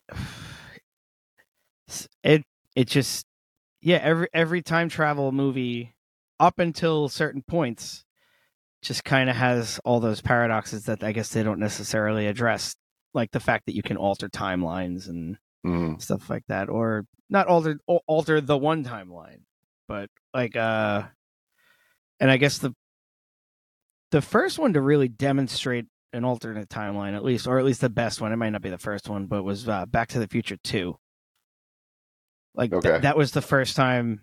it 2.23 2.43
it 2.75 2.87
just 2.87 3.25
yeah 3.81 3.97
every 3.97 4.27
every 4.33 4.61
time 4.61 4.87
travel 4.87 5.31
movie 5.31 5.95
up 6.39 6.59
until 6.59 7.09
certain 7.09 7.41
points 7.41 8.05
just 8.81 9.03
kind 9.03 9.29
of 9.29 9.35
has 9.35 9.79
all 9.85 9.99
those 9.99 10.21
paradoxes 10.21 10.85
that 10.85 11.03
I 11.03 11.11
guess 11.11 11.29
they 11.29 11.41
don't 11.43 11.59
necessarily 11.59 12.27
address 12.27 12.75
like 13.13 13.31
the 13.31 13.39
fact 13.39 13.65
that 13.67 13.75
you 13.75 13.83
can 13.83 13.97
alter 13.97 14.29
timelines 14.29 15.07
and 15.07 15.37
Mm. 15.65 16.01
stuff 16.01 16.29
like 16.29 16.43
that, 16.47 16.67
or 16.67 17.05
not 17.29 17.47
alter 17.47 17.79
alter 18.05 18.41
the 18.41 18.57
one 18.57 18.83
timeline, 18.83 19.43
but 19.87 20.09
like 20.33 20.57
uh, 20.57 21.03
and 22.19 22.29
I 22.29 22.35
guess 22.35 22.57
the 22.57 22.75
the 24.11 24.21
first 24.21 24.59
one 24.59 24.73
to 24.73 24.81
really 24.81 25.07
demonstrate 25.07 25.85
an 26.11 26.25
alternate 26.25 26.67
timeline, 26.67 27.15
at 27.15 27.23
least, 27.23 27.47
or 27.47 27.59
at 27.59 27.65
least 27.65 27.79
the 27.79 27.89
best 27.89 28.19
one. 28.19 28.33
It 28.33 28.35
might 28.35 28.49
not 28.49 28.61
be 28.61 28.69
the 28.69 28.77
first 28.77 29.07
one, 29.09 29.25
but 29.27 29.43
was 29.43 29.67
uh, 29.69 29.85
Back 29.85 30.09
to 30.09 30.19
the 30.19 30.27
Future 30.27 30.57
Two. 30.63 30.97
Like 32.55 32.71
th- 32.71 33.01
that 33.03 33.17
was 33.17 33.31
the 33.31 33.41
first 33.41 33.75
time 33.77 34.21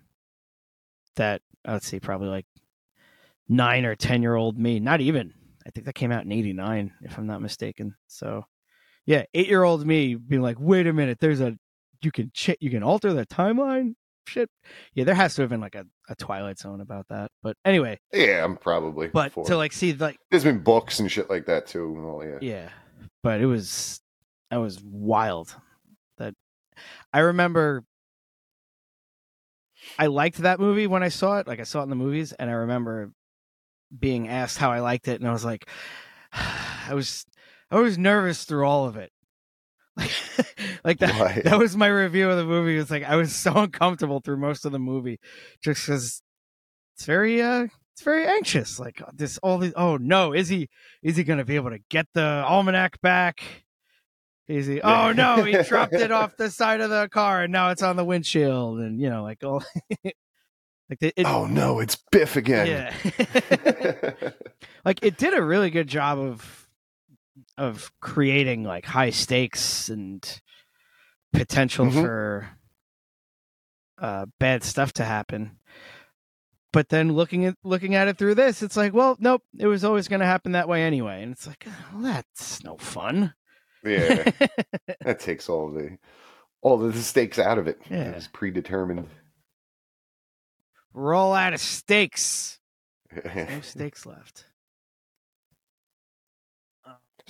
that 1.15 1.41
uh, 1.67 1.73
let's 1.73 1.87
see, 1.87 1.99
probably 1.99 2.29
like 2.29 2.45
nine 3.49 3.83
or 3.85 3.95
ten 3.95 4.21
year 4.21 4.35
old 4.35 4.57
me, 4.59 4.79
not 4.79 5.01
even. 5.01 5.33
I 5.65 5.71
think 5.71 5.85
that 5.85 5.95
came 5.95 6.11
out 6.11 6.23
in 6.23 6.31
'89, 6.31 6.93
if 7.01 7.17
I'm 7.17 7.27
not 7.27 7.41
mistaken. 7.41 7.95
So, 8.07 8.45
yeah, 9.05 9.23
eight 9.33 9.47
year 9.47 9.63
old 9.63 9.85
me 9.85 10.15
being 10.15 10.41
like, 10.41 10.57
"Wait 10.59 10.87
a 10.87 10.93
minute, 10.93 11.19
there's 11.19 11.41
a 11.41 11.57
you 12.01 12.11
can 12.11 12.31
ch- 12.33 12.57
you 12.59 12.69
can 12.69 12.83
alter 12.83 13.13
the 13.13 13.25
timeline." 13.25 13.95
Shit, 14.27 14.49
yeah, 14.93 15.03
there 15.03 15.15
has 15.15 15.33
to 15.35 15.41
have 15.41 15.49
been 15.49 15.59
like 15.61 15.73
a, 15.75 15.85
a 16.07 16.15
Twilight 16.15 16.59
Zone 16.59 16.79
about 16.79 17.07
that. 17.09 17.31
But 17.41 17.57
anyway, 17.65 17.99
Yeah, 18.13 18.43
I'm 18.45 18.55
probably. 18.55 19.07
but 19.07 19.33
to 19.45 19.57
like 19.57 19.73
see 19.73 19.93
like 19.93 20.17
there's 20.29 20.43
been 20.43 20.59
books 20.63 20.99
and 20.99 21.11
shit 21.11 21.29
like 21.29 21.47
that 21.47 21.65
too. 21.67 21.95
all, 22.05 22.23
yeah. 22.23 22.37
yeah, 22.41 22.69
but 23.23 23.41
it 23.41 23.47
was 23.47 23.99
that 24.51 24.57
was 24.57 24.79
wild. 24.83 25.55
That 26.19 26.35
I 27.11 27.19
remember. 27.19 27.83
I 29.97 30.05
liked 30.07 30.37
that 30.37 30.59
movie 30.59 30.85
when 30.87 31.01
I 31.03 31.09
saw 31.09 31.39
it. 31.39 31.47
Like 31.47 31.59
I 31.59 31.63
saw 31.63 31.79
it 31.79 31.83
in 31.83 31.89
the 31.89 31.95
movies, 31.95 32.33
and 32.33 32.49
I 32.49 32.53
remember 32.53 33.11
being 33.97 34.27
asked 34.27 34.57
how 34.59 34.71
I 34.71 34.79
liked 34.79 35.07
it, 35.07 35.19
and 35.19 35.27
I 35.27 35.33
was 35.33 35.43
like, 35.43 35.67
I 36.31 36.93
was 36.93 37.25
I 37.71 37.79
was 37.79 37.97
nervous 37.97 38.43
through 38.43 38.65
all 38.65 38.85
of 38.87 38.97
it. 38.97 39.11
Like, 39.97 40.11
like 40.83 40.99
that. 40.99 41.19
Why? 41.19 41.41
That 41.43 41.59
was 41.59 41.75
my 41.75 41.87
review 41.87 42.29
of 42.29 42.37
the 42.37 42.45
movie. 42.45 42.75
It 42.75 42.79
was 42.79 42.91
like 42.91 43.03
I 43.03 43.17
was 43.17 43.35
so 43.35 43.53
uncomfortable 43.55 44.21
through 44.21 44.37
most 44.37 44.65
of 44.65 44.71
the 44.71 44.79
movie, 44.79 45.19
just 45.61 45.85
because 45.85 46.21
it's 46.95 47.05
very 47.05 47.41
uh 47.41 47.67
it's 47.93 48.01
very 48.01 48.25
anxious. 48.25 48.79
Like 48.79 49.01
this, 49.13 49.37
all 49.39 49.57
these. 49.57 49.73
Oh 49.75 49.97
no, 49.97 50.33
is 50.33 50.47
he 50.47 50.69
is 51.03 51.17
he 51.17 51.23
gonna 51.25 51.43
be 51.45 51.55
able 51.55 51.71
to 51.71 51.79
get 51.89 52.07
the 52.13 52.23
almanac 52.23 53.01
back? 53.01 53.41
Is 54.47 54.65
he? 54.65 54.81
Oh 54.81 55.11
no, 55.11 55.43
he 55.43 55.61
dropped 55.67 55.93
it 55.93 56.11
off 56.11 56.37
the 56.37 56.49
side 56.49 56.79
of 56.81 56.89
the 56.89 57.09
car 57.11 57.43
and 57.43 57.51
now 57.51 57.69
it's 57.69 57.83
on 57.83 57.97
the 57.97 58.05
windshield, 58.05 58.79
and 58.79 58.99
you 58.99 59.09
know, 59.09 59.23
like 59.23 59.43
all. 59.43 59.63
like 60.03 61.01
it, 61.01 61.13
oh 61.25 61.47
no, 61.47 61.79
it's 61.79 61.97
Biff 62.11 62.37
again. 62.37 62.67
Yeah. 62.67 64.31
like 64.85 65.03
it 65.03 65.17
did 65.17 65.33
a 65.33 65.43
really 65.43 65.69
good 65.69 65.87
job 65.87 66.17
of 66.17 66.60
of 67.57 67.91
creating 68.01 68.63
like 68.63 68.85
high 68.85 69.09
stakes 69.09 69.89
and 69.89 70.41
potential 71.33 71.85
Mhm. 71.85 72.01
for 72.01 72.49
uh 73.97 74.25
bad 74.39 74.63
stuff 74.63 74.91
to 74.93 75.03
happen. 75.05 75.57
But 76.73 76.89
then 76.89 77.11
looking 77.13 77.45
at 77.45 77.55
looking 77.63 77.95
at 77.95 78.07
it 78.07 78.17
through 78.17 78.35
this, 78.35 78.61
it's 78.63 78.77
like, 78.77 78.93
well, 78.93 79.17
nope, 79.19 79.43
it 79.59 79.67
was 79.67 79.83
always 79.83 80.07
going 80.07 80.21
to 80.21 80.25
happen 80.25 80.53
that 80.53 80.69
way 80.69 80.83
anyway, 80.83 81.21
and 81.21 81.31
it's 81.33 81.45
like, 81.45 81.65
well, 81.93 82.01
that's 82.03 82.63
no 82.63 82.77
fun. 82.77 83.33
yeah, 83.83 84.23
that 85.01 85.19
takes 85.19 85.49
all 85.49 85.69
the 85.71 85.97
all 86.61 86.77
the 86.77 86.93
stakes 86.93 87.39
out 87.39 87.57
of 87.57 87.67
it. 87.67 87.79
Yeah. 87.89 88.09
It 88.11 88.15
was 88.15 88.27
predetermined. 88.27 89.07
We're 90.93 91.13
all 91.13 91.33
out 91.33 91.53
of 91.53 91.59
stakes. 91.59 92.57
No 93.35 93.59
stakes 93.61 94.05
left. 94.05 94.45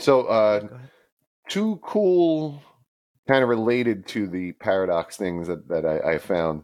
So, 0.02 0.24
uh, 0.28 0.68
two 1.50 1.78
cool, 1.84 2.62
kind 3.28 3.44
of 3.44 3.50
related 3.50 4.08
to 4.08 4.28
the 4.28 4.54
paradox 4.54 5.18
things 5.18 5.48
that 5.48 5.68
that 5.70 5.86
I, 5.86 6.14
I 6.14 6.18
found. 6.18 6.64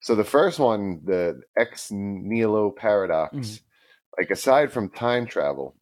So 0.00 0.14
the 0.14 0.24
first 0.24 0.58
one, 0.58 1.00
the 1.04 1.40
ex 1.56 1.90
nihilo 1.90 2.70
paradox, 2.70 3.36
Mhm. 3.36 3.60
like 4.18 4.30
aside 4.30 4.72
from 4.72 4.90
time 4.90 5.26
travel, 5.26 5.76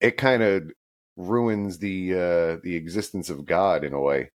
it 0.00 0.16
kind 0.16 0.42
of 0.42 0.70
ruins 1.16 1.78
the 1.78 2.14
uh, 2.14 2.56
the 2.62 2.76
existence 2.76 3.30
of 3.30 3.44
God 3.46 3.84
in 3.84 3.92
a 3.92 4.00
way 4.00 4.30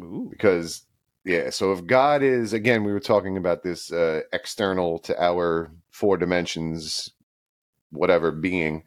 Ooh. 0.00 0.28
because 0.30 0.86
yeah 1.24 1.50
so 1.50 1.72
if 1.72 1.86
god 1.86 2.22
is 2.22 2.52
again 2.52 2.82
we 2.84 2.92
were 2.92 2.98
talking 2.98 3.36
about 3.36 3.62
this 3.62 3.92
uh, 3.92 4.22
external 4.32 4.98
to 4.98 5.22
our 5.22 5.70
four 5.90 6.16
dimensions 6.16 7.10
whatever 7.90 8.32
being 8.32 8.82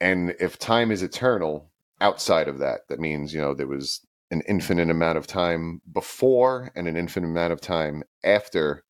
and 0.00 0.34
if 0.40 0.58
time 0.58 0.90
is 0.90 1.02
eternal 1.02 1.70
outside 2.00 2.48
of 2.48 2.58
that 2.58 2.80
that 2.88 3.00
means 3.00 3.34
you 3.34 3.40
know 3.40 3.54
there 3.54 3.66
was 3.66 4.00
an 4.30 4.42
infinite 4.48 4.90
amount 4.90 5.18
of 5.18 5.26
time 5.26 5.80
before 5.92 6.70
and 6.74 6.86
an 6.88 6.96
infinite 6.96 7.26
amount 7.26 7.52
of 7.52 7.60
time 7.60 8.02
after 8.24 8.82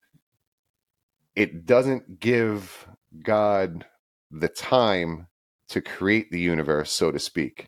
it 1.35 1.67
doesn't 1.67 2.21
give 2.21 2.87
god 3.23 3.85
the 4.31 4.49
time 4.49 5.27
to 5.69 5.81
create 5.81 6.31
the 6.31 6.41
universe 6.41 6.91
so 6.93 7.11
to 7.11 7.19
speak 7.19 7.67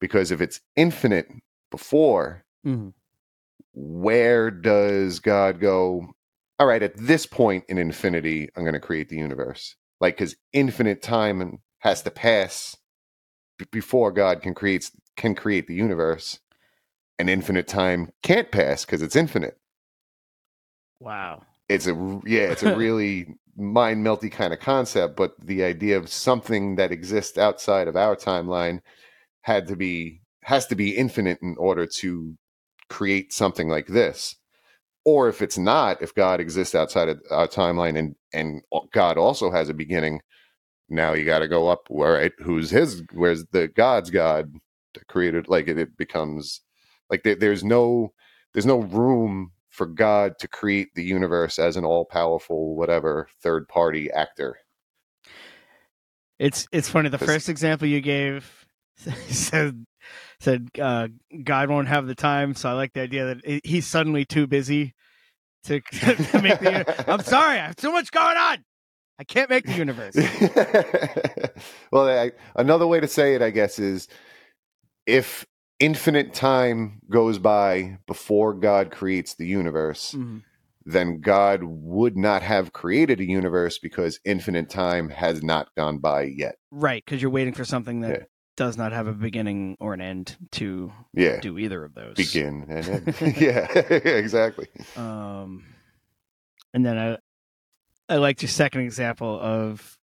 because 0.00 0.30
if 0.30 0.40
it's 0.40 0.60
infinite 0.76 1.28
before 1.70 2.44
Mhm. 2.66 2.92
where 3.72 4.50
does 4.50 5.20
God 5.20 5.60
go? 5.60 6.12
All 6.58 6.66
right, 6.66 6.82
at 6.82 6.96
this 6.96 7.24
point 7.26 7.64
in 7.68 7.78
infinity, 7.78 8.48
I'm 8.56 8.64
going 8.64 8.74
to 8.74 8.80
create 8.80 9.08
the 9.08 9.16
universe. 9.16 9.76
Like, 10.00 10.16
because 10.16 10.36
infinite 10.52 11.02
time 11.02 11.58
has 11.78 12.02
to 12.02 12.10
pass 12.10 12.76
before 13.70 14.12
God 14.12 14.42
can 14.42 14.54
create 14.54 14.90
can 15.16 15.34
create 15.34 15.66
the 15.66 15.74
universe, 15.74 16.40
an 17.18 17.28
infinite 17.28 17.68
time 17.68 18.10
can't 18.22 18.50
pass 18.50 18.84
because 18.84 19.02
it's 19.02 19.16
infinite. 19.16 19.58
Wow. 20.98 21.42
It's 21.68 21.86
a 21.86 22.20
yeah, 22.24 22.50
it's 22.50 22.62
a 22.62 22.76
really 22.84 23.36
mind 23.56 24.04
melty 24.04 24.30
kind 24.30 24.52
of 24.52 24.60
concept. 24.60 25.16
But 25.16 25.32
the 25.38 25.64
idea 25.64 25.96
of 25.96 26.08
something 26.08 26.76
that 26.76 26.92
exists 26.92 27.38
outside 27.38 27.88
of 27.88 27.96
our 27.96 28.16
timeline 28.16 28.80
had 29.42 29.66
to 29.68 29.76
be 29.76 30.22
has 30.44 30.66
to 30.66 30.74
be 30.74 30.96
infinite 30.96 31.38
in 31.42 31.56
order 31.58 31.86
to 31.86 32.36
create 32.88 33.32
something 33.32 33.68
like 33.68 33.86
this 33.86 34.36
or 35.04 35.28
if 35.28 35.40
it's 35.42 35.58
not 35.58 36.00
if 36.02 36.14
god 36.14 36.40
exists 36.40 36.74
outside 36.74 37.08
of 37.08 37.20
our 37.30 37.46
timeline 37.46 37.98
and 37.98 38.14
and 38.32 38.62
uh, 38.72 38.80
god 38.92 39.16
also 39.16 39.50
has 39.50 39.68
a 39.68 39.74
beginning 39.74 40.20
now 40.90 41.12
you 41.12 41.24
got 41.24 41.40
to 41.40 41.48
go 41.48 41.68
up 41.68 41.86
all 41.90 42.10
right 42.10 42.32
who's 42.40 42.70
his 42.70 43.02
where's 43.12 43.44
the 43.52 43.68
god's 43.68 44.10
god 44.10 44.52
created 45.08 45.48
like 45.48 45.68
it, 45.68 45.78
it 45.78 45.96
becomes 45.96 46.60
like 47.10 47.22
there, 47.22 47.36
there's 47.36 47.64
no 47.64 48.12
there's 48.52 48.66
no 48.66 48.80
room 48.80 49.52
for 49.68 49.86
god 49.86 50.38
to 50.38 50.48
create 50.48 50.88
the 50.94 51.04
universe 51.04 51.58
as 51.58 51.76
an 51.76 51.84
all-powerful 51.84 52.74
whatever 52.76 53.28
third 53.42 53.68
party 53.68 54.10
actor 54.10 54.56
It's 56.40 56.66
it's 56.72 56.88
funny. 56.88 57.10
The 57.10 57.18
first 57.18 57.48
example 57.50 57.86
you 57.86 58.00
gave 58.00 58.66
said 59.28 59.84
said 60.40 60.70
uh, 60.80 61.08
God 61.44 61.68
won't 61.68 61.88
have 61.88 62.06
the 62.06 62.14
time. 62.14 62.54
So 62.54 62.70
I 62.70 62.72
like 62.72 62.94
the 62.94 63.02
idea 63.02 63.34
that 63.34 63.60
he's 63.62 63.86
suddenly 63.86 64.24
too 64.24 64.46
busy 64.46 64.94
to, 65.64 65.80
to 65.92 66.40
make 66.42 66.58
the. 66.60 67.04
I'm 67.10 67.20
sorry, 67.20 67.58
I 67.58 67.66
have 67.66 67.76
too 67.76 67.92
much 67.92 68.10
going 68.10 68.38
on. 68.38 68.64
I 69.20 69.24
can't 69.24 69.50
make 69.50 69.66
the 69.66 69.74
universe. 69.74 70.16
well, 71.92 72.08
I, 72.08 72.32
another 72.56 72.86
way 72.86 73.00
to 73.00 73.06
say 73.06 73.34
it, 73.34 73.42
I 73.42 73.50
guess, 73.50 73.78
is 73.78 74.08
if 75.06 75.46
infinite 75.78 76.32
time 76.32 77.00
goes 77.10 77.38
by 77.38 77.98
before 78.06 78.54
God 78.54 78.90
creates 78.90 79.34
the 79.34 79.46
universe, 79.46 80.14
Mhm. 80.14 80.42
then 80.86 81.20
God 81.20 81.60
would 81.64 82.16
not 82.16 82.40
have 82.42 82.72
created 82.72 83.20
a 83.20 83.28
universe 83.28 83.78
because 83.78 84.18
infinite 84.24 84.70
time 84.70 85.10
has 85.10 85.42
not 85.42 85.68
gone 85.76 85.98
by 85.98 86.22
yet. 86.22 86.54
Right, 86.70 87.04
because 87.04 87.20
you're 87.20 87.30
waiting 87.30 87.52
for 87.52 87.66
something 87.66 88.00
that 88.00 88.10
Yeah. 88.20 88.24
does 88.56 88.78
not 88.78 88.92
have 88.92 89.06
a 89.06 89.12
beginning 89.12 89.76
or 89.80 89.92
an 89.92 90.00
end 90.00 90.38
to 90.52 90.92
Yeah. 91.12 91.40
do 91.40 91.58
either 91.58 91.84
of 91.84 91.92
those. 91.92 92.16
Begin 92.16 92.64
and 92.70 92.88
end. 92.88 93.14
yeah, 93.38 93.68
exactly. 93.92 94.68
Um, 94.96 95.66
and 96.72 96.86
then 96.86 96.96
I, 96.96 97.18
I 98.10 98.16
liked 98.16 98.42
your 98.42 98.48
second 98.48 98.80
example 98.82 99.38
of 99.40 99.96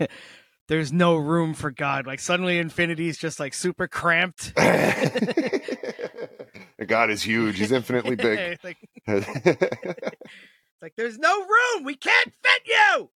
there's 0.68 0.92
no 0.92 1.16
room 1.16 1.54
for 1.54 1.70
God. 1.70 2.08
Like 2.08 2.18
suddenly 2.18 2.58
infinity 2.58 3.08
is 3.08 3.16
just 3.16 3.38
like 3.38 3.54
super 3.54 3.86
cramped. 3.86 4.52
God 6.86 7.10
is 7.10 7.22
huge. 7.22 7.58
He's 7.58 7.70
infinitely 7.70 8.16
big. 8.16 8.58
like, 8.64 8.78
like 10.82 10.94
there's 10.96 11.18
no 11.18 11.38
room. 11.38 11.84
We 11.84 11.94
can't 11.94 12.32
fit 12.42 12.62
you. 12.66 13.10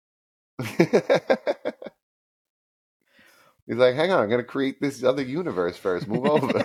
He's 3.66 3.78
like, 3.78 3.94
hang 3.94 4.12
on, 4.12 4.24
I'm 4.24 4.28
gonna 4.28 4.44
create 4.44 4.78
this 4.78 5.02
other 5.02 5.22
universe 5.22 5.78
first. 5.78 6.06
Move 6.06 6.26
over. 6.26 6.62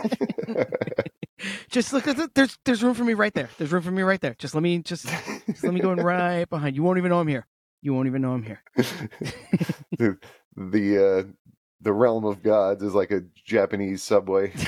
Just 1.70 1.94
look 1.94 2.10
at 2.10 2.18
the, 2.18 2.30
there's 2.36 2.58
there's 2.66 2.84
room 2.84 2.94
for 2.94 3.06
me 3.06 3.14
right 3.14 3.34
there. 3.34 3.50
There's 3.58 3.72
room 3.72 3.84
for 3.84 3.92
me 3.92 4.02
right 4.02 4.20
there. 4.20 4.36
Just 4.38 4.54
let 4.54 4.64
me 4.64 4.80
just, 4.80 5.08
just 5.48 5.64
let 5.64 5.74
me 5.74 5.80
go 5.80 5.94
in 5.94 6.00
right 6.00 6.50
behind. 6.50 6.76
You 6.76 6.84
won't 6.84 6.98
even 6.98 7.12
know 7.12 7.22
I'm 7.22 7.28
here. 7.30 7.48
You 7.82 7.94
won't 7.94 8.08
even 8.08 8.22
know 8.22 8.34
I'm 8.34 8.44
here. 8.44 8.62
the 8.76 10.18
the, 10.56 11.06
uh, 11.06 11.24
the 11.82 11.94
realm 11.94 12.26
of 12.26 12.44
gods 12.44 12.84
is 12.84 12.94
like 12.94 13.12
a 13.12 13.22
Japanese 13.46 14.04
subway. 14.04 14.54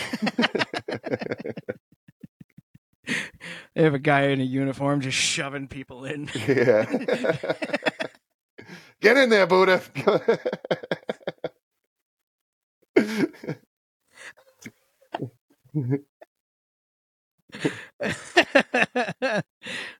They 3.76 3.84
have 3.84 3.94
a 3.94 4.00
guy 4.00 4.24
in 4.24 4.42
a 4.42 4.44
uniform 4.44 5.00
just 5.02 5.18
shoving 5.18 5.68
people 5.68 6.04
in. 6.04 6.30
yeah. 6.48 6.84
Get 9.02 9.18
in 9.18 9.30
there, 9.30 9.48
Buddha. 9.48 9.82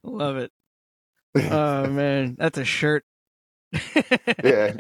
Love 0.04 0.38
it. 0.38 0.52
Oh 1.36 1.88
man, 1.88 2.36
that's 2.38 2.58
a 2.58 2.66
shirt. 2.66 3.06
yeah. 4.44 4.74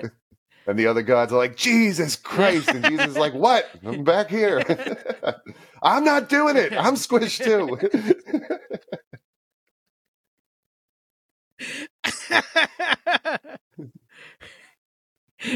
And 0.68 0.78
the 0.78 0.88
other 0.88 1.02
gods 1.02 1.34
are 1.34 1.38
like, 1.38 1.56
Jesus 1.58 2.16
Christ. 2.16 2.70
And 2.70 2.84
Jesus 2.86 3.08
is 3.08 3.18
like, 3.18 3.34
What? 3.34 3.70
I'm 3.86 4.04
back 4.04 4.30
here. 4.30 4.62
I'm 5.84 6.04
not 6.04 6.30
doing 6.30 6.58
it. 6.58 6.74
I'm 6.74 6.96
squished 6.96 7.44
too. 7.44 7.78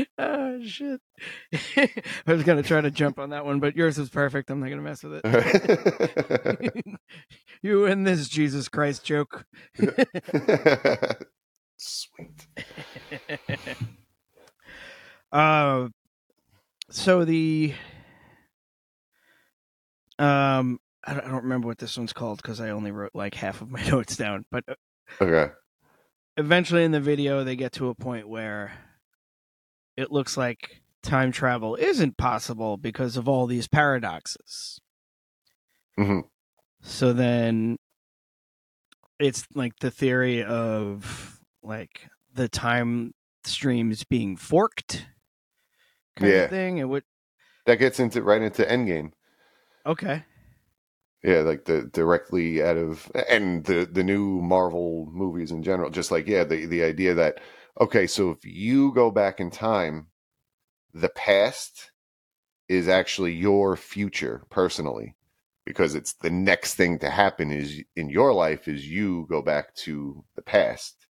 oh 0.18 0.64
shit! 0.64 1.02
I 1.78 1.90
was 2.28 2.44
gonna 2.44 2.64
try 2.64 2.82
to 2.82 2.92
jump 2.92 3.20
on 3.20 3.30
that 3.30 3.46
one, 3.46 3.60
but 3.60 3.76
yours 3.76 3.98
was 3.98 4.10
perfect. 4.10 4.50
I'm 4.50 4.60
not 4.60 4.70
gonna 4.70 4.82
mess 4.82 5.04
with 5.04 5.22
it. 5.24 6.86
you 7.62 7.82
win 7.82 8.04
this 8.04 8.28
Jesus 8.28 8.68
Christ 8.68 9.04
joke. 9.04 9.46
Sweet. 11.78 12.48
uh, 15.32 15.88
so 16.90 17.26
the 17.26 17.74
um, 20.18 20.80
I 21.04 21.14
don't, 21.14 21.26
I 21.26 21.30
don't 21.30 21.44
remember 21.44 21.68
what 21.68 21.78
this 21.78 21.98
one's 21.98 22.14
called 22.14 22.42
because 22.42 22.62
I 22.62 22.70
only 22.70 22.92
wrote 22.92 23.12
like 23.14 23.36
half 23.36 23.62
of 23.62 23.70
my 23.70 23.84
notes 23.90 24.16
down. 24.18 24.46
But 24.52 24.64
uh, 24.68 24.76
Okay. 25.22 25.52
eventually 26.38 26.84
in 26.84 26.92
the 26.92 27.00
video, 27.02 27.44
they 27.44 27.56
get 27.56 27.74
to 27.74 27.90
a 27.90 27.96
point 27.96 28.28
where 28.28 28.74
it 29.98 30.12
looks 30.12 30.36
like 30.38 30.82
time 31.06 31.32
travel 31.32 31.76
isn't 31.76 32.18
possible 32.18 32.78
because 32.78 33.18
of 33.18 33.28
all 33.30 33.48
these 33.48 33.68
paradoxes. 33.68 34.80
hmm 35.98 36.20
So 36.82 37.12
then 37.14 37.78
it's 39.20 39.46
like 39.54 39.78
the 39.80 39.92
theory 39.92 40.44
of 40.44 41.40
like 41.64 42.08
the 42.34 42.50
time 42.50 43.14
streams 43.44 44.04
being 44.04 44.36
forked 44.36 45.08
kind 46.16 46.36
Yeah. 46.36 46.44
of 46.44 46.50
thing. 46.50 46.78
It 46.78 46.86
would 46.90 47.04
That 47.68 47.76
gets 47.78 48.00
into 48.00 48.24
right 48.24 48.42
into 48.42 48.64
Endgame. 48.66 49.12
okay. 49.86 50.26
Yeah, 51.24 51.40
like 51.40 51.66
the 51.66 51.84
directly 51.92 52.62
out 52.64 52.78
of 52.78 53.12
and 53.30 53.66
the 53.66 53.86
the 53.92 54.04
new 54.04 54.42
Marvel 54.42 55.08
movies 55.12 55.52
in 55.52 55.64
general. 55.64 55.90
Just 55.90 56.12
like 56.12 56.28
yeah, 56.28 56.44
the 56.44 56.66
the 56.68 56.84
idea 56.84 57.14
that 57.16 57.42
okay, 57.82 58.06
so 58.06 58.30
if 58.30 58.46
you 58.46 58.94
go 58.94 59.10
back 59.12 59.40
in 59.40 59.50
time, 59.50 60.08
the 60.96 61.10
past 61.10 61.92
is 62.70 62.88
actually 62.88 63.34
your 63.34 63.76
future 63.76 64.44
personally, 64.50 65.16
because 65.66 65.94
it's 65.94 66.14
the 66.14 66.30
next 66.30 66.76
thing 66.76 66.98
to 67.00 67.10
happen 67.10 67.52
is 67.52 67.82
in 67.98 68.10
your 68.10 68.34
life 68.34 68.68
is 68.68 68.88
you 68.88 69.28
go 69.30 69.42
back 69.42 69.76
to 69.76 70.24
the 70.36 70.42
past. 70.42 71.06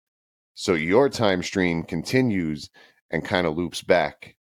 So 0.54 0.74
your 0.74 1.08
time 1.08 1.42
stream 1.42 1.82
continues 1.82 2.68
and 3.10 3.24
kind 3.24 3.46
of 3.46 3.56
loops 3.56 3.82
back, 3.82 4.36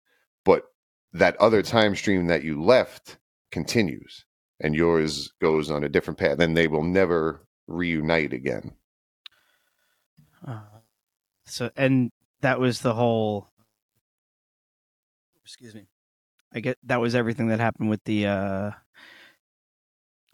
but 0.46 0.64
that 1.12 1.36
other 1.36 1.62
time 1.62 1.96
stream 1.96 2.28
that 2.28 2.44
you 2.44 2.64
left 2.64 3.18
continues 3.52 4.24
and 4.62 4.74
yours 4.74 5.34
goes 5.42 5.70
on 5.70 5.84
a 5.84 5.90
different 5.90 6.18
path, 6.18 6.38
then 6.38 6.54
they 6.54 6.68
will 6.68 6.84
never 6.84 7.46
reunite 7.68 8.32
again. 8.32 8.72
Uh, 10.48 10.62
so 11.46 11.70
and 11.76 12.10
that 12.40 12.60
was 12.60 12.80
the 12.80 12.94
whole 12.94 13.50
excuse 15.46 15.76
me 15.76 15.86
i 16.54 16.60
get 16.60 16.78
that 16.84 17.00
was 17.00 17.14
everything 17.14 17.50
that 17.50 17.60
happened 17.60 17.90
with 17.90 18.04
the 18.06 18.26
uh 18.26 18.72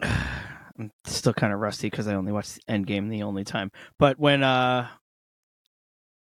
i'm 0.00 0.90
still 1.04 1.34
kind 1.34 1.52
of 1.52 1.60
rusty 1.60 1.88
because 1.90 2.08
i 2.08 2.14
only 2.14 2.32
watched 2.32 2.54
the 2.54 2.72
endgame 2.72 3.10
the 3.10 3.22
only 3.22 3.44
time 3.44 3.70
but 3.98 4.18
when 4.18 4.42
uh 4.42 4.88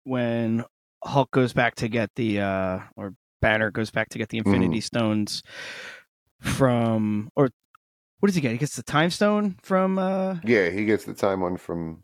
when 0.04 0.64
hulk 1.04 1.32
goes 1.32 1.54
back 1.54 1.74
to 1.76 1.88
get 1.88 2.12
the 2.16 2.40
uh 2.40 2.80
or 2.96 3.14
banner 3.42 3.72
goes 3.72 3.90
back 3.90 4.10
to 4.10 4.18
get 4.18 4.30
the 4.30 4.38
infinity 4.38 4.80
stones 4.82 5.42
from 6.40 7.30
or 7.36 7.50
what 8.20 8.28
does 8.28 8.36
he 8.36 8.42
get 8.42 8.52
he 8.52 8.58
gets 8.58 8.76
the 8.76 8.84
time 8.84 9.10
stone 9.10 9.58
from 9.62 9.98
uh 10.00 10.36
Yeah, 10.44 10.70
he 10.70 10.86
gets 10.86 11.06
the 11.06 11.14
time 11.14 11.42
one 11.42 11.58
from 11.58 12.04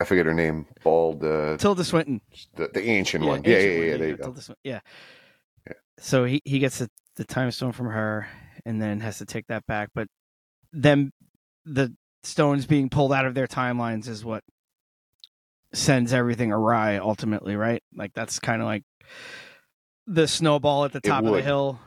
I 0.00 0.04
forget 0.04 0.26
her 0.26 0.34
name, 0.34 0.66
bald 0.82 1.24
uh 1.24 1.56
tilda 1.56 1.84
swinton 1.84 2.20
the, 2.56 2.68
the 2.72 2.82
ancient 2.82 3.24
one. 3.24 3.42
Yeah, 3.44 3.56
ancient 3.56 3.72
yeah, 3.72 3.78
one, 3.78 4.00
yeah, 4.00 4.06
you 4.06 4.16
go. 4.16 4.24
Tilda 4.24 4.40
Swinton, 4.42 4.60
yeah. 4.64 4.80
So 5.98 6.24
he, 6.24 6.40
he 6.44 6.58
gets 6.58 6.78
the, 6.78 6.88
the 7.16 7.24
time 7.24 7.50
stone 7.50 7.72
from 7.72 7.86
her 7.86 8.26
and 8.64 8.80
then 8.80 9.00
has 9.00 9.18
to 9.18 9.26
take 9.26 9.46
that 9.48 9.66
back. 9.66 9.90
But 9.94 10.08
then 10.72 11.12
the 11.64 11.94
stones 12.22 12.66
being 12.66 12.88
pulled 12.88 13.12
out 13.12 13.26
of 13.26 13.34
their 13.34 13.46
timelines 13.46 14.08
is 14.08 14.24
what 14.24 14.42
sends 15.72 16.12
everything 16.12 16.52
awry 16.52 16.98
ultimately, 16.98 17.56
right? 17.56 17.82
Like 17.94 18.12
that's 18.14 18.38
kind 18.38 18.60
of 18.60 18.66
like 18.66 18.84
the 20.06 20.26
snowball 20.28 20.84
at 20.84 20.92
the 20.92 21.00
top 21.00 21.24
of 21.24 21.32
the 21.32 21.42
hill. 21.42 21.78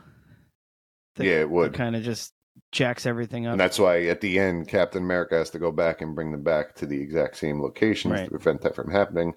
Yeah, 1.18 1.40
it 1.40 1.50
would. 1.50 1.72
Kind 1.74 1.96
of 1.96 2.02
just 2.02 2.32
jacks 2.72 3.06
everything 3.06 3.46
up. 3.46 3.52
And 3.52 3.60
that's 3.60 3.78
why 3.78 4.04
at 4.06 4.20
the 4.20 4.38
end 4.38 4.68
Captain 4.68 5.02
America 5.02 5.36
has 5.36 5.50
to 5.50 5.58
go 5.58 5.72
back 5.72 6.02
and 6.02 6.14
bring 6.14 6.32
them 6.32 6.42
back 6.42 6.74
to 6.76 6.86
the 6.86 7.00
exact 7.00 7.36
same 7.36 7.62
locations 7.62 8.12
Right. 8.12 8.24
to 8.24 8.30
prevent 8.30 8.62
that 8.62 8.74
from 8.74 8.90
happening. 8.90 9.34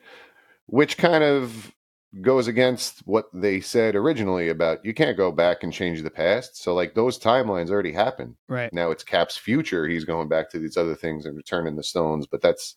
Which 0.65 0.97
kind 0.97 1.23
of 1.23 1.73
goes 2.21 2.47
against 2.47 2.99
what 3.05 3.25
they 3.33 3.59
said 3.61 3.95
originally 3.95 4.49
about 4.49 4.83
you 4.83 4.93
can't 4.93 5.15
go 5.17 5.31
back 5.31 5.61
and 5.63 5.71
change 5.71 6.01
the 6.01 6.09
past. 6.09 6.57
So 6.57 6.73
like 6.73 6.95
those 6.95 7.19
timelines 7.19 7.69
already 7.69 7.91
happened. 7.91 8.35
Right. 8.47 8.73
Now 8.73 8.89
it's 8.91 9.03
Cap's 9.03 9.37
future. 9.37 9.87
He's 9.87 10.05
going 10.05 10.27
back 10.27 10.49
to 10.51 10.59
these 10.59 10.75
other 10.75 10.95
things 10.95 11.25
and 11.25 11.37
returning 11.37 11.75
the 11.75 11.83
stones, 11.83 12.25
but 12.25 12.41
that's 12.41 12.75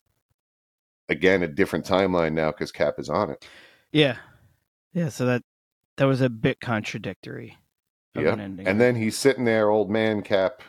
again 1.08 1.42
a 1.42 1.48
different 1.48 1.86
timeline 1.86 2.34
now 2.34 2.50
because 2.50 2.72
Cap 2.72 2.94
is 2.98 3.08
on 3.08 3.30
it. 3.30 3.46
Yeah. 3.90 4.16
Yeah. 4.92 5.08
So 5.08 5.24
that 5.26 5.42
that 5.96 6.04
was 6.04 6.20
a 6.20 6.28
bit 6.30 6.60
contradictory 6.60 7.56
Yeah. 8.14 8.34
an 8.34 8.40
ending. 8.40 8.66
And 8.66 8.80
then 8.80 8.96
he's 8.96 9.16
sitting 9.16 9.44
there, 9.46 9.70
old 9.70 9.90
man 9.90 10.20
Cap, 10.22 10.62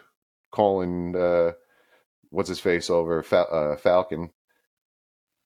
calling 0.51 1.15
uh, 1.17 1.51
what's 2.29 2.49
his 2.49 2.59
face 2.61 2.89
over 2.89 3.21
Fal- 3.23 3.49
uh, 3.51 3.75
Falcon. 3.75 4.29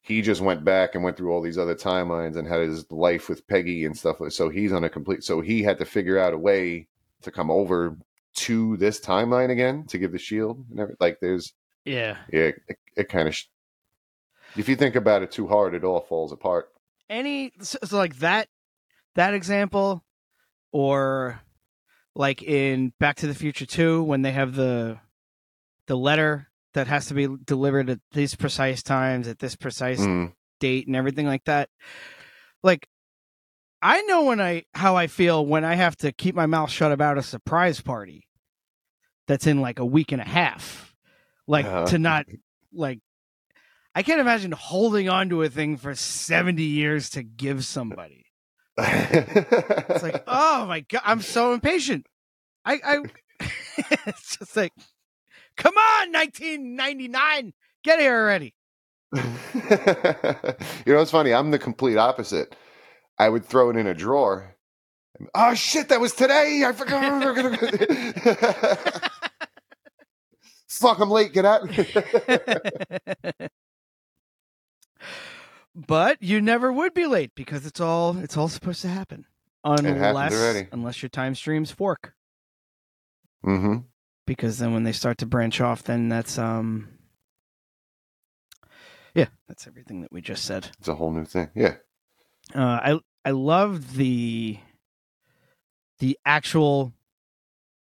He 0.08 0.22
just 0.22 0.40
went 0.40 0.64
back 0.64 0.96
and 0.96 1.04
went 1.04 1.18
through 1.18 1.34
all 1.34 1.42
these 1.42 1.58
other 1.58 1.76
timelines 1.76 2.38
and 2.38 2.48
had 2.48 2.62
his 2.62 2.90
life 2.90 3.28
with 3.28 3.46
Peggy 3.48 3.84
and 3.84 3.98
stuff. 3.98 4.18
So 4.30 4.48
he's 4.48 4.72
on 4.72 4.86
a 4.86 4.90
complete. 4.90 5.22
So 5.22 5.42
he 5.42 5.62
had 5.64 5.78
to 5.80 5.86
figure 5.86 6.18
out 6.18 6.34
a 6.34 6.38
way 6.38 6.88
to 7.24 7.30
come 7.30 7.52
over 7.52 7.98
to 8.36 8.78
this 8.78 9.02
timeline 9.02 9.50
again 9.50 9.84
to 9.88 9.98
give 9.98 10.14
the 10.14 10.18
shield 10.18 10.64
and 10.70 10.80
everything. 10.80 10.98
Like 11.02 11.20
there's 11.20 11.52
yeah. 11.84 12.18
yeah, 12.32 12.52
it, 12.68 12.78
it 12.96 13.10
kind 13.10 13.28
of. 13.28 13.36
Sh- 13.36 13.48
if 14.56 14.70
you 14.70 14.78
think 14.78 14.96
about 14.96 15.24
it 15.24 15.32
too 15.32 15.46
hard, 15.46 15.74
it 15.76 15.84
all 15.84 16.00
falls 16.00 16.32
apart. 16.32 16.70
any 17.10 17.52
so, 17.60 17.78
like 17.92 18.20
that 18.20 18.48
that 19.16 19.34
example 19.34 20.06
or 20.72 21.42
like 22.16 22.44
in 22.44 22.94
back 22.98 23.18
to 23.18 23.28
the 23.28 23.36
future 23.36 23.66
2 23.66 24.04
when 24.04 24.22
they 24.22 24.32
have 24.32 24.56
the 24.56 25.00
the 25.88 25.98
letter 25.98 26.47
that 26.78 26.86
has 26.88 27.08
to 27.08 27.16
be 27.16 27.28
delivered 27.44 27.90
at 27.90 28.00
these 28.12 28.36
precise 28.36 28.84
times 28.84 29.28
at 29.28 29.40
this 29.40 29.56
precise 29.56 30.00
Mm. 30.00 30.34
date 30.60 30.86
and 30.86 30.96
everything 30.96 31.26
like 31.26 31.44
that 31.46 31.70
like 32.64 32.88
i 33.82 34.02
know 34.04 34.24
when 34.26 34.40
i 34.40 34.64
how 34.76 34.96
i 34.96 35.08
feel 35.08 35.44
when 35.46 35.66
i 35.66 35.74
have 35.76 35.96
to 35.98 36.12
keep 36.12 36.36
my 36.36 36.46
mouth 36.46 36.70
shut 36.70 36.92
about 36.92 37.18
a 37.18 37.24
surprise 37.24 37.82
party 37.82 38.28
that's 39.28 39.48
in 39.48 39.60
like 39.60 39.80
a 39.80 39.86
week 39.86 40.12
and 40.12 40.22
a 40.22 40.26
half 40.26 40.94
like 41.48 41.66
Uh-huh. 41.66 41.86
to 41.88 41.98
not 42.00 42.26
like 42.74 43.00
i 43.96 44.04
can't 44.04 44.22
imagine 44.22 44.52
holding 44.52 45.10
on 45.10 45.30
to 45.30 45.42
a 45.42 45.50
thing 45.50 45.78
for 45.78 45.96
70 45.96 46.62
years 46.64 47.10
to 47.12 47.24
give 47.24 47.66
somebody 47.66 48.26
it's 48.78 50.04
like 50.04 50.24
oh 50.28 50.66
my 50.68 50.82
god 50.82 51.02
i'm 51.06 51.22
so 51.22 51.54
impatient 51.54 52.06
i 52.66 52.80
i 52.84 53.00
it's 54.08 54.38
just 54.38 54.56
like 54.56 54.74
come 55.58 55.76
on 55.76 56.12
1999 56.14 57.54
get 57.84 58.00
here 58.00 58.16
already 58.16 58.54
you 59.14 59.22
know 60.88 60.98
what's 60.98 61.12
funny? 61.12 61.34
I'm 61.34 61.52
the 61.52 61.60
complete 61.60 61.98
opposite. 61.98 62.56
I 63.18 63.30
would 63.30 63.46
throw 63.46 63.70
it 63.70 63.78
in 63.78 63.88
a 63.88 63.94
drawer. 63.94 64.56
Oh 65.34 65.54
shit, 65.56 65.90
that 65.90 66.02
was 66.02 66.14
today. 66.14 66.64
I 66.66 66.72
forgot. 66.74 67.36
Fuck, 70.68 71.00
I'm 71.00 71.10
late. 71.10 71.34
Get 71.34 71.46
out. 71.46 71.62
but 75.76 76.22
you 76.22 76.42
never 76.42 76.72
would 76.72 76.94
be 76.94 77.08
late 77.08 77.32
because 77.34 77.66
it's 77.66 77.80
all 77.80 78.18
it's 78.18 78.38
all 78.38 78.50
supposed 78.50 78.82
to 78.82 78.90
happen 78.90 79.26
unless 79.64 80.66
unless 80.72 81.02
your 81.02 81.10
time 81.10 81.34
streams 81.34 81.72
fork 81.72 82.14
hmm 83.44 83.78
because 84.28 84.60
then 84.60 84.74
when 84.74 84.84
they 84.84 84.92
start 84.92 85.18
to 85.20 85.26
branch 85.26 85.60
off, 85.60 85.82
then 85.82 86.10
that's 86.10 86.38
um, 86.38 86.90
yeah, 89.16 89.30
that's 89.48 89.66
everything 89.66 90.02
that 90.02 90.12
we 90.12 90.22
just 90.22 90.46
said. 90.46 90.70
It's 90.78 90.88
a 90.88 90.94
whole 90.96 91.12
new 91.12 91.26
thing. 91.26 91.50
Yeah. 91.56 91.78
Uh, 92.54 92.60
I 92.60 93.00
I 93.26 93.32
love 93.32 93.96
the 93.96 94.60
the 95.98 96.20
actual 96.24 96.94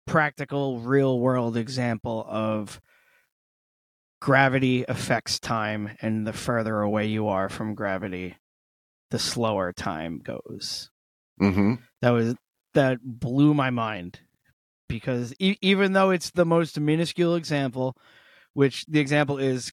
practical 0.07 0.81
real 0.81 1.21
world 1.21 1.57
example 1.57 2.27
of 2.29 2.81
gravity 4.21 4.85
affects 4.89 5.39
time 5.39 5.97
and 6.03 6.27
the 6.27 6.33
further 6.33 6.81
away 6.81 7.07
you 7.07 7.29
are 7.29 7.49
from 7.49 7.75
gravity 7.75 8.37
the 9.11 9.19
slower 9.19 9.73
time 9.73 10.19
goes 10.19 10.91
Mm-hmm. 11.41 11.75
that 12.03 12.11
was 12.11 12.35
that 12.75 12.99
blew 13.03 13.55
my 13.55 13.71
mind 13.71 14.21
because 14.91 15.33
e- 15.39 15.57
even 15.61 15.93
though 15.93 16.11
it's 16.11 16.31
the 16.31 16.45
most 16.45 16.79
minuscule 16.79 17.35
example 17.35 17.97
which 18.53 18.85
the 18.87 19.01
example 19.01 19.39
is 19.39 19.73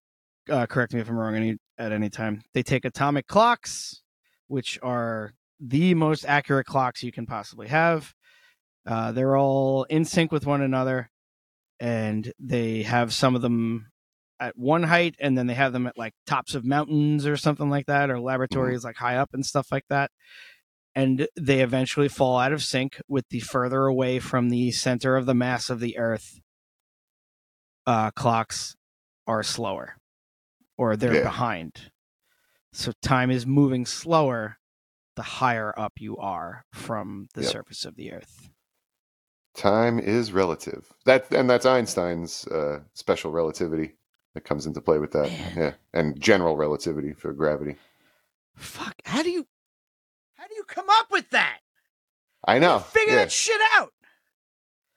uh, 0.49 0.65
correct 0.65 0.93
me 0.93 0.99
if 0.99 1.09
i'm 1.09 1.17
wrong 1.17 1.35
any, 1.35 1.57
at 1.77 1.91
any 1.91 2.09
time 2.09 2.41
they 2.53 2.63
take 2.63 2.85
atomic 2.85 3.27
clocks 3.27 4.01
which 4.47 4.79
are 4.81 5.33
the 5.59 5.93
most 5.93 6.25
accurate 6.25 6.65
clocks 6.65 7.03
you 7.03 7.11
can 7.11 7.25
possibly 7.25 7.67
have. 7.67 8.13
Uh, 8.85 9.11
they're 9.11 9.35
all 9.35 9.83
in 9.85 10.05
sync 10.05 10.31
with 10.31 10.45
one 10.45 10.61
another 10.61 11.09
and 11.79 12.31
they 12.39 12.83
have 12.83 13.13
some 13.13 13.35
of 13.35 13.41
them 13.41 13.87
at 14.39 14.57
one 14.57 14.83
height 14.83 15.15
and 15.19 15.37
then 15.37 15.47
they 15.47 15.53
have 15.53 15.73
them 15.73 15.87
at 15.87 15.97
like 15.97 16.13
tops 16.25 16.55
of 16.55 16.63
mountains 16.63 17.25
or 17.25 17.35
something 17.35 17.69
like 17.69 17.87
that 17.87 18.09
or 18.09 18.19
laboratories 18.19 18.83
like 18.83 18.95
high 18.95 19.17
up 19.17 19.29
and 19.33 19.45
stuff 19.45 19.71
like 19.71 19.85
that 19.89 20.11
and 20.97 21.27
they 21.39 21.61
eventually 21.61 22.07
fall 22.09 22.39
out 22.39 22.51
of 22.51 22.63
sync 22.63 22.99
with 23.07 23.29
the 23.29 23.39
further 23.39 23.85
away 23.85 24.17
from 24.19 24.49
the 24.49 24.71
center 24.71 25.15
of 25.15 25.27
the 25.27 25.35
mass 25.35 25.69
of 25.69 25.79
the 25.79 25.97
earth 25.97 26.39
uh, 27.85 28.09
clocks 28.11 28.75
are 29.27 29.43
slower 29.43 29.97
or 30.77 30.95
they're 30.95 31.15
Yeah. 31.15 31.23
behind 31.23 31.91
so 32.73 32.91
time 33.01 33.29
is 33.31 33.45
moving 33.45 33.85
slower 33.85 34.57
the 35.15 35.21
higher 35.23 35.73
up 35.79 35.93
you 35.99 36.17
are 36.17 36.65
from 36.73 37.27
the 37.33 37.41
Yep. 37.43 37.51
surface 37.51 37.85
of 37.85 37.95
the 37.95 38.11
earth 38.11 38.49
Time 39.55 39.97
is 39.99 40.31
relative. 40.31 40.93
That 41.05 41.31
and 41.31 41.49
that's 41.49 41.65
Einstein's 41.65 42.45
uh, 42.47 42.81
special 42.93 43.31
relativity 43.31 43.95
that 44.35 44.41
comes 44.41 44.67
into 44.67 44.81
play 44.81 44.99
with 44.99 45.13
that. 45.13 45.31
Yeah, 45.57 45.73
and 45.95 46.19
general 46.21 46.55
relativity 46.55 47.13
for 47.13 47.33
gravity. 47.33 47.75
fuck 48.55 48.93
how 49.05 49.23
do 49.23 49.31
you 49.31 49.45
how 49.45 49.47
do 49.47 49.47
you 49.47 49.47
come 50.67 50.85
up 50.89 51.07
with 51.11 51.29
that 51.31 51.59
I 52.45 52.59
know. 52.59 52.79
figure 52.79 53.13
yeah. 53.13 53.19
that 53.21 53.31
shit 53.31 53.59
out 53.77 53.91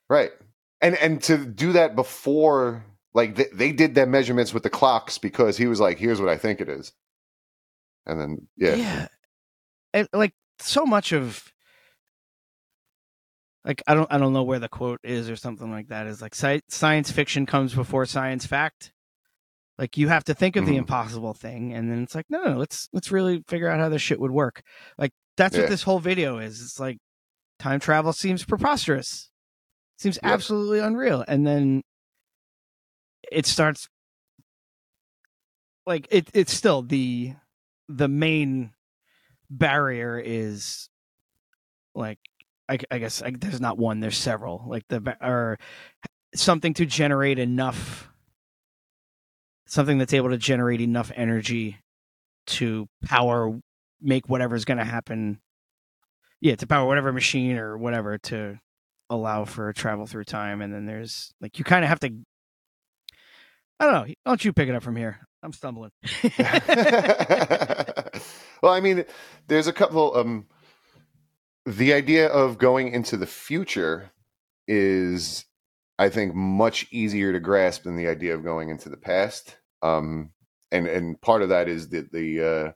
Right. 0.08 0.32
And 0.80 0.96
and 0.96 1.22
to 1.24 1.44
do 1.46 1.72
that 1.74 1.94
before 1.94 2.84
like 3.14 3.36
they, 3.36 3.46
they 3.52 3.70
did 3.72 3.94
their 3.94 4.06
measurements 4.06 4.52
with 4.52 4.62
the 4.64 4.70
clocks 4.70 5.18
because 5.18 5.56
he 5.56 5.66
was 5.68 5.78
like, 5.80 5.98
here's 5.98 6.20
what 6.20 6.28
I 6.28 6.36
think 6.36 6.60
it 6.60 6.68
is. 6.68 6.92
And 8.06 8.20
then 8.20 8.48
yeah. 8.56 8.74
yeah 8.74 9.08
and, 9.94 10.08
like 10.12 10.32
so 10.58 10.84
much 10.84 11.12
of 11.12 11.52
like 13.64 13.82
i 13.86 13.94
don't 13.94 14.10
i 14.12 14.18
don't 14.18 14.32
know 14.32 14.42
where 14.42 14.58
the 14.58 14.68
quote 14.68 15.00
is 15.04 15.28
or 15.30 15.36
something 15.36 15.70
like 15.70 15.88
that 15.88 16.06
is 16.06 16.20
like 16.22 16.34
sci- 16.34 16.62
science 16.68 17.10
fiction 17.10 17.46
comes 17.46 17.74
before 17.74 18.06
science 18.06 18.46
fact 18.46 18.92
like 19.78 19.96
you 19.96 20.08
have 20.08 20.24
to 20.24 20.34
think 20.34 20.56
of 20.56 20.66
the 20.66 20.72
Mhm. 20.72 20.78
impossible 20.78 21.34
thing 21.34 21.72
and 21.74 21.90
then 21.90 22.02
it's 22.02 22.14
like 22.14 22.26
no 22.28 22.42
no 22.42 22.56
let's 22.58 22.88
let's 22.92 23.12
really 23.12 23.42
figure 23.48 23.68
out 23.68 23.80
how 23.80 23.88
this 23.88 24.02
shit 24.02 24.20
would 24.20 24.30
work 24.30 24.62
like 24.98 25.12
that's 25.40 25.54
Yeah. 25.56 25.62
what 25.62 25.70
this 25.70 25.82
whole 25.82 26.00
video 26.00 26.36
is 26.38 26.60
it's 26.60 26.78
like 26.78 26.98
time 27.58 27.80
travel 27.80 28.12
seems 28.12 28.44
preposterous 28.44 29.30
seems 29.96 30.18
Yep. 30.22 30.32
absolutely 30.32 30.80
unreal 30.80 31.24
and 31.26 31.46
then 31.46 31.82
it 33.32 33.46
starts 33.46 33.88
like 35.86 36.06
it 36.10 36.28
it's 36.34 36.52
still 36.52 36.82
the 36.82 37.32
the 37.88 38.06
main 38.08 38.72
barrier 39.48 40.20
is 40.22 40.88
like 41.94 42.18
I, 42.68 42.78
I 42.90 42.98
guess 42.98 43.22
I, 43.22 43.30
there's 43.30 43.60
not 43.62 43.78
one 43.78 44.00
there's 44.00 44.18
several 44.18 44.62
like 44.66 44.84
the 44.88 45.16
or 45.26 45.58
something 46.34 46.74
to 46.74 46.84
generate 46.86 47.38
enough 47.38 48.08
something 49.66 49.96
that's 49.96 50.12
able 50.14 50.30
to 50.30 50.36
generate 50.38 50.80
enough 50.82 51.10
energy 51.16 51.78
to 52.46 52.88
power 53.04 53.58
make 54.00 54.28
whatever's 54.28 54.64
going 54.64 54.78
to 54.78 54.84
happen 54.84 55.40
yeah 56.40 56.54
to 56.54 56.66
power 56.66 56.86
whatever 56.86 57.12
machine 57.12 57.56
or 57.56 57.76
whatever 57.76 58.18
to 58.18 58.58
allow 59.08 59.44
for 59.44 59.72
travel 59.72 60.06
through 60.06 60.24
time 60.24 60.62
and 60.62 60.72
then 60.72 60.86
there's 60.86 61.32
like 61.40 61.58
you 61.58 61.64
kind 61.64 61.84
of 61.84 61.88
have 61.88 62.00
to 62.00 62.06
i 63.80 63.84
don't 63.84 63.92
know 63.92 64.02
why 64.02 64.14
don't 64.26 64.44
you 64.44 64.52
pick 64.52 64.68
it 64.68 64.74
up 64.74 64.82
from 64.82 64.96
here 64.96 65.18
i'm 65.42 65.52
stumbling 65.52 65.90
well, 68.62 68.72
I 68.72 68.80
mean, 68.80 69.04
there's 69.46 69.66
a 69.66 69.72
couple. 69.72 70.16
Um, 70.16 70.46
the 71.66 71.92
idea 71.92 72.28
of 72.28 72.58
going 72.58 72.92
into 72.92 73.16
the 73.16 73.26
future 73.26 74.10
is, 74.66 75.44
I 75.98 76.08
think, 76.08 76.34
much 76.34 76.86
easier 76.90 77.32
to 77.32 77.40
grasp 77.40 77.84
than 77.84 77.96
the 77.96 78.08
idea 78.08 78.34
of 78.34 78.44
going 78.44 78.70
into 78.70 78.88
the 78.88 78.96
past. 78.96 79.56
Um, 79.82 80.32
and 80.70 80.86
and 80.86 81.20
part 81.20 81.42
of 81.42 81.48
that 81.48 81.68
is 81.68 81.88
that 81.90 82.12
the 82.12 82.44
uh, 82.44 82.72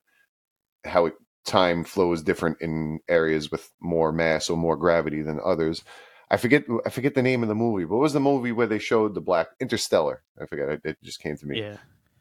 how 0.85 1.07
it, 1.07 1.14
time 1.45 1.85
flows 1.85 2.22
different 2.22 2.61
in 2.61 3.01
areas 3.09 3.51
with 3.51 3.70
more 3.80 4.12
mass 4.12 4.49
or 4.49 4.57
more 4.57 4.76
gravity 4.76 5.22
than 5.22 5.41
others. 5.45 5.82
I 6.30 6.37
forget 6.37 6.64
I 6.87 6.91
forget 6.91 7.14
the 7.14 7.22
name 7.22 7.43
of 7.43 7.49
the 7.49 7.55
movie. 7.55 7.85
What 7.85 8.01
was 8.01 8.12
the 8.12 8.20
movie 8.20 8.53
where 8.53 8.66
they 8.66 8.78
showed 8.78 9.14
the 9.14 9.20
black 9.20 9.49
Interstellar? 9.61 10.22
I 10.41 10.47
forget. 10.47 10.68
It, 10.68 10.80
it 10.85 10.99
just 11.03 11.20
came 11.20 11.37
to 11.37 11.47
me 11.47 11.61
yeah 11.61 11.76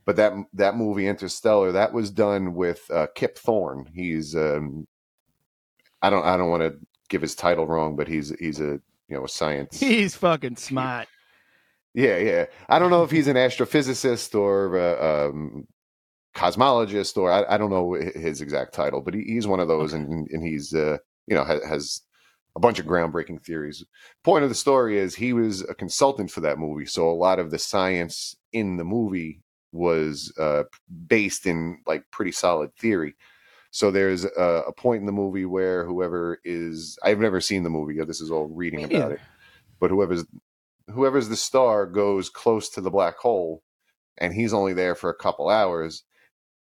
but 0.06 0.18
that 0.18 0.34
that 0.54 0.76
movie 0.76 1.08
Interstellar 1.08 1.72
that 1.72 1.94
was 1.94 2.12
done 2.12 2.56
with 2.56 2.90
uh, 2.92 3.08
Kip 3.16 3.38
Thorne. 3.38 3.90
He's 3.94 4.36
um, 4.36 4.86
I 6.02 6.10
don't 6.10 6.26
I 6.26 6.36
don't 6.36 6.50
want 6.50 6.64
to 6.64 6.78
give 7.08 7.22
his 7.22 7.36
title 7.36 7.66
wrong, 7.66 7.96
but 7.96 8.10
he's 8.10 8.38
he's 8.38 8.60
a 8.60 8.82
you 9.08 9.16
know 9.16 9.24
a 9.24 9.30
science. 9.30 9.80
he's 9.80 10.16
fucking 10.16 10.58
smart 10.58 11.08
yeah, 11.94 12.18
yeah. 12.18 12.46
I 12.70 12.80
don't 12.80 12.90
know 12.90 13.04
if 13.04 13.12
he's 13.12 13.28
an 13.28 13.36
astrophysicist 13.36 14.38
or 14.38 14.78
uh, 14.78 15.28
um, 15.30 15.68
cosmologist 16.36 17.18
or 17.18 17.32
I, 17.32 17.46
I 17.54 17.58
don't 17.58 17.70
know 17.70 17.94
his 17.94 18.42
exact 18.42 18.74
title, 18.74 19.02
but 19.02 19.14
he, 19.14 19.24
he's 19.24 19.48
one 19.48 19.60
of 19.60 19.68
those, 19.68 19.94
and 19.94 20.28
and 20.30 20.46
he's 20.46 20.74
uh, 20.74 20.98
you 21.28 21.36
know 21.36 21.44
has, 21.44 21.64
has 21.64 22.02
a 22.56 22.60
bunch 22.60 22.80
of 22.80 22.86
groundbreaking 22.86 23.44
theories. 23.44 23.84
Point 24.24 24.44
of 24.44 24.50
the 24.50 24.56
story 24.56 24.98
is 24.98 25.16
he 25.16 25.34
was 25.34 25.62
a 25.62 25.74
consultant 25.74 26.32
for 26.32 26.42
that 26.42 26.60
movie, 26.60 26.86
so 26.86 27.10
a 27.10 27.14
lot 27.14 27.40
of 27.40 27.52
the 27.52 27.60
science 27.60 28.36
in 28.52 28.78
the 28.78 28.84
movie 28.84 29.42
was 29.72 30.32
uh, 30.40 30.64
based 31.08 31.46
in 31.46 31.80
like 31.88 32.04
pretty 32.12 32.32
solid 32.32 32.76
theory. 32.76 33.16
So 33.72 33.90
there's 33.90 34.24
a, 34.24 34.64
a 34.68 34.72
point 34.74 35.00
in 35.00 35.08
the 35.08 35.12
movie 35.12 35.46
where 35.46 35.84
whoever 35.84 36.40
is 36.46 36.98
I've 37.04 37.20
never 37.20 37.42
seen 37.42 37.64
the 37.64 37.72
movie. 37.72 37.96
yet. 37.96 38.08
This 38.08 38.22
is 38.22 38.30
all 38.30 38.48
reading 38.48 38.84
about 38.84 39.14
it. 39.14 39.20
But 39.80 39.90
whoever's 39.90 40.26
whoever's 40.92 41.30
the 41.30 41.36
star 41.36 41.86
goes 41.88 42.30
close 42.30 42.70
to 42.70 42.82
the 42.82 42.92
black 42.92 43.18
hole, 43.18 43.64
and 44.18 44.34
he's 44.34 44.54
only 44.54 44.74
there 44.74 44.96
for 44.96 45.10
a 45.10 45.16
couple 45.16 45.50
hours. 45.50 46.04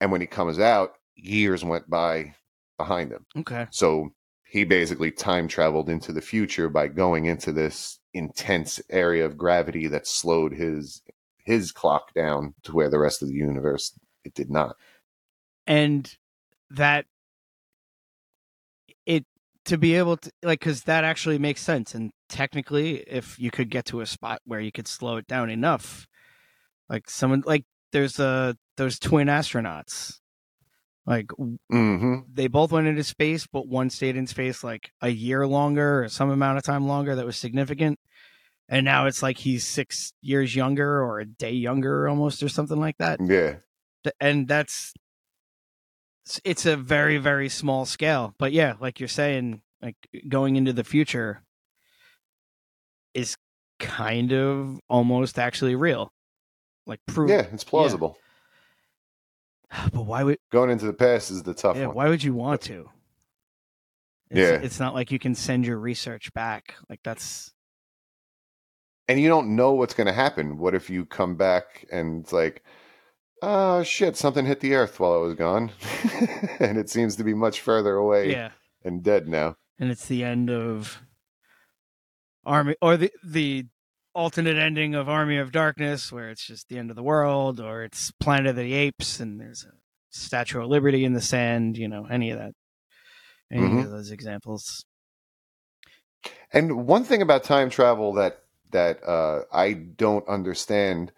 And 0.01 0.11
when 0.11 0.21
he 0.21 0.27
comes 0.27 0.59
out, 0.59 0.93
years 1.15 1.65
went 1.65 1.89
by 1.91 2.35
behind 2.79 3.13
him. 3.13 3.27
okay 3.37 3.67
So 3.71 4.11
he 4.45 4.65
basically 4.65 5.13
time 5.13 5.47
traveled 5.49 5.89
into 5.89 6.13
the 6.13 6.21
future 6.23 6.69
by 6.69 6.89
going 6.89 7.27
into 7.27 7.53
this 7.53 7.99
intense 8.15 8.81
area 8.91 9.25
of 9.25 9.37
gravity 9.37 9.87
that 9.89 10.07
slowed 10.07 10.53
his 10.53 11.03
his 11.45 11.73
clock 11.73 12.13
down 12.15 12.55
to 12.63 12.73
where 12.73 12.91
the 12.91 12.99
rest 12.99 13.23
of 13.23 13.29
the 13.29 13.35
universe 13.35 13.99
it 14.25 14.35
did 14.35 14.51
not. 14.51 14.77
and 15.67 16.17
that 16.71 17.07
it 19.07 19.25
to 19.65 19.77
be 19.79 19.95
able 19.95 20.17
to 20.17 20.31
like 20.43 20.61
because 20.61 20.85
that 20.85 21.05
actually 21.05 21.39
makes 21.39 21.61
sense 21.61 21.95
and 21.95 22.11
technically 22.29 22.99
if 23.01 23.39
you 23.39 23.51
could 23.51 23.71
get 23.71 23.85
to 23.85 24.01
a 24.01 24.07
spot 24.07 24.41
where 24.45 24.61
you 24.61 24.73
could 24.73 24.89
slow 24.89 25.17
it 25.17 25.27
down 25.27 25.51
enough 25.51 26.07
like 26.89 27.09
someone 27.11 27.43
like 27.47 27.65
there's 27.93 28.19
uh 28.21 28.53
those 28.81 28.99
twin 28.99 29.29
astronauts 29.29 30.19
like 31.07 31.29
w- 31.29 31.59
hmm 31.71 32.15
they 32.33 32.47
both 32.47 32.73
went 32.73 32.87
into 32.87 33.05
space 33.05 33.47
but 33.47 33.69
one 33.69 33.91
stayed 33.91 34.17
in 34.17 34.27
space 34.27 34.65
like 34.65 34.91
a 35.03 35.11
year 35.11 35.47
longer 35.47 36.03
or 36.05 36.09
some 36.09 36.31
amount 36.31 36.57
of 36.57 36.65
time 36.65 36.87
longer 36.89 37.15
that 37.15 37.27
was 37.27 37.37
significant 37.37 37.99
and 38.71 38.85
now 38.87 39.05
it's 39.07 39.23
like 39.23 39.37
he's 39.37 39.67
six 39.67 40.13
years 40.23 40.57
younger 40.57 41.03
or 41.03 41.21
a 41.21 41.27
day 41.27 41.53
younger 41.53 42.09
almost 42.09 42.43
or 42.43 42.49
something 42.49 42.81
like 42.81 42.97
that 42.99 43.21
Yeah. 43.23 43.57
And 44.19 44.49
that's 44.49 44.95
it's- 46.25 46.41
it's 46.45 46.65
a 46.67 46.77
very 46.77 47.19
very 47.19 47.49
small 47.51 47.85
scale 47.85 48.35
but 48.39 48.53
yeah 48.53 48.75
like 48.81 48.99
you're 48.99 49.09
saying 49.09 49.61
like 49.83 49.97
going 50.29 50.57
into 50.57 50.73
the 50.73 50.85
future 50.85 51.43
is 53.15 53.37
kind 53.79 54.33
of 54.33 54.79
almost 54.89 55.39
actually 55.39 55.75
real 55.75 56.13
like 56.87 57.01
proof. 57.07 57.31
Yeah, 57.31 57.47
it's 57.53 57.65
plausible. 57.65 58.19
but 59.93 60.03
why 60.07 60.23
would 60.25 60.39
Going 60.51 60.71
into 60.71 60.87
the 60.87 60.93
past 60.93 61.31
is 61.31 61.43
the 61.43 61.55
tough 61.55 61.77
yeah 61.77 61.87
one. 61.87 61.97
why 61.97 62.09
would 62.09 62.23
you 62.23 62.35
want 62.35 62.61
to 62.63 62.89
it's, 64.31 64.39
Yeah. 64.39 64.61
it's 64.65 64.79
not 64.81 64.95
like 64.95 65.11
you 65.11 65.19
can 65.19 65.35
send 65.35 65.67
your 65.67 65.79
research 65.79 66.33
back 66.33 66.75
like 66.89 67.01
that's 67.03 67.53
and 69.09 69.21
you 69.21 69.29
don't 69.29 69.57
know 69.57 69.73
what's 69.73 69.95
going 69.95 70.07
to 70.07 70.13
happen. 70.13 70.57
What 70.59 70.73
if 70.77 70.89
you 70.89 71.05
come 71.05 71.35
back 71.35 71.85
and 71.91 72.23
it's 72.23 72.33
like, 72.33 72.63
oh 73.43 73.83
shit, 73.83 74.17
something 74.17 74.47
hit 74.47 74.61
the 74.61 74.75
earth 74.75 75.01
while 75.01 75.15
I 75.15 75.17
was 75.17 75.35
gone, 75.35 75.73
and 76.61 76.79
it 76.79 76.89
seems 76.89 77.17
to 77.17 77.25
be 77.25 77.35
much 77.35 77.61
further 77.61 77.97
away 77.97 78.31
Yeah. 78.31 78.51
and 78.85 79.03
dead 79.03 79.27
now. 79.27 79.57
and 79.81 79.91
it's 79.91 80.07
the 80.07 80.23
end 80.23 80.49
of 80.49 81.03
Army 82.47 82.77
or 82.81 82.97
the 82.97 83.11
the 83.25 83.67
alternate 84.15 84.57
ending 84.57 84.95
of 84.95 85.09
Army 85.09 85.37
of 85.39 85.53
Darkness 85.53 86.11
where 86.13 86.31
it's 86.31 86.45
just 86.45 86.69
the 86.69 86.79
end 86.79 86.91
of 86.91 86.97
the 86.97 87.03
world 87.03 87.61
or 87.61 87.85
it's 87.85 88.11
Planet 88.13 88.49
of 88.49 88.57
the 88.57 88.73
Apes 88.75 89.21
and 89.21 89.41
there's 89.41 89.65
a 89.65 89.73
Statue 90.11 90.61
of 90.63 90.69
Liberty 90.69 91.05
in 91.05 91.13
the 91.13 91.21
sand, 91.21 91.77
you 91.79 91.89
know, 91.89 92.07
any 92.07 92.31
of 92.31 92.39
that. 92.39 92.53
Any 93.53 93.67
Mhm. 93.67 93.85
of 93.85 93.91
those 93.91 94.11
examples. 94.11 94.85
And 96.53 96.87
one 96.87 97.05
thing 97.05 97.23
about 97.23 97.45
time 97.45 97.71
travel 97.71 98.13
that 98.15 98.45
that 98.71 99.03
uh, 99.05 99.45
I 99.53 99.73
don't 99.73 100.27
understand: 100.29 101.13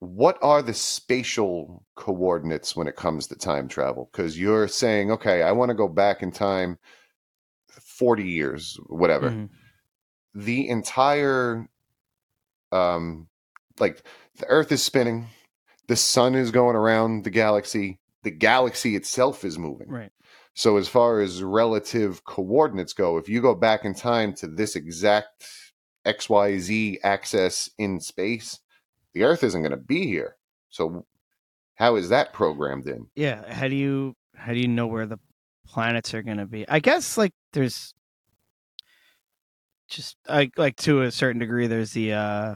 what 0.00 0.38
are 0.42 0.62
the 0.62 0.74
spatial 0.74 1.84
coordinates 1.94 2.74
when 2.74 2.88
it 2.88 2.96
comes 2.96 3.26
to 3.28 3.36
time 3.36 3.68
travel? 3.68 4.08
Because 4.10 4.38
you're 4.38 4.66
saying, 4.68 5.10
okay, 5.12 5.42
I 5.42 5.52
want 5.52 5.68
to 5.70 5.74
go 5.74 5.88
back 5.88 6.22
in 6.22 6.32
time 6.32 6.78
forty 7.68 8.24
years, 8.28 8.78
whatever. 8.86 9.30
Mhm. 9.30 9.50
The 10.34 10.68
entire, 10.68 11.68
um, 12.72 13.28
like 13.78 14.02
the 14.38 14.46
Earth 14.46 14.72
is 14.72 14.82
spinning, 14.82 15.26
the 15.88 15.96
sun 15.96 16.34
is 16.34 16.50
going 16.50 16.76
around 16.76 17.24
the 17.24 17.30
galaxy, 17.30 17.98
the 18.22 18.30
galaxy 18.30 18.96
itself 18.96 19.44
is 19.44 19.58
moving. 19.58 19.88
Right. 19.88 20.12
So 20.54 20.76
as 20.76 20.88
far 20.88 21.20
as 21.20 21.42
relative 21.42 22.24
coordinates 22.24 22.92
go, 22.92 23.16
if 23.16 23.28
you 23.28 23.40
go 23.40 23.54
back 23.54 23.84
in 23.84 23.94
time 23.94 24.34
to 24.34 24.46
this 24.46 24.76
exact 24.76 25.44
XYZ 26.06 26.98
axis 27.02 27.70
in 27.78 28.00
space, 28.00 28.58
the 29.14 29.24
Earth 29.24 29.42
isn't 29.42 29.62
going 29.62 29.70
to 29.70 29.76
be 29.76 30.06
here. 30.06 30.36
So 30.68 31.06
how 31.76 31.96
is 31.96 32.10
that 32.10 32.32
programmed 32.32 32.86
in? 32.86 33.06
Yeah, 33.14 33.52
how 33.52 33.68
do 33.68 33.74
you 33.74 34.14
how 34.36 34.52
do 34.52 34.58
you 34.58 34.68
know 34.68 34.86
where 34.86 35.06
the 35.06 35.18
planets 35.66 36.14
are 36.14 36.22
going 36.22 36.38
to 36.38 36.46
be? 36.46 36.68
I 36.68 36.78
guess 36.80 37.16
like 37.16 37.32
there's 37.52 37.94
just 39.90 40.16
like 40.28 40.52
like 40.56 40.76
to 40.76 41.02
a 41.02 41.10
certain 41.10 41.38
degree 41.40 41.66
there's 41.66 41.90
the 41.92 42.12
uh 42.12 42.54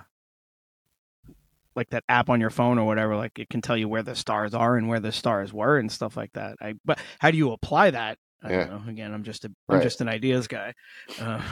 like 1.76 1.90
that 1.90 2.04
app 2.08 2.30
on 2.30 2.40
your 2.40 2.50
phone 2.50 2.78
or 2.78 2.86
whatever 2.86 3.16
like 3.16 3.38
it 3.38 3.50
can 3.50 3.60
tell 3.60 3.76
you 3.76 3.88
where 3.88 4.02
the 4.02 4.14
stars 4.14 4.54
are 4.54 4.76
and 4.76 4.88
where 4.88 5.00
the 5.00 5.10
stars 5.12 5.52
were 5.52 5.76
and 5.76 5.90
stuff 5.90 6.16
like 6.16 6.32
that. 6.34 6.54
I 6.60 6.74
but 6.84 6.98
how 7.18 7.30
do 7.32 7.36
you 7.36 7.50
apply 7.52 7.90
that? 7.90 8.18
I 8.42 8.50
Yeah. 8.50 8.64
don't 8.66 8.86
know. 8.86 8.90
Again, 8.90 9.12
I'm 9.12 9.24
just 9.24 9.44
a 9.44 9.48
I'm 9.68 9.76
Right. 9.76 9.82
just 9.82 10.00
an 10.00 10.08
ideas 10.08 10.46
guy. 10.46 10.72
Uh, 11.18 11.42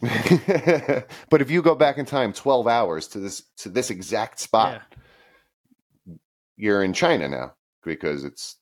but 1.30 1.42
if 1.42 1.50
you 1.50 1.60
go 1.60 1.74
back 1.74 1.98
in 1.98 2.06
time 2.06 2.32
12 2.32 2.66
hours 2.66 3.08
to 3.08 3.20
this 3.20 3.42
to 3.58 3.68
this 3.68 3.90
exact 3.90 4.38
spot, 4.48 4.82
you're 6.56 6.82
in 6.82 6.92
China 6.94 7.28
now 7.28 7.52
because 7.84 8.24
it's 8.24 8.56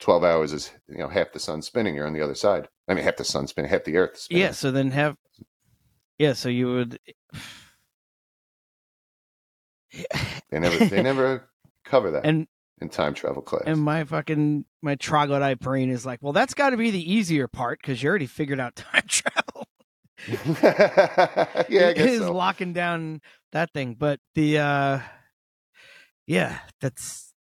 12 0.00 0.24
hours 0.24 0.52
is 0.52 0.72
you 0.88 0.98
know 0.98 1.08
half 1.08 1.32
the 1.32 1.38
sun 1.38 1.62
spinning 1.62 1.94
you're 1.94 2.06
on 2.06 2.12
the 2.12 2.20
other 2.20 2.34
side 2.34 2.68
i 2.88 2.94
mean 2.94 3.02
half 3.04 3.16
the 3.16 3.24
sun 3.24 3.46
spinning 3.46 3.70
half 3.70 3.84
the 3.84 3.96
earth 3.96 4.18
spinning. 4.18 4.42
yeah, 4.42 4.50
so 4.50 4.70
then 4.70 4.90
have 4.90 5.16
yeah, 6.18 6.32
so 6.32 6.48
you 6.48 6.66
would 6.68 6.98
they 10.50 10.58
never 10.58 10.84
they 10.86 11.02
never 11.02 11.48
cover 11.84 12.10
that 12.10 12.24
and 12.24 12.46
in 12.80 12.88
time 12.88 13.14
travel 13.14 13.42
class 13.42 13.62
And 13.66 13.80
my 13.80 14.04
fucking 14.04 14.64
my 14.82 14.96
troglodyte 14.96 15.60
brain 15.60 15.90
is 15.90 16.04
like, 16.04 16.20
well, 16.22 16.32
that's 16.32 16.54
got 16.54 16.70
to 16.70 16.76
be 16.76 16.90
the 16.90 17.12
easier 17.12 17.46
part 17.48 17.80
because 17.80 18.02
you 18.02 18.08
already 18.08 18.26
figured 18.26 18.60
out 18.60 18.74
time 18.76 19.04
travel. 19.06 19.66
yeah, 20.28 21.88
I 21.88 21.92
guess 21.92 22.10
is 22.10 22.18
so. 22.20 22.32
locking 22.32 22.72
down 22.72 23.20
that 23.52 23.72
thing. 23.72 23.94
But 23.94 24.20
the 24.34 24.58
uh 24.58 25.00
yeah, 26.26 26.58
that's 26.80 27.32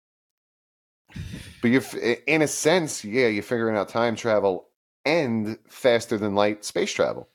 but 1.61 1.71
you're 1.71 1.83
in 2.27 2.41
a 2.41 2.47
sense 2.47 3.03
yeah 3.05 3.27
you're 3.27 3.43
figuring 3.43 3.77
out 3.77 3.89
time 3.89 4.15
travel 4.15 4.67
and 5.05 5.57
faster 5.67 6.17
than 6.17 6.35
light 6.35 6.65
space 6.65 6.91
travel 6.91 7.29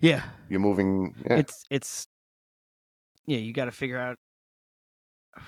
yeah, 0.00 0.22
you're 0.48 0.60
moving 0.60 1.14
yeah, 1.26 1.36
it's 1.36 1.64
it's 1.70 2.06
yeah, 3.26 3.38
you 3.38 3.52
got 3.52 3.66
to 3.66 3.72
figure 3.72 3.98
out. 3.98 4.16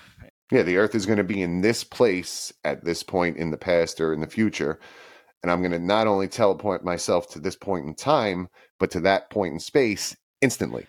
yeah 0.53 0.63
the 0.63 0.77
earth 0.77 0.95
is 0.95 1.07
going 1.07 1.19
to 1.19 1.25
be 1.25 1.43
in 1.43 1.61
this 1.61 1.85
place 1.85 2.53
at 2.65 2.85
this 2.85 3.03
point 3.03 3.37
in 3.37 3.51
the 3.51 3.57
past 3.57 4.01
or 4.01 4.13
in 4.13 4.21
the 4.21 4.27
future 4.27 4.79
and 5.43 5.51
i'm 5.51 5.61
going 5.61 5.71
to 5.73 5.79
not 5.79 6.07
only 6.09 6.27
teleport 6.29 6.85
myself 6.85 7.29
to 7.31 7.39
this 7.39 7.57
point 7.57 7.87
in 7.87 7.95
time 7.95 8.49
but 8.79 8.91
to 8.91 9.01
that 9.01 9.31
point 9.31 9.53
in 9.53 9.61
space 9.61 10.17
instantly 10.41 10.87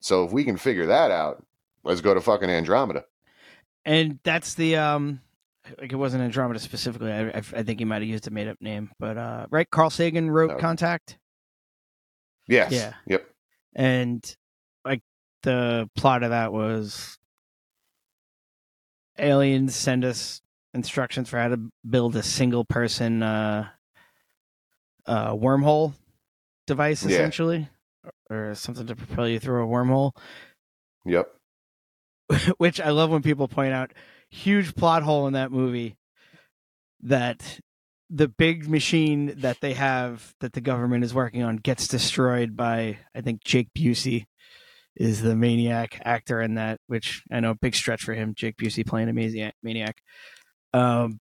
so 0.00 0.24
if 0.24 0.32
we 0.32 0.44
can 0.44 0.56
figure 0.56 0.86
that 0.86 1.10
out 1.10 1.44
let's 1.84 2.00
go 2.00 2.14
to 2.14 2.20
fucking 2.20 2.50
andromeda 2.50 3.04
And 3.84 4.18
that's 4.22 4.54
the 4.54 4.76
um 4.76 5.20
like 5.80 5.92
it 5.92 5.96
wasn't 5.96 6.22
Andromeda 6.22 6.60
specifically. 6.60 7.12
I 7.12 7.28
I, 7.28 7.36
I 7.36 7.62
think 7.62 7.78
he 7.78 7.84
might 7.84 8.02
have 8.02 8.08
used 8.08 8.26
a 8.26 8.30
made 8.30 8.48
up 8.48 8.56
name, 8.60 8.90
but 8.98 9.18
uh 9.18 9.46
right, 9.50 9.68
Carl 9.70 9.90
Sagan 9.90 10.30
wrote 10.30 10.50
No. 10.50 10.56
Contact. 10.56 11.18
Yes 12.48 12.72
Yeah. 12.72 12.94
yep 13.06 13.28
and 13.74 14.36
like 14.84 15.02
the 15.42 15.88
plot 15.94 16.22
of 16.22 16.30
that 16.30 16.52
was 16.52 17.18
aliens 19.18 19.74
send 19.74 20.04
us 20.04 20.40
instructions 20.74 21.28
for 21.28 21.38
how 21.38 21.48
to 21.48 21.60
build 21.88 22.14
a 22.16 22.22
single 22.22 22.64
person 22.64 23.22
uh 23.22 23.68
uh 25.06 25.32
wormhole 25.34 25.94
device 26.66 27.02
Yeah. 27.02 27.10
essentially 27.10 27.68
or 28.30 28.54
something 28.54 28.86
to 28.86 28.96
propel 28.96 29.28
you 29.28 29.38
through 29.40 29.64
a 29.64 29.66
wormhole 29.66 30.12
yep 31.04 31.28
which 32.58 32.80
i 32.80 32.90
love 32.90 33.10
when 33.10 33.22
people 33.22 33.48
point 33.48 33.72
out 33.72 33.92
huge 34.30 34.74
plot 34.74 35.02
hole 35.02 35.26
in 35.26 35.32
that 35.32 35.50
movie 35.50 35.96
that 37.02 37.60
the 38.10 38.28
big 38.28 38.68
machine 38.68 39.34
that 39.40 39.60
they 39.60 39.74
have 39.74 40.34
that 40.40 40.52
the 40.52 40.60
government 40.60 41.04
is 41.04 41.14
working 41.14 41.42
on 41.42 41.56
gets 41.56 41.88
destroyed 41.88 42.56
by 42.56 42.98
I 43.14 43.20
think 43.20 43.44
Jake 43.44 43.68
Busey 43.76 44.24
is 44.96 45.22
the 45.22 45.36
maniac 45.36 46.00
actor 46.04 46.40
in 46.40 46.54
that, 46.54 46.80
which 46.86 47.22
I 47.30 47.40
know 47.40 47.50
a 47.50 47.54
big 47.54 47.74
stretch 47.74 48.02
for 48.02 48.14
him. 48.14 48.34
Jake 48.34 48.56
Busey 48.56 48.86
playing 48.86 49.08
a 49.08 49.12
maniac. 49.12 49.54
maniac. 49.62 49.96
Um, 50.72 51.20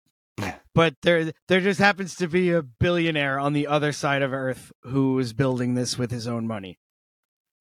but 0.74 0.94
there 1.02 1.32
there 1.48 1.60
just 1.60 1.80
happens 1.80 2.14
to 2.16 2.28
be 2.28 2.50
a 2.50 2.62
billionaire 2.62 3.38
on 3.38 3.52
the 3.52 3.66
other 3.66 3.92
side 3.92 4.22
of 4.22 4.32
Earth 4.32 4.72
who 4.82 5.18
is 5.18 5.32
building 5.32 5.74
this 5.74 5.98
with 5.98 6.10
his 6.10 6.26
own 6.26 6.46
money. 6.46 6.78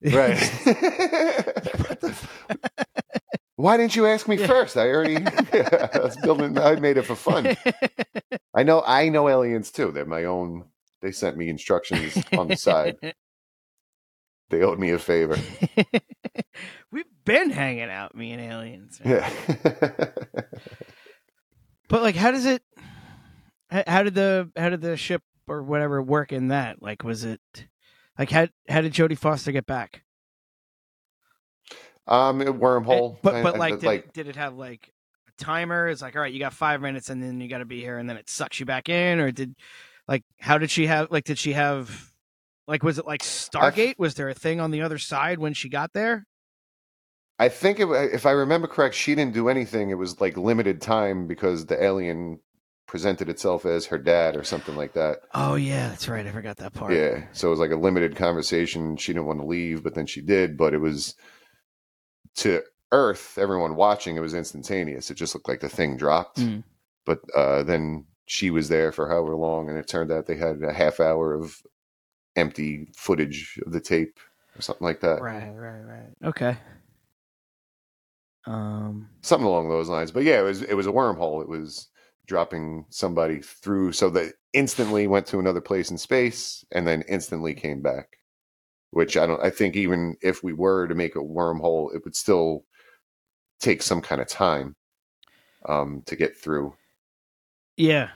right 0.02 0.38
why 3.56 3.76
didn't 3.76 3.96
you 3.96 4.06
ask 4.06 4.26
me 4.28 4.36
first 4.36 4.76
i 4.76 4.88
already 4.88 5.16
I 5.52 6.00
was 6.02 6.16
building 6.22 6.58
i 6.58 6.76
made 6.76 6.96
it 6.96 7.02
for 7.02 7.14
fun 7.14 7.56
I 8.54 8.62
know 8.62 8.82
I 8.86 9.08
know 9.08 9.28
aliens 9.28 9.70
too. 9.72 9.90
They're 9.90 10.04
my 10.04 10.24
own 10.24 10.66
they 11.02 11.10
sent 11.12 11.36
me 11.36 11.48
instructions 11.48 12.16
on 12.36 12.48
the 12.48 12.56
side. 12.56 12.96
They 14.50 14.60
owed 14.62 14.78
me 14.78 14.90
a 14.90 14.98
favor. 14.98 15.38
We've 16.92 17.04
been 17.24 17.48
hanging 17.48 17.88
out, 17.88 18.14
me 18.14 18.30
and 18.30 18.42
aliens. 18.42 19.00
Yeah. 19.02 19.28
But 21.88 22.02
like, 22.02 22.14
how 22.14 22.30
does 22.30 22.44
it? 22.44 22.62
How 23.70 24.02
did 24.02 24.14
the 24.14 24.52
how 24.54 24.68
did 24.68 24.82
the 24.82 24.96
ship 24.98 25.22
or 25.48 25.62
whatever 25.62 26.00
work 26.02 26.30
in 26.30 26.48
that? 26.48 26.82
Like, 26.82 27.02
was 27.02 27.24
it 27.24 27.40
like 28.18 28.30
how 28.30 28.48
how 28.68 28.82
did 28.82 28.92
Jodie 28.92 29.18
Foster 29.18 29.50
get 29.50 29.66
back? 29.66 30.03
Um 32.06 32.40
a 32.40 32.46
wormhole. 32.46 33.12
And- 33.14 33.22
but 33.22 33.42
but 33.42 33.54
I- 33.54 33.58
like, 33.58 33.80
did, 33.80 33.90
it, 33.90 34.12
did 34.12 34.28
it 34.28 34.36
have 34.36 34.54
like 34.56 34.92
a 35.28 35.42
timer? 35.42 35.88
It's 35.88 36.02
like, 36.02 36.16
all 36.16 36.22
right, 36.22 36.32
you 36.32 36.38
got 36.40 36.52
five 36.52 36.80
minutes, 36.80 37.10
and 37.10 37.22
then 37.22 37.40
you 37.40 37.48
got 37.48 37.58
to 37.58 37.64
be 37.64 37.80
here, 37.80 37.98
and 37.98 38.08
then 38.08 38.16
it 38.16 38.28
sucks 38.28 38.60
you 38.60 38.66
back 38.66 38.88
in, 38.88 39.20
or 39.20 39.30
did 39.30 39.54
like 40.08 40.22
how 40.38 40.58
did 40.58 40.70
she 40.70 40.86
have 40.86 41.10
like 41.10 41.24
did 41.24 41.38
she 41.38 41.52
have 41.54 42.12
like 42.66 42.82
was 42.82 42.98
it 42.98 43.06
like 43.06 43.22
Stargate? 43.22 43.98
Was 43.98 44.14
there 44.14 44.28
a 44.28 44.34
thing 44.34 44.60
on 44.60 44.70
the 44.70 44.82
other 44.82 44.98
side 44.98 45.38
when 45.38 45.54
she 45.54 45.68
got 45.68 45.92
there? 45.92 46.26
I 47.38 47.48
think 47.48 47.80
it, 47.80 47.88
if 48.12 48.26
I 48.26 48.30
remember 48.30 48.68
correct, 48.68 48.94
she 48.94 49.14
didn't 49.14 49.34
do 49.34 49.48
anything. 49.48 49.90
It 49.90 49.98
was 49.98 50.20
like 50.20 50.36
limited 50.36 50.80
time 50.80 51.26
because 51.26 51.66
the 51.66 51.82
alien 51.82 52.38
presented 52.86 53.28
itself 53.28 53.66
as 53.66 53.86
her 53.86 53.98
dad 53.98 54.36
or 54.36 54.44
something 54.44 54.76
like 54.76 54.92
that. 54.92 55.18
Oh 55.34 55.56
yeah, 55.56 55.88
that's 55.88 56.08
right. 56.08 56.24
I 56.26 56.30
forgot 56.30 56.58
that 56.58 56.74
part. 56.74 56.92
Yeah. 56.92 57.24
So 57.32 57.48
it 57.48 57.50
was 57.50 57.58
like 57.58 57.72
a 57.72 57.76
limited 57.76 58.14
conversation. 58.14 58.96
She 58.96 59.12
didn't 59.12 59.26
want 59.26 59.40
to 59.40 59.46
leave, 59.46 59.82
but 59.82 59.94
then 59.94 60.06
she 60.06 60.20
did. 60.20 60.56
But 60.56 60.74
it 60.74 60.78
was 60.78 61.16
to 62.36 62.62
Earth, 62.92 63.38
everyone 63.38 63.76
watching, 63.76 64.16
it 64.16 64.20
was 64.20 64.34
instantaneous. 64.34 65.10
It 65.10 65.16
just 65.16 65.34
looked 65.34 65.48
like 65.48 65.60
the 65.60 65.68
thing 65.68 65.96
dropped. 65.96 66.38
Mm. 66.38 66.62
But 67.06 67.20
uh, 67.34 67.62
then 67.64 68.06
she 68.26 68.50
was 68.50 68.68
there 68.68 68.92
for 68.92 69.08
however 69.08 69.36
long, 69.36 69.68
and 69.68 69.78
it 69.78 69.88
turned 69.88 70.10
out 70.10 70.26
they 70.26 70.36
had 70.36 70.62
a 70.62 70.72
half 70.72 71.00
hour 71.00 71.34
of 71.34 71.60
empty 72.36 72.88
footage 72.96 73.58
of 73.66 73.72
the 73.72 73.80
tape 73.80 74.18
or 74.56 74.62
something 74.62 74.84
like 74.84 75.00
that. 75.00 75.20
Right, 75.20 75.52
right, 75.54 75.82
right. 75.82 76.28
Okay. 76.28 76.56
Um. 78.46 79.08
Something 79.22 79.46
along 79.46 79.68
those 79.68 79.88
lines. 79.88 80.10
But 80.10 80.24
yeah, 80.24 80.40
it 80.40 80.44
was 80.44 80.62
it 80.62 80.74
was 80.74 80.86
a 80.86 80.92
wormhole. 80.92 81.42
It 81.42 81.48
was 81.48 81.88
dropping 82.26 82.86
somebody 82.88 83.40
through 83.40 83.92
so 83.92 84.08
they 84.08 84.30
instantly 84.52 85.06
went 85.06 85.26
to 85.26 85.38
another 85.38 85.60
place 85.60 85.90
in 85.90 85.98
space 85.98 86.64
and 86.72 86.86
then 86.86 87.02
instantly 87.08 87.54
came 87.54 87.82
back 87.82 88.16
which 88.94 89.16
I 89.16 89.26
don't. 89.26 89.42
I 89.42 89.50
think 89.50 89.74
even 89.76 90.16
if 90.22 90.42
we 90.44 90.52
were 90.52 90.86
to 90.86 90.94
make 90.94 91.16
a 91.16 91.18
wormhole, 91.20 91.94
it 91.94 92.02
would 92.04 92.14
still 92.14 92.64
take 93.60 93.82
some 93.82 94.00
kind 94.00 94.20
of 94.20 94.28
time 94.28 94.76
um, 95.68 96.02
to 96.06 96.16
get 96.16 96.36
through. 96.36 96.74
Yeah. 97.76 98.10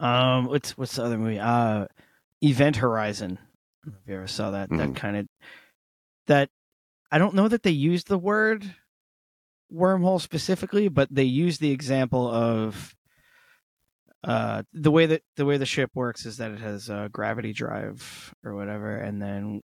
Um. 0.00 0.46
What's 0.46 0.76
what's 0.76 0.96
the 0.96 1.04
other 1.04 1.18
movie? 1.18 1.38
Uh, 1.38 1.86
Event 2.42 2.76
Horizon. 2.76 3.38
I 3.40 3.86
don't 3.86 3.94
know 3.94 4.00
if 4.02 4.08
you 4.08 4.16
ever 4.16 4.26
saw 4.26 4.50
that. 4.50 4.70
That 4.70 4.90
Mhm. 4.90 4.96
kind 4.96 5.16
of 5.16 5.26
that. 6.26 6.50
I 7.12 7.18
don't 7.18 7.34
know 7.36 7.46
that 7.46 7.62
they 7.62 7.70
used 7.70 8.08
the 8.08 8.18
word 8.18 8.74
wormhole 9.72 10.20
specifically, 10.20 10.88
but 10.88 11.08
they 11.14 11.24
used 11.24 11.60
the 11.60 11.70
example 11.70 12.28
of 12.28 12.94
uh 14.24 14.62
the 14.72 14.90
way 14.90 15.06
that 15.06 15.22
the 15.36 15.44
way 15.44 15.58
the 15.58 15.66
ship 15.66 15.90
works 15.94 16.24
is 16.26 16.38
that 16.38 16.50
it 16.50 16.58
has 16.60 16.88
a 16.88 17.08
gravity 17.12 17.52
drive 17.52 18.34
or 18.42 18.54
whatever, 18.54 18.96
and 18.96 19.20
then 19.22 19.60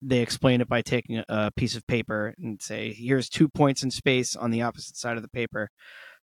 they 0.00 0.20
explain 0.20 0.60
it 0.60 0.68
by 0.68 0.82
taking 0.82 1.22
a, 1.28 1.50
piece 1.52 1.74
of 1.76 1.86
paper 1.86 2.34
and 2.38 2.60
say, 2.62 2.92
"Here's 2.92 3.28
two 3.28 3.48
points 3.48 3.82
in 3.82 3.90
space 3.90 4.36
on 4.36 4.50
the 4.50 4.62
opposite 4.62 4.96
side 4.96 5.16
of 5.16 5.22
the 5.22 5.28
paper." 5.28 5.68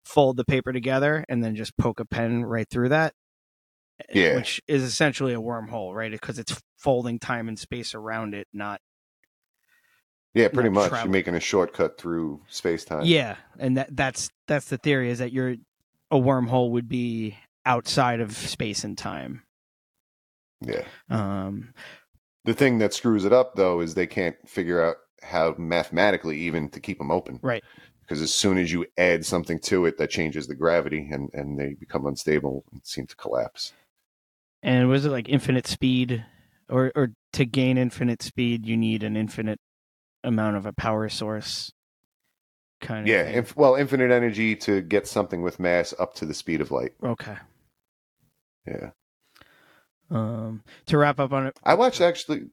Fold 0.05 0.37
the 0.37 0.45
paper 0.45 0.71
together 0.71 1.25
and 1.29 1.43
then 1.43 1.55
just 1.55 1.75
poke 1.77 1.99
a 1.99 2.05
pen 2.05 2.45
right 2.45 2.69
through 2.69 2.89
that 2.89 3.13
Yeah. 4.13 4.35
which 4.35 4.61
is 4.67 4.83
essentially 4.83 5.33
a 5.33 5.41
wormhole, 5.41 5.95
right? 5.95 6.11
Because 6.11 6.37
it's 6.37 6.61
folding 6.77 7.17
time 7.17 7.47
and 7.47 7.57
space 7.57 7.95
around 7.95 8.35
it, 8.35 8.47
not 8.53 8.81
Yeah, 10.35 10.49
pretty 10.49 10.69
Not 10.69 10.91
much. 10.91 11.03
You're 11.03 11.11
making 11.11 11.33
a 11.33 11.39
shortcut 11.39 11.97
through 11.97 12.43
space 12.49 12.85
time. 12.85 13.05
yeah. 13.05 13.37
And 13.57 13.77
that 13.77 13.95
that's 13.95 14.29
that's 14.47 14.69
the 14.69 14.77
theory 14.77 15.09
is 15.09 15.17
that 15.19 15.31
you're 15.31 15.55
a 16.11 16.17
wormhole 16.17 16.69
would 16.69 16.87
be 16.87 17.37
outside 17.65 18.19
of 18.19 18.31
space 18.33 18.83
and 18.83 18.95
time. 18.95 19.41
Yeah. 20.61 20.83
Um, 21.09 21.73
The 22.45 22.53
thing 22.53 22.77
that 22.77 22.93
screws 22.93 23.25
it 23.25 23.33
up 23.33 23.55
though 23.55 23.81
is 23.81 23.93
they 23.93 24.07
can't 24.07 24.35
figure 24.47 24.81
out 24.81 24.97
how 25.21 25.55
mathematically 25.57 26.37
even 26.39 26.69
to 26.69 26.79
keep 26.79 26.99
them 26.99 27.11
open. 27.11 27.39
right. 27.41 27.63
Because 28.01 28.21
as 28.21 28.31
soon 28.31 28.59
as 28.59 28.71
you 28.71 28.85
add 28.99 29.25
something 29.25 29.57
to 29.61 29.85
it 29.87 29.97
that 29.97 30.11
changes 30.11 30.45
the 30.45 30.53
gravity 30.53 31.09
and, 31.11 31.31
and 31.33 31.59
they 31.59 31.73
become 31.73 32.05
unstable 32.05 32.63
and 32.71 32.81
seem 32.83 33.07
to 33.07 33.15
collapse. 33.15 33.73
And 34.61 34.87
was 34.89 35.05
it 35.05 35.09
like 35.09 35.27
infinite 35.27 35.65
speed, 35.65 36.23
or 36.69 36.91
or 36.95 37.09
to 37.33 37.45
gain 37.45 37.79
infinite 37.79 38.21
speed, 38.21 38.65
you 38.67 38.77
need 38.77 39.01
an 39.01 39.17
infinite 39.17 39.59
amount 40.23 40.55
of 40.55 40.67
a 40.67 40.73
power 40.73 41.09
source? 41.09 41.71
Kind 42.79 43.01
of. 43.01 43.07
Yeah. 43.07 43.43
well, 43.55 43.73
infinite 43.75 44.11
energy 44.11 44.55
to 44.57 44.81
get 44.81 45.07
something 45.07 45.41
with 45.41 45.59
mass 45.59 45.93
up 45.97 46.13
to 46.15 46.25
the 46.25 46.33
speed 46.33 46.61
of 46.61 46.69
light. 46.69 46.93
okay. 47.03 47.37
Yeah. 48.67 48.91
Um, 50.11 50.63
to 50.87 50.97
wrap 50.97 51.19
up 51.19 51.31
on 51.33 51.47
it. 51.47 51.59
I 51.63 51.73
watched 51.73 52.01
actually. 52.01 52.43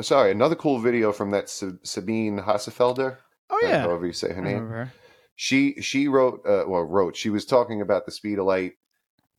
Sorry, 0.00 0.32
another 0.32 0.56
cool 0.56 0.80
video 0.80 1.12
from 1.12 1.30
that 1.30 1.48
Sa- 1.48 1.78
Sabine 1.82 2.38
Hasselfelder. 2.38 3.18
Oh 3.50 3.60
yeah. 3.62 3.82
however 3.82 4.06
you 4.06 4.12
say 4.12 4.32
her 4.32 4.42
name. 4.42 4.66
her. 4.68 4.92
She 5.36 5.80
she 5.80 6.08
wrote 6.08 6.40
uh, 6.46 6.64
well 6.66 6.82
wrote 6.82 7.16
she 7.16 7.30
was 7.30 7.44
talking 7.44 7.80
about 7.80 8.06
the 8.06 8.12
speed 8.12 8.38
of 8.38 8.46
light 8.46 8.72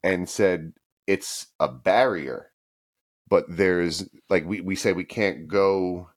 and 0.03 0.29
said 0.29 0.73
it's 1.07 1.47
a 1.59 1.67
barrier, 1.67 2.51
but 3.29 3.45
there's 3.49 4.07
like 4.29 4.45
we 4.45 4.61
we 4.61 4.75
say 4.75 4.93
we 4.93 5.03
can't 5.03 5.47
go 5.47 6.09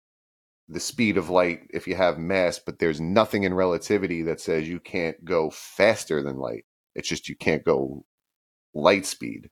the 0.69 0.81
speed 0.81 1.17
of 1.17 1.31
light 1.31 1.63
if 1.71 1.87
you 1.89 1.95
have 1.95 2.19
mass, 2.19 2.59
but 2.59 2.79
there's 2.79 3.01
nothing 3.01 3.45
in 3.45 3.55
relativity 3.55 4.23
that 4.23 4.41
says 4.41 4.69
you 4.69 4.79
can't 4.81 5.25
go 5.25 5.49
faster 5.51 6.23
than 6.23 6.37
light. 6.37 6.65
It's 6.95 7.09
just 7.09 7.29
you 7.29 7.37
can't 7.37 7.65
go 7.65 8.05
light 8.75 9.07
speed, 9.07 9.49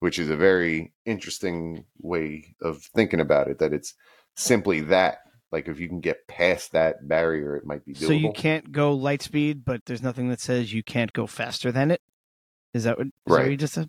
which 0.00 0.18
is 0.18 0.30
a 0.30 0.36
very 0.36 0.92
interesting 1.04 1.84
way 2.00 2.54
of 2.60 2.82
thinking 2.82 3.20
about 3.20 3.48
it. 3.48 3.58
That 3.58 3.72
it's 3.72 3.94
simply 4.34 4.80
that. 4.82 5.18
Like 5.52 5.68
if 5.68 5.78
you 5.78 5.88
can 5.88 6.00
get 6.00 6.26
past 6.26 6.72
that 6.72 7.06
barrier, 7.08 7.56
it 7.56 7.64
might 7.64 7.84
be 7.84 7.94
doable. 7.94 8.06
So 8.08 8.12
you 8.12 8.32
can't 8.32 8.72
go 8.72 8.92
light 8.92 9.22
speed, 9.22 9.64
but 9.64 9.84
there's 9.86 10.02
nothing 10.02 10.28
that 10.28 10.40
says 10.40 10.72
you 10.72 10.82
can't 10.82 11.12
go 11.12 11.26
faster 11.26 11.70
than 11.70 11.90
it. 11.92 12.02
Is 12.74 12.84
that 12.84 12.98
what, 12.98 13.06
is 13.06 13.12
that 13.26 13.30
what 13.30 13.38
Right. 13.38 13.50
you 13.52 13.56
just 13.56 13.74
said? 13.74 13.88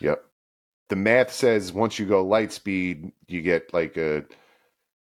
Yep. 0.00 0.22
The 0.88 0.96
math 0.96 1.32
says 1.32 1.72
once 1.72 1.98
you 1.98 2.06
go 2.06 2.24
light 2.24 2.52
speed, 2.52 3.12
you 3.26 3.40
get 3.42 3.72
like 3.72 3.96
a 3.96 4.24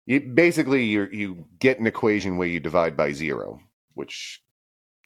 you 0.07 0.21
basically 0.21 0.85
you 0.85 1.09
you 1.11 1.47
get 1.59 1.81
an 1.81 1.87
equation 1.87 2.37
where 2.37 2.47
you 2.47 2.61
divide 2.61 2.97
by 2.97 3.13
zero, 3.13 3.59
which 3.95 4.43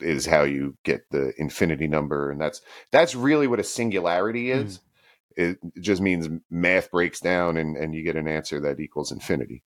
is 0.00 0.26
how 0.26 0.42
you 0.42 0.76
get 0.84 1.02
the 1.10 1.32
infinity 1.38 1.86
number, 1.86 2.30
and 2.30 2.40
that's 2.40 2.60
that's 2.92 3.14
really 3.14 3.46
what 3.46 3.60
a 3.60 3.64
singularity 3.64 4.50
is. 4.50 4.80
It 5.36 5.58
just 5.80 6.00
means 6.00 6.28
math 6.50 6.90
breaks 6.90 7.20
down 7.20 7.58
and, 7.58 7.76
and 7.76 7.94
you 7.94 8.02
get 8.02 8.16
an 8.16 8.26
answer 8.26 8.58
that 8.60 8.80
equals 8.80 9.12
infinity. 9.12 9.62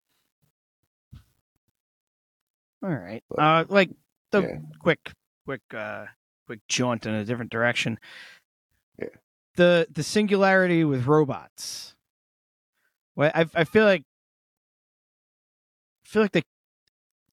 All 2.82 2.88
right. 2.88 3.22
Uh, 3.36 3.64
like 3.68 3.90
the 4.30 4.42
yeah. 4.42 4.56
quick, 4.80 5.12
quick, 5.44 5.60
uh, 5.74 6.06
quick 6.46 6.60
jaunt 6.68 7.04
in 7.04 7.12
a 7.12 7.24
different 7.24 7.50
direction. 7.50 7.98
Yeah. 8.98 9.08
The 9.56 9.88
the 9.90 10.02
singularity 10.02 10.84
with 10.84 11.06
robots. 11.06 11.94
Well, 13.16 13.30
I 13.34 13.46
I 13.54 13.64
feel 13.64 13.84
like 13.84 14.04
I 16.04 16.08
feel 16.08 16.22
like 16.22 16.32
they 16.32 16.44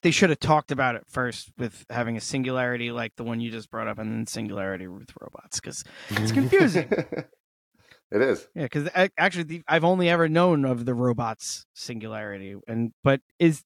they 0.05 0.11
should 0.11 0.29
have 0.29 0.39
talked 0.39 0.71
about 0.71 0.93
it 0.93 1.01
first 1.07 1.51
with 1.57 1.83
having 1.89 2.15
a 2.15 2.21
singularity 2.21 2.91
like 2.91 3.15
the 3.15 3.23
one 3.23 3.39
you 3.39 3.49
just 3.49 3.71
brought 3.71 3.87
up, 3.87 3.97
and 3.97 4.11
then 4.11 4.27
singularity 4.27 4.87
with 4.87 5.09
robots 5.19 5.59
because 5.59 5.83
it's 6.11 6.31
confusing. 6.31 6.87
it 8.11 8.21
is. 8.21 8.47
Yeah, 8.53 8.65
because 8.65 8.87
actually, 9.17 9.45
the, 9.45 9.63
I've 9.67 9.83
only 9.83 10.07
ever 10.07 10.29
known 10.29 10.63
of 10.63 10.85
the 10.85 10.93
robots 10.93 11.65
singularity, 11.73 12.55
and 12.67 12.91
but 13.03 13.21
is 13.39 13.63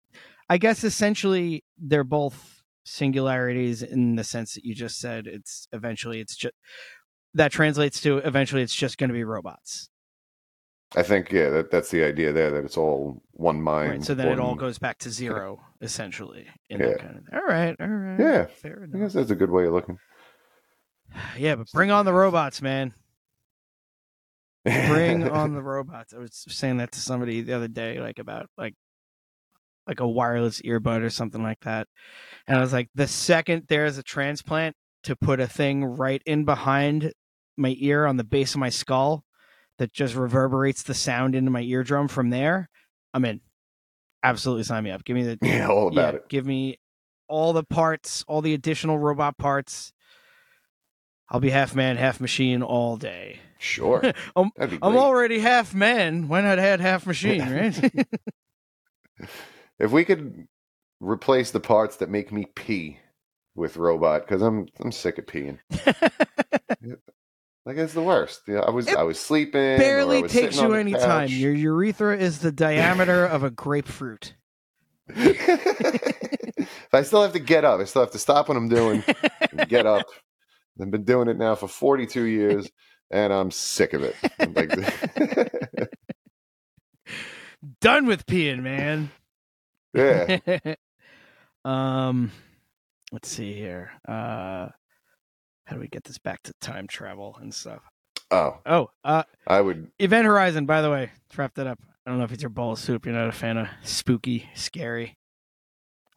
I 0.48 0.58
guess 0.60 0.86
essentially 0.86 1.66
they're 1.78 2.06
both 2.06 2.64
singularities 2.86 3.84
in 3.84 4.16
the 4.16 4.24
sense 4.24 4.54
that 4.54 4.64
you 4.64 4.74
just 4.74 4.98
said. 4.98 5.28
It's 5.28 5.68
eventually 5.74 6.22
it's 6.22 6.38
just 6.38 6.56
that 7.34 7.52
translates 7.52 8.00
to 8.04 8.20
eventually 8.20 8.62
it's 8.62 8.74
just 8.74 8.98
going 8.98 9.10
to 9.10 9.14
be 9.14 9.26
robots, 9.26 9.90
I 10.96 11.04
think 11.04 11.34
yeah, 11.34 11.50
that 11.50 11.70
that's 11.70 11.92
the 11.92 12.04
idea 12.04 12.32
there 12.32 12.50
that 12.50 12.64
it's 12.64 12.78
all 12.78 13.22
one 13.32 13.62
mind. 13.62 13.92
right? 13.92 14.04
So 14.04 14.14
then 14.14 14.30
it 14.30 14.40
all 14.40 14.56
goes 14.56 14.80
back 14.80 15.00
to 15.00 15.10
zero 15.10 15.60
essentially. 15.82 16.48
In 16.70 16.80
Yeah. 16.80 16.88
that 16.88 17.00
kind 17.00 17.18
of 17.18 17.24
all 17.34 17.46
right, 17.48 17.76
all 17.80 17.88
right, 17.88 18.20
Yeah. 18.20 18.46
fair 18.46 18.82
I 18.82 18.84
enough. 18.86 19.00
guess 19.02 19.14
that's 19.14 19.32
a 19.32 19.36
good 19.36 19.52
way 19.52 19.66
of 19.66 19.74
looking. 19.74 19.98
Yeah, 21.38 21.56
but 21.56 21.72
bring 21.74 21.90
on 21.92 22.06
the 22.06 22.14
robots, 22.14 22.62
man. 22.62 22.94
bring 24.64 25.28
on 25.30 25.54
the 25.54 25.62
robots. 25.64 26.14
I 26.14 26.18
was 26.20 26.46
saying 26.48 26.78
that 26.78 26.92
to 26.94 27.00
somebody 27.00 27.42
the 27.42 27.54
other 27.54 27.68
day, 27.68 28.00
like 28.00 28.20
about 28.20 28.48
like 28.58 28.76
like 29.88 30.00
a 30.02 30.08
wireless 30.08 30.62
earbud 30.62 31.02
or 31.02 31.10
something 31.10 31.42
like 31.42 31.60
that. 31.62 31.88
And 32.48 32.58
I 32.58 32.62
was 32.62 32.72
like, 32.74 32.90
the 32.94 33.08
second 33.08 33.64
there's 33.70 33.98
a 33.98 34.04
transplant 34.04 34.76
to 35.04 35.16
put 35.16 35.40
a 35.40 35.48
thing 35.48 35.84
right 35.84 36.22
in 36.26 36.46
behind 36.46 37.12
my 37.58 37.76
ear 37.80 38.06
on 38.06 38.18
the 38.18 38.24
base 38.24 38.54
of 38.54 38.60
my 38.60 38.70
skull 38.70 39.24
that 39.80 39.92
just 39.94 40.14
reverberates 40.14 40.84
the 40.84 40.94
sound 40.94 41.34
into 41.36 41.50
my 41.50 41.62
eardrum 41.62 42.08
from 42.08 42.30
there, 42.30 42.70
I'm 43.14 43.26
in. 43.26 43.42
Absolutely 44.24 44.64
sign 44.64 44.84
me 44.84 44.92
up. 44.92 45.04
Give 45.04 45.16
me 45.16 45.24
the 45.24 45.38
Yeah, 45.48 45.68
all 45.68 45.88
about 45.88 46.14
yeah, 46.14 46.18
it. 46.20 46.30
Give 46.30 46.46
me 46.46 46.80
all 47.28 47.54
the 47.54 47.64
parts, 47.64 48.26
all 48.28 48.42
the 48.42 48.54
additional 48.54 48.98
robot 49.00 49.38
parts. 49.38 49.94
I'll 51.30 51.40
be 51.40 51.52
half 51.52 51.76
man, 51.76 51.98
half 51.98 52.20
machine 52.20 52.64
all 52.64 52.98
day. 52.98 53.40
Sure. 53.60 54.02
I'm, 54.36 54.52
I'm 54.58 54.98
already 54.98 55.40
half 55.40 55.76
man. 55.76 56.28
Why 56.28 56.42
not 56.42 56.60
add 56.60 56.80
half 56.80 57.06
machine, 57.06 57.42
right? 57.42 58.08
If 59.80 59.92
we 59.92 60.04
could 60.04 60.48
replace 61.00 61.52
the 61.52 61.62
parts 61.62 61.98
that 61.98 62.10
make 62.10 62.34
me 62.34 62.48
pee 62.56 63.00
with 63.56 63.78
robot, 63.78 64.22
because 64.22 64.42
I'm 64.42 64.68
I'm 64.82 64.92
sick 64.92 65.18
of 65.18 65.26
peeing. 65.26 65.60
Like 67.70 67.78
it's 67.78 67.94
the 67.94 68.02
worst. 68.02 68.48
Know, 68.48 68.62
I 68.62 68.72
was 68.72 68.88
I 68.88 69.04
was 69.04 69.20
sleeping. 69.20 69.78
Barely 69.78 70.24
was 70.24 70.32
takes 70.32 70.60
you 70.60 70.74
any 70.74 70.94
the 70.94 70.98
time. 70.98 71.28
Your 71.30 71.54
urethra 71.54 72.18
is 72.18 72.40
the 72.40 72.52
diameter 72.52 73.26
of 73.26 73.44
a 73.44 73.52
grapefruit. 73.52 74.34
if 75.10 76.68
I 76.94 77.04
still 77.04 77.22
have 77.22 77.34
to 77.34 77.40
get 77.40 77.66
up, 77.66 77.80
I 77.80 77.84
still 77.84 78.02
have 78.02 78.10
to 78.14 78.18
stop 78.18 78.48
what 78.48 78.58
I'm 78.58 78.70
doing 78.70 79.04
and 79.52 79.70
get 79.70 79.86
up. 79.86 80.08
I've 80.82 80.90
been 80.90 81.04
doing 81.04 81.28
it 81.28 81.38
now 81.38 81.54
for 81.54 81.68
42 81.68 82.24
years, 82.24 82.68
and 83.12 83.32
I'm 83.32 83.52
sick 83.52 83.94
of 83.94 84.02
it. 84.02 84.16
I'm 84.40 84.54
like, 84.56 84.72
Done 87.82 88.08
with 88.08 88.26
peeing, 88.26 88.64
man. 88.64 89.12
yeah, 89.94 90.40
um, 91.66 92.32
let's 93.12 93.30
see 93.30 93.54
here. 93.54 93.92
Uh, 94.08 94.70
how 95.70 95.76
do 95.76 95.80
we 95.82 95.88
get 95.88 96.04
this 96.04 96.18
back 96.18 96.42
to 96.44 96.54
time 96.60 96.88
travel 96.88 97.38
and 97.40 97.54
stuff? 97.54 97.82
oh, 98.32 98.58
Oh, 98.66 98.90
uh, 99.04 99.24
I 99.48 99.62
would. 99.62 99.92
Event 100.00 100.26
Horizon. 100.26 100.66
By 100.66 100.82
the 100.82 100.90
way, 100.90 101.12
wrap 101.38 101.54
that 101.56 101.68
up. 101.68 101.80
I 102.06 102.10
don't 102.10 102.18
know 102.18 102.26
if 102.26 102.32
it's 102.32 102.42
your 102.42 102.50
bowl 102.50 102.72
of 102.72 102.80
soup. 102.80 103.06
You're 103.06 103.14
not 103.14 103.28
a 103.28 103.32
fan 103.32 103.58
of 103.58 103.68
spooky, 103.84 104.50
scary. 104.56 105.16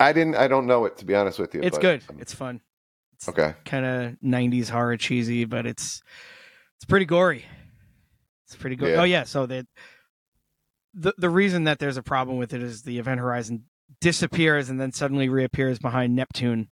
I 0.01 0.13
didn't. 0.15 0.37
I 0.37 0.49
don't 0.49 0.67
know 0.67 0.87
it 0.87 0.97
to 0.99 1.05
be 1.05 1.15
honest 1.15 1.39
with 1.39 1.55
you. 1.55 1.61
It's 1.63 1.77
but, 1.77 1.83
good. 1.83 2.03
um, 2.09 2.17
It's 2.19 2.33
fun. 2.35 2.61
It's 3.15 3.29
okay. 3.29 3.55
kind 3.67 3.85
of 3.85 4.13
'90s 4.25 4.71
horror 4.71 4.97
cheesy, 4.97 5.45
but 5.45 5.67
it's 5.67 6.01
it's 6.77 6.87
pretty 6.87 7.05
gory. 7.07 7.45
It's 8.47 8.57
pretty 8.57 8.77
gory. 8.77 8.93
Yeah. 8.93 9.01
Oh 9.01 9.05
yeah, 9.05 9.25
so 9.25 9.47
the 9.47 9.67
the 10.95 11.31
reason 11.31 11.65
that 11.65 11.79
there's 11.79 11.97
a 11.99 12.03
problem 12.03 12.39
with 12.39 12.53
it 12.53 12.63
is 12.63 12.83
the 12.83 12.99
event 12.99 13.21
horizon 13.21 13.65
disappears 14.01 14.71
and 14.71 14.81
then 14.81 14.93
suddenly 14.93 15.29
reappears 15.29 15.79
behind 15.79 16.15
Neptune 16.17 16.69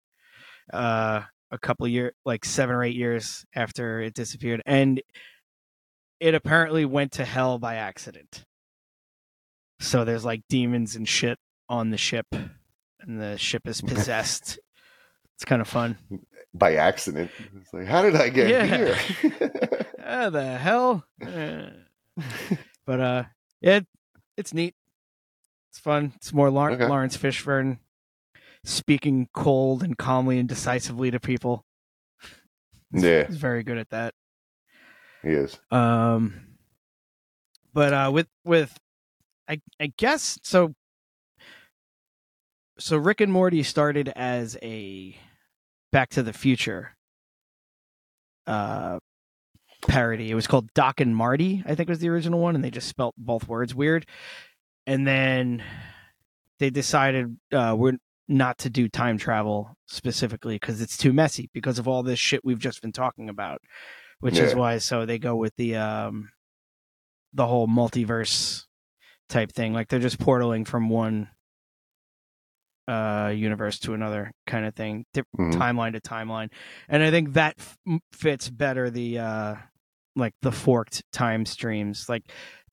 uh 0.73 1.21
a 1.51 1.57
couple 1.57 1.87
years 1.87 2.13
like 2.25 2.43
7 2.45 2.75
or 2.75 2.83
8 2.83 2.95
years 2.95 3.45
after 3.55 4.01
it 4.01 4.13
disappeared 4.13 4.61
and 4.65 5.01
it 6.19 6.33
apparently 6.35 6.83
went 6.85 7.11
to 7.13 7.25
hell 7.25 7.57
by 7.59 7.75
accident. 7.75 8.43
So 9.79 10.03
there's 10.05 10.25
like 10.25 10.41
demons 10.49 10.95
and 10.95 11.07
shit 11.07 11.37
on 11.69 11.91
the 11.91 11.97
ship 11.97 12.25
and 12.31 13.21
the 13.21 13.37
ship 13.37 13.67
is 13.67 13.81
possessed. 13.93 14.59
it's 15.35 15.45
kind 15.45 15.61
of 15.61 15.67
fun. 15.67 15.97
By 16.53 16.75
accident. 16.75 17.29
It's 17.55 17.71
like, 17.73 17.85
how 17.85 18.01
did 18.01 18.15
I 18.15 18.29
get 18.29 18.49
Yeah. 18.49 18.65
here? 18.65 18.97
Ah, 20.09 20.29
the 20.29 20.57
hell? 20.57 21.03
But 22.85 22.99
uh 23.01 23.23
it 23.61 23.85
it's 24.37 24.53
neat. 24.53 24.73
It's 25.71 25.79
fun. 25.79 26.13
It's 26.15 26.31
more 26.33 26.49
Lar- 26.49 26.71
Okay. 26.71 26.87
Laurence 26.87 27.17
Fishburne 27.17 27.79
speaking 28.67 29.29
cold 29.33 29.81
and 29.81 29.97
calmly 29.97 30.37
and 30.39 30.49
decisively 30.49 31.09
to 31.09 31.19
people. 31.19 31.63
yeah, 32.91 33.25
He's 33.25 33.37
very 33.37 33.63
good 33.63 33.77
at 33.77 33.89
that. 33.91 34.13
he 35.23 35.29
is. 35.29 35.57
Um, 35.71 36.41
but 37.73 37.93
uh, 37.93 38.11
with 38.13 38.27
with, 38.43 38.77
I 39.47 39.61
I 39.79 39.93
guess 39.97 40.37
so. 40.43 40.73
So 42.79 42.97
Rick 42.97 43.21
and 43.21 43.31
Morty 43.31 43.63
started 43.63 44.11
as 44.15 44.57
a 44.61 45.17
Back 45.91 46.09
to 46.11 46.21
the 46.23 46.33
Future 46.33 46.95
uh 48.45 48.99
parody. 49.87 50.29
It 50.31 50.35
was 50.35 50.47
called 50.47 50.73
Doc 50.73 50.99
and 50.99 51.15
Marty, 51.15 51.63
I 51.65 51.75
think 51.75 51.87
was 51.89 51.99
the 51.99 52.09
original 52.09 52.39
one, 52.39 52.55
and 52.55 52.63
they 52.63 52.71
just 52.71 52.87
spelt 52.87 53.15
both 53.17 53.47
words 53.47 53.73
weird. 53.73 54.05
And 54.85 55.05
then 55.07 55.63
they 56.59 56.69
decided 56.69 57.37
uh, 57.51 57.75
we're 57.77 57.97
not 58.27 58.57
to 58.57 58.69
do 58.69 58.89
time 58.89 59.17
travel 59.17 59.75
specifically 59.85 60.55
because 60.55 60.81
it's 60.81 60.97
too 60.97 61.13
messy 61.13 61.49
because 61.53 61.79
of 61.79 61.87
all 61.87 62.03
this 62.03 62.19
shit 62.19 62.43
we've 62.43 62.59
just 62.59 62.81
been 62.81 62.91
talking 62.91 63.29
about 63.29 63.61
which 64.19 64.37
is 64.37 64.53
why 64.55 64.77
so 64.77 65.05
they 65.05 65.17
go 65.19 65.35
with 65.35 65.55
the 65.55 65.75
um 65.75 66.29
the 67.33 67.45
whole 67.47 67.67
multiverse 67.67 68.63
type 69.29 69.51
thing 69.51 69.73
like 69.73 69.87
they're 69.87 69.99
just 69.99 70.19
portaling 70.19 70.67
from 70.67 70.89
one 70.89 71.29
uh 72.87 73.31
universe 73.35 73.79
to 73.79 73.93
another 73.93 74.31
kind 74.45 74.65
of 74.65 74.73
thing 74.75 75.05
Mhm. 75.15 75.53
timeline 75.53 75.91
to 75.93 75.99
timeline. 76.01 76.49
And 76.87 77.03
i 77.03 77.11
think 77.11 77.33
that 77.33 77.55
f- 77.57 77.77
fits 78.13 78.49
better 78.49 78.89
the 78.89 79.19
uh 79.19 79.55
like 80.15 80.33
the 80.41 80.51
forked 80.51 81.03
time 81.11 81.45
streams. 81.45 82.09
Like 82.09 82.23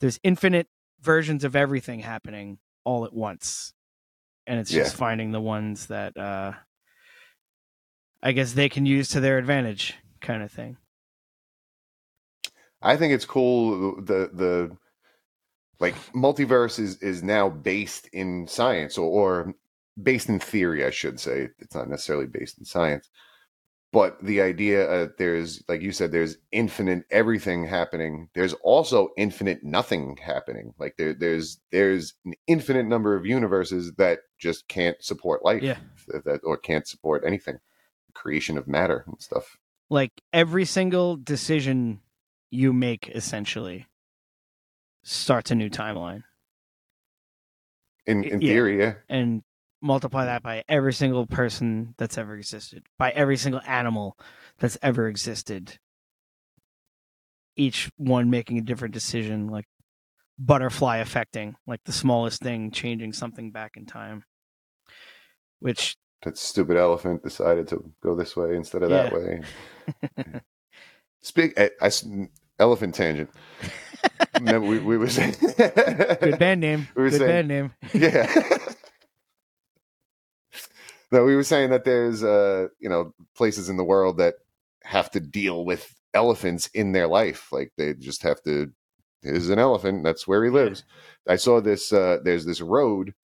there's 0.00 0.18
infinite 0.22 0.66
versions 1.02 1.44
of 1.44 1.55
everything 1.55 2.00
happening 2.00 2.59
all 2.84 3.05
at 3.05 3.12
once 3.12 3.74
and 4.47 4.59
it's 4.61 4.70
just 4.70 4.97
finding 4.97 5.32
the 5.32 5.40
ones 5.40 5.86
that 5.86 6.16
uh 6.16 6.53
i 8.22 8.32
guess 8.32 8.53
they 8.53 8.68
can 8.68 8.86
use 8.86 9.09
to 9.09 9.20
their 9.20 9.38
advantage 9.38 9.95
kind 10.20 10.42
of 10.42 10.51
thing 10.51 10.76
I 12.84 12.99
think 12.99 13.14
it's 13.14 13.24
cool 13.24 13.97
the 13.97 14.30
the 14.32 14.76
like 15.80 15.95
multiverse 16.12 16.78
is 16.78 16.99
is 16.99 17.22
now 17.22 17.49
based 17.49 18.09
in 18.12 18.47
science 18.47 18.99
or, 18.99 19.09
or 19.09 19.55
based 20.03 20.28
in 20.28 20.38
theory, 20.38 20.84
I 20.84 20.90
should 20.90 21.18
say. 21.18 21.49
It's 21.59 21.74
not 21.74 21.88
necessarily 21.88 22.26
based 22.26 22.59
in 22.59 22.64
science. 22.64 23.09
But 23.95 24.22
the 24.22 24.42
idea 24.42 24.90
uh, 24.90 25.09
there's 25.16 25.62
like 25.68 25.80
you 25.80 25.92
said, 25.92 26.12
there's 26.12 26.36
infinite 26.53 27.05
everything 27.11 27.64
happening. 27.66 28.28
There's 28.34 28.53
also 28.55 29.09
infinite 29.16 29.64
nothing 29.64 30.18
happening. 30.22 30.74
Like 30.78 30.97
there 30.99 31.14
there's 31.14 31.61
there's 31.72 32.12
an 32.26 32.34
infinite 32.47 32.84
number 32.86 33.14
of 33.16 33.24
universes 33.24 33.92
that 33.95 34.18
just 34.38 34.68
can't 34.68 35.03
support 35.03 35.45
life. 35.45 35.62
Yeah. 35.62 35.78
That, 36.09 36.40
or 36.45 36.59
can't 36.59 36.86
support 36.86 37.22
anything. 37.26 37.59
Creation 38.12 38.59
of 38.59 38.68
matter 38.68 39.05
and 39.07 39.20
stuff. 39.22 39.57
like 39.90 40.12
every 40.32 40.64
single 40.64 41.16
decision 41.16 42.01
you 42.51 42.72
make 42.72 43.09
essentially 43.14 43.86
starts 45.03 45.51
a 45.51 45.55
new 45.55 45.68
timeline 45.70 46.22
In 48.07 48.22
in 48.24 48.40
Yeah. 48.40 48.49
theory, 48.53 48.78
yeah. 48.80 48.95
and 49.09 49.42
multiply 49.85 50.24
that 50.24 50.43
by 50.43 50.64
every 50.68 50.93
single 50.93 51.26
person 51.26 51.95
that's 51.99 52.16
ever 52.18 52.35
existed 52.35 52.82
by 52.99 53.11
every 53.11 53.37
single 53.37 53.61
animal 53.66 54.18
that's 54.59 54.78
ever 54.82 55.07
existed 55.09 55.78
each 57.57 57.91
one 57.97 58.30
making 58.30 58.59
a 58.59 58.62
different 58.62 58.95
decision 58.95 59.47
like 59.47 59.66
butterfly 60.39 60.97
affecting 60.97 61.55
like 61.66 61.80
the 61.85 61.93
smallest 61.93 62.41
thing 62.43 62.70
changing 62.70 63.12
something 63.12 63.51
back 63.51 63.76
in 63.76 63.85
time 63.87 64.24
which 65.61 65.97
that 66.24 66.39
stupid 66.39 66.76
elephant 66.76 67.22
decided 67.22 67.68
to 67.68 67.93
go 68.03 68.14
this 68.14 68.35
way 68.35 68.57
instead 68.57 68.82
of 68.82 68.91
that 68.91 69.12
way. 69.12 69.43
Speak, 71.22 71.59
I, 71.59 71.70
I 71.80 71.91
elephant 72.59 72.95
tangent. 72.95 73.30
Remember, 74.35 74.66
we, 74.66 74.78
we 74.78 74.99
were 74.99 75.09
saying 75.09 75.35
good 75.57 76.39
band 76.39 76.61
name 76.61 76.89
We 76.97 77.03
were 77.03 77.11
good 77.11 77.18
saying- 77.18 77.30
band 77.30 77.49
name 77.49 77.72
yeah. 77.93 78.68
No, 81.15 81.25
we 81.25 81.37
were 81.37 81.45
saying 81.45 81.71
that 81.71 81.85
there's 81.85 82.25
uh, 82.25 82.69
you 82.81 82.89
know, 82.89 83.15
places 83.37 83.69
in 83.69 83.77
the 83.77 83.85
world 83.85 84.19
that 84.19 84.35
have 84.83 85.11
to 85.12 85.21
deal 85.21 85.65
with 85.65 85.95
elephants 86.12 86.69
in 86.75 86.93
their 86.93 87.07
life. 87.07 87.53
Like 87.53 87.73
they 87.79 87.95
just 87.95 88.23
have 88.25 88.43
to 88.43 88.73
there's 89.23 89.49
an 89.49 89.59
elephant, 89.59 90.05
that's 90.05 90.27
where 90.27 90.45
he 90.45 90.51
lives. 90.51 90.85
I 91.29 91.37
saw 91.37 91.61
this 91.61 91.93
uh 91.93 92.19
there's 92.25 92.45
this 92.45 92.61
road 92.61 93.15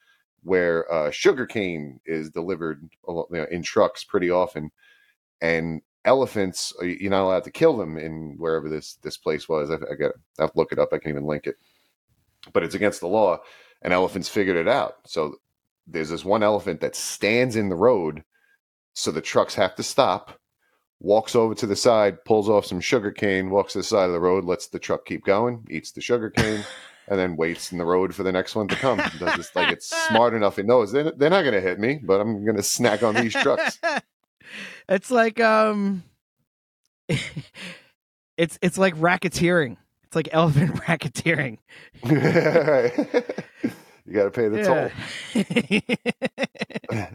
where 0.42 0.90
uh 0.92 1.10
sugarcane 1.10 2.00
is 2.06 2.30
delivered 2.30 2.88
you 3.08 3.26
know, 3.30 3.46
in 3.50 3.62
trucks 3.62 4.04
pretty 4.04 4.30
often 4.30 4.70
and 5.42 5.82
elephants 6.06 6.72
uh, 6.80 6.84
you're 6.86 7.10
not 7.10 7.24
allowed 7.24 7.44
to 7.44 7.50
kill 7.50 7.76
them 7.76 7.98
in 7.98 8.36
wherever 8.38 8.68
this 8.68 8.94
this 9.02 9.18
place 9.18 9.48
was. 9.48 9.70
I, 9.70 9.74
I 9.74 9.94
got 9.96 10.12
I 10.38 10.42
have 10.42 10.52
to 10.52 10.58
look 10.58 10.72
it 10.72 10.78
up. 10.78 10.90
I 10.92 10.98
can 10.98 11.10
even 11.10 11.26
link 11.26 11.46
it. 11.46 11.56
But 12.52 12.62
it's 12.62 12.74
against 12.74 13.00
the 13.00 13.08
law 13.08 13.40
and 13.82 13.92
elephants 13.92 14.28
figured 14.28 14.56
it 14.56 14.68
out. 14.68 14.94
So 15.06 15.36
there's 15.90 16.10
this 16.10 16.24
one 16.24 16.42
elephant 16.42 16.80
that 16.80 16.96
stands 16.96 17.56
in 17.56 17.68
the 17.68 17.76
road, 17.76 18.22
so 18.94 19.10
the 19.10 19.20
trucks 19.20 19.54
have 19.54 19.74
to 19.76 19.82
stop. 19.82 20.38
Walks 21.02 21.34
over 21.34 21.54
to 21.54 21.66
the 21.66 21.76
side, 21.76 22.24
pulls 22.24 22.48
off 22.48 22.66
some 22.66 22.80
sugar 22.80 23.10
cane, 23.10 23.50
walks 23.50 23.72
to 23.72 23.78
the 23.78 23.84
side 23.84 24.06
of 24.06 24.12
the 24.12 24.20
road, 24.20 24.44
lets 24.44 24.68
the 24.68 24.78
truck 24.78 25.06
keep 25.06 25.24
going, 25.24 25.66
eats 25.70 25.92
the 25.92 26.00
sugar 26.02 26.28
cane, 26.28 26.62
and 27.08 27.18
then 27.18 27.36
waits 27.36 27.72
in 27.72 27.78
the 27.78 27.84
road 27.84 28.14
for 28.14 28.22
the 28.22 28.32
next 28.32 28.54
one 28.54 28.68
to 28.68 28.76
come. 28.76 28.98
Does 29.18 29.36
this 29.36 29.56
like 29.56 29.72
it's 29.72 29.88
smart 30.08 30.34
enough. 30.34 30.58
It 30.58 30.66
knows 30.66 30.92
they're, 30.92 31.12
they're 31.12 31.30
not 31.30 31.42
going 31.42 31.54
to 31.54 31.60
hit 31.60 31.80
me, 31.80 32.00
but 32.02 32.20
I'm 32.20 32.44
going 32.44 32.56
to 32.56 32.62
snack 32.62 33.02
on 33.02 33.14
these 33.14 33.32
trucks. 33.32 33.78
it's 34.88 35.10
like 35.10 35.40
um 35.40 36.02
it's 38.36 38.58
it's 38.62 38.78
like 38.78 38.94
racketeering 38.96 39.76
it's 40.04 40.16
like 40.16 40.28
elephant 40.32 40.74
racketeering 40.76 41.58
you 44.06 44.12
got 44.12 44.24
to 44.24 44.30
pay 44.30 44.48
the 44.48 44.62
toll. 44.64 44.90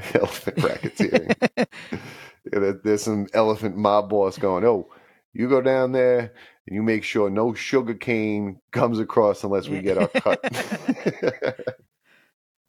elephant 0.14 0.56
racketeering. 0.58 1.66
Yeah, 2.52 2.72
there's 2.82 3.02
some 3.02 3.26
elephant 3.34 3.76
mob 3.76 4.08
boss 4.08 4.38
going, 4.38 4.64
oh, 4.64 4.88
you 5.32 5.48
go 5.48 5.60
down 5.60 5.92
there 5.92 6.32
and 6.66 6.74
you 6.74 6.82
make 6.82 7.04
sure 7.04 7.30
no 7.30 7.54
sugar 7.54 7.94
cane 7.94 8.60
comes 8.72 8.98
across 8.98 9.44
unless 9.44 9.68
we 9.68 9.80
get 9.80 9.98
our 9.98 10.08
cut. 10.08 10.40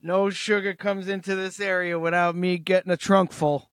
no 0.01 0.29
sugar 0.29 0.73
comes 0.73 1.07
into 1.07 1.35
this 1.35 1.59
area 1.59 1.97
without 1.97 2.35
me 2.35 2.57
getting 2.57 2.91
a 2.91 2.97
trunk 2.97 3.31
full 3.31 3.71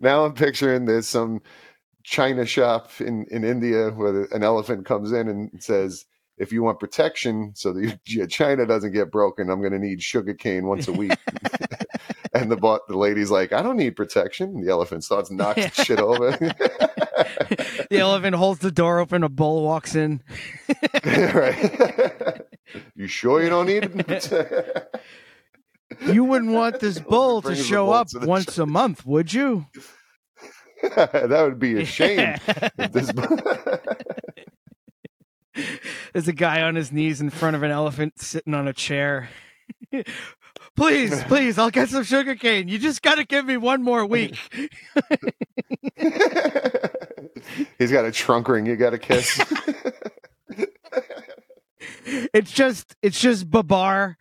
now 0.00 0.24
I'm 0.24 0.32
picturing 0.34 0.86
there's 0.86 1.06
some 1.06 1.40
China 2.08 2.46
shop 2.46 2.90
in, 3.00 3.26
in 3.30 3.44
India 3.44 3.90
where 3.90 4.24
an 4.32 4.42
elephant 4.42 4.86
comes 4.86 5.12
in 5.12 5.28
and 5.28 5.50
says, 5.62 6.06
if 6.38 6.52
you 6.52 6.62
want 6.62 6.80
protection 6.80 7.52
so 7.54 7.74
that 7.74 8.00
your 8.06 8.26
China 8.26 8.64
doesn't 8.64 8.92
get 8.92 9.12
broken, 9.12 9.50
I'm 9.50 9.60
going 9.60 9.74
to 9.74 9.78
need 9.78 10.02
sugar 10.02 10.32
cane 10.32 10.66
once 10.66 10.88
a 10.88 10.92
week. 10.92 11.12
and 12.32 12.50
the 12.50 12.80
the 12.88 12.96
lady's 12.96 13.30
like, 13.30 13.52
I 13.52 13.60
don't 13.60 13.76
need 13.76 13.94
protection. 13.94 14.64
The 14.64 14.70
elephant 14.70 15.04
starts 15.04 15.30
knocking 15.30 15.70
shit 15.70 16.00
over. 16.00 16.30
the 17.90 17.98
elephant 17.98 18.36
holds 18.36 18.60
the 18.60 18.72
door 18.72 19.00
open 19.00 19.22
a 19.22 19.28
bull 19.28 19.62
walks 19.62 19.94
in 19.94 20.22
right. 21.04 22.40
you 22.94 23.06
sure 23.06 23.42
you 23.42 23.50
don't 23.50 23.66
need 23.66 23.84
it? 23.84 24.94
you 26.06 26.24
wouldn't 26.24 26.52
want 26.52 26.80
this 26.80 27.00
bull 27.00 27.42
to 27.42 27.54
show 27.54 27.86
bull 27.86 27.94
up 27.94 28.08
to 28.08 28.20
once 28.20 28.56
a 28.56 28.66
month 28.66 29.04
would 29.04 29.32
you 29.32 29.66
that 30.94 31.42
would 31.42 31.58
be 31.58 31.80
a 31.80 31.84
shame. 31.84 32.36
this- 32.76 33.12
There's 36.12 36.28
a 36.28 36.32
guy 36.32 36.62
on 36.62 36.76
his 36.76 36.92
knees 36.92 37.20
in 37.20 37.30
front 37.30 37.56
of 37.56 37.64
an 37.64 37.70
elephant 37.72 38.20
sitting 38.20 38.54
on 38.54 38.68
a 38.68 38.72
chair. 38.72 39.28
please, 40.76 41.22
please, 41.24 41.58
I'll 41.58 41.70
get 41.70 41.88
some 41.88 42.04
sugar 42.04 42.36
cane. 42.36 42.68
You 42.68 42.78
just 42.78 43.02
got 43.02 43.16
to 43.16 43.24
give 43.24 43.44
me 43.44 43.56
one 43.56 43.82
more 43.82 44.06
week. 44.06 44.38
He's 47.78 47.90
got 47.90 48.04
a 48.04 48.12
trunk 48.12 48.48
ring 48.48 48.66
you 48.66 48.76
got 48.76 48.90
to 48.90 48.98
kiss. 48.98 49.40
it's 52.32 52.52
just 52.52 52.94
it's 53.02 53.20
just 53.20 53.50
Babar 53.50 54.16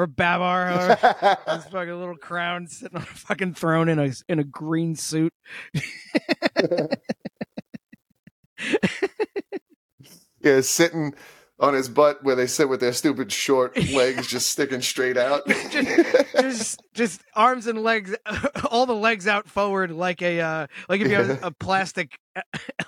or 0.00 0.06
Babar, 0.06 0.72
or 0.72 0.88
this 1.46 1.66
fucking 1.66 1.98
little 1.98 2.16
crown 2.16 2.66
sitting 2.66 2.96
on 2.96 3.02
a 3.02 3.06
fucking 3.06 3.54
throne 3.54 3.88
in 3.88 3.98
a 3.98 4.12
in 4.28 4.38
a 4.38 4.44
green 4.44 4.94
suit. 4.96 5.34
yeah, 10.40 10.60
sitting 10.62 11.14
on 11.58 11.74
his 11.74 11.90
butt 11.90 12.24
where 12.24 12.34
they 12.34 12.46
sit 12.46 12.68
with 12.70 12.80
their 12.80 12.94
stupid 12.94 13.30
short 13.30 13.76
legs 13.92 14.26
just 14.26 14.50
sticking 14.50 14.80
straight 14.80 15.18
out. 15.18 15.46
just, 15.46 16.32
just 16.40 16.82
just 16.94 17.22
arms 17.34 17.66
and 17.66 17.82
legs, 17.82 18.16
all 18.70 18.86
the 18.86 18.94
legs 18.94 19.26
out 19.26 19.46
forward 19.46 19.90
like 19.90 20.22
a 20.22 20.40
uh, 20.40 20.66
like 20.88 21.02
if 21.02 21.08
you 21.08 21.14
have 21.14 21.42
a 21.42 21.50
plastic 21.50 22.18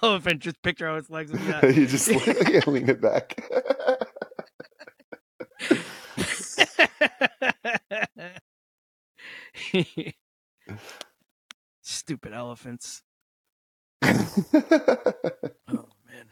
elephant. 0.03 0.41
Just 0.41 0.63
picture 0.63 0.87
how 0.87 0.97
its 0.97 1.11
legs. 1.11 1.31
Would 1.31 1.43
be 1.61 1.75
you 1.75 1.87
just 1.87 2.09
yeah, 2.09 2.61
lean 2.67 2.89
it 2.89 3.03
back. 3.03 3.39
Stupid 11.83 12.33
elephants. 12.33 13.03
oh 14.03 14.09
man. 15.69 16.27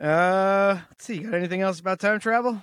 Uh, 0.00 0.80
let's 0.90 1.04
see. 1.04 1.14
You 1.16 1.30
Got 1.30 1.34
anything 1.34 1.60
else 1.60 1.80
about 1.80 2.00
time 2.00 2.20
travel? 2.20 2.62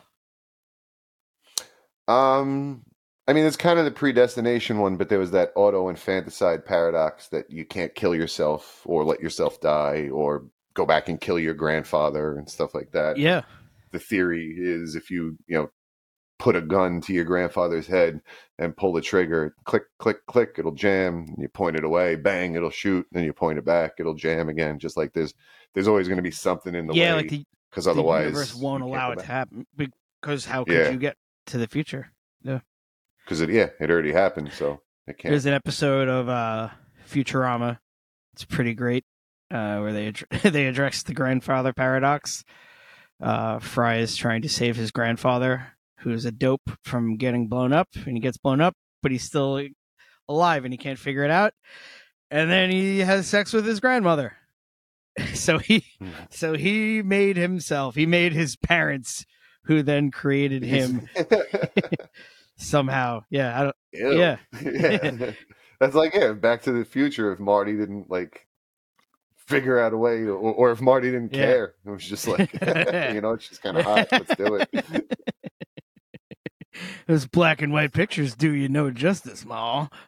Um, 2.08 2.84
I 3.28 3.34
mean, 3.34 3.46
it's 3.46 3.56
kind 3.56 3.78
of 3.78 3.86
the 3.86 3.92
predestination 3.92 4.80
one, 4.80 4.98
but 4.98 5.10
there 5.10 5.20
was 5.20 5.32
that 5.32 5.52
auto 5.56 5.90
infanticide 5.90 6.66
paradox 6.66 7.28
that 7.28 7.52
you 7.52 7.64
can't 7.64 7.94
kill 7.94 8.16
yourself 8.16 8.82
or 8.86 9.04
let 9.04 9.22
yourself 9.22 9.62
die 9.62 10.10
or 10.12 10.48
go 10.74 10.86
back 10.86 11.10
and 11.10 11.22
kill 11.22 11.38
your 11.38 11.54
grandfather 11.54 12.36
and 12.36 12.50
stuff 12.50 12.74
like 12.74 12.92
that. 12.94 13.18
Yeah. 13.18 13.44
The 13.92 14.00
theory 14.00 14.56
is 14.58 14.96
if 14.96 15.12
you, 15.12 15.38
you 15.46 15.58
know, 15.58 15.70
put 16.40 16.56
a 16.56 16.62
gun 16.62 17.02
to 17.02 17.14
your 17.14 17.26
grandfather's 17.26 17.86
head 17.86 18.22
and 18.58 18.76
pull 18.76 18.94
the 18.94 19.02
trigger, 19.02 19.54
click, 19.66 19.84
click, 20.00 20.26
click, 20.26 20.56
it'll 20.58 20.72
jam. 20.72 21.26
And 21.28 21.38
you 21.38 21.50
point 21.50 21.76
it 21.76 21.84
away, 21.84 22.16
bang, 22.16 22.56
it'll 22.56 22.70
shoot. 22.70 23.06
Then 23.12 23.24
you 23.26 23.34
point 23.34 23.60
it 23.60 23.66
back, 23.66 23.94
it'll 24.00 24.14
jam 24.16 24.50
again. 24.50 24.80
Just 24.80 24.98
like 24.98 25.14
there's, 25.14 25.34
there's 25.74 25.88
always 25.88 26.08
going 26.08 26.18
to 26.18 26.24
be 26.24 26.32
something 26.32 26.74
in 26.74 26.88
the 26.88 26.94
yeah, 26.94 27.12
way. 27.12 27.22
like 27.22 27.30
the 27.30 27.46
because 27.70 27.86
the 27.86 27.92
otherwise, 27.92 28.26
universe 28.26 28.56
won't 28.56 28.82
allow 28.84 29.12
it 29.12 29.20
to 29.20 29.26
happen. 29.26 29.68
Because 29.76 30.46
how 30.46 30.64
could 30.64 30.74
Yeah. 30.74 30.90
you 30.90 30.98
get 30.98 31.18
to 31.48 31.58
the 31.58 31.68
future? 31.68 32.12
Yeah. 32.42 32.62
Because 33.24 33.42
it, 33.42 33.52
yeah, 33.52 33.68
it 33.80 33.92
already 33.92 34.12
happened, 34.12 34.52
so 34.54 34.82
it 35.08 35.18
can't. 35.20 35.32
There's 35.34 35.46
an 35.46 35.54
episode 35.54 36.08
of 36.08 36.28
uh, 36.30 36.70
Futurama. 37.08 37.78
It's 38.34 38.46
pretty 38.46 38.74
great, 38.74 39.04
uh, 39.52 39.80
where 39.80 39.94
they 39.94 40.08
ad- 40.08 40.24
they 40.44 40.66
address 40.66 41.04
the 41.04 41.14
grandfather 41.14 41.74
paradox. 41.74 42.44
Uh, 43.22 43.60
Fry 43.60 43.98
is 43.98 44.16
trying 44.16 44.42
to 44.44 44.50
save 44.50 44.78
his 44.78 44.92
grandfather, 44.92 45.74
who's 46.00 46.26
a 46.26 46.32
dope 46.32 46.70
from 46.84 47.18
getting 47.18 47.48
blown 47.48 47.74
up, 47.74 47.88
and 48.06 48.16
he 48.16 48.20
gets 48.20 48.38
blown 48.38 48.62
up, 48.62 48.76
but 49.02 49.12
he's 49.12 49.24
still 49.24 49.62
alive, 50.28 50.66
and 50.66 50.74
he 50.74 50.78
can't 50.78 51.00
figure 51.00 51.24
it 51.24 51.32
out. 51.32 51.54
And 52.32 52.50
then 52.50 52.70
he 52.70 53.00
has 53.00 53.28
sex 53.28 53.54
with 53.54 53.66
his 53.66 53.80
grandmother. 53.80 54.34
So 55.34 55.58
he, 55.58 55.84
hmm. 56.00 56.10
so 56.30 56.54
he 56.54 57.02
made 57.02 57.36
himself. 57.36 57.96
He 57.96 58.06
made 58.06 58.32
his 58.32 58.56
parents, 58.56 59.26
who 59.64 59.84
then 59.84 60.12
created 60.12 60.64
him 60.64 61.10
somehow. 62.58 63.24
Yeah, 63.30 63.60
I 63.60 63.64
don't. 63.64 63.76
Ew. 63.94 64.18
Yeah. 64.18 64.38
yeah. 64.64 65.32
That's 65.80 65.96
like 65.96 66.14
yeah, 66.14 66.34
Back 66.34 66.62
to 66.64 66.72
the 66.72 66.86
Future. 66.86 67.32
If 67.32 67.40
Marty 67.40 67.76
didn't 67.76 68.10
like 68.10 68.48
figure 69.36 69.80
out 69.80 69.94
a 69.94 69.98
way, 69.98 70.24
or, 70.24 70.36
or 70.36 70.72
if 70.72 70.82
Marty 70.82 71.12
didn't 71.12 71.34
Yeah. 71.34 71.46
care, 71.46 71.74
it 71.86 71.90
was 71.90 72.06
just 72.06 72.28
like 72.28 72.52
you 72.54 73.22
know, 73.22 73.32
it's 73.34 73.50
just 73.50 73.62
kind 73.62 73.78
of 73.78 73.86
hot. 73.86 74.08
Let's 74.12 74.36
do 74.36 74.56
it. 74.56 75.14
Those 77.10 77.26
black 77.26 77.64
and 77.64 77.74
white 77.74 77.92
pictures 77.92 78.36
do 78.36 78.52
you 78.54 78.70
no 78.70 78.92
justice, 78.92 79.44
Ma. 79.44 79.88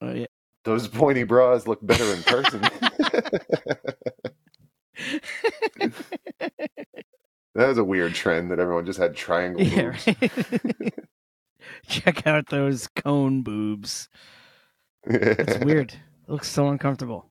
Oh 0.00 0.12
yeah. 0.12 0.26
Those 0.64 0.88
pointy 0.88 1.22
bras 1.22 1.66
look 1.66 1.78
better 1.84 2.04
in 2.12 2.22
person. 2.24 2.60
that 7.54 7.68
was 7.68 7.78
a 7.78 7.84
weird 7.84 8.14
trend 8.14 8.50
that 8.50 8.58
everyone 8.58 8.84
just 8.84 8.98
had 8.98 9.14
triangle 9.16 9.62
Yeah, 9.62 9.92
boobs. 9.92 10.06
right. 10.06 10.94
Check 11.88 12.26
out 12.26 12.48
those 12.48 12.88
cone 12.88 13.42
boobs. 13.42 14.08
It's 15.04 15.64
weird. 15.64 15.92
It 15.92 16.30
looks 16.30 16.48
so 16.50 16.68
uncomfortable. 16.68 17.30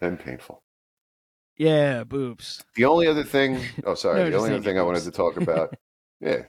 and 0.00 0.18
painful. 0.20 0.62
Yeah, 1.56 2.04
boobs. 2.04 2.64
The 2.74 2.84
only 2.84 3.06
other 3.06 3.24
thing, 3.24 3.60
oh 3.84 3.94
sorry, 3.96 4.20
No, 4.24 4.30
the 4.30 4.36
only 4.36 4.50
other 4.50 4.62
thing 4.62 4.78
I 4.78 4.82
wanted 4.82 5.04
to 5.04 5.10
talk 5.10 5.36
about, 5.40 5.74
yeah, 6.20 6.42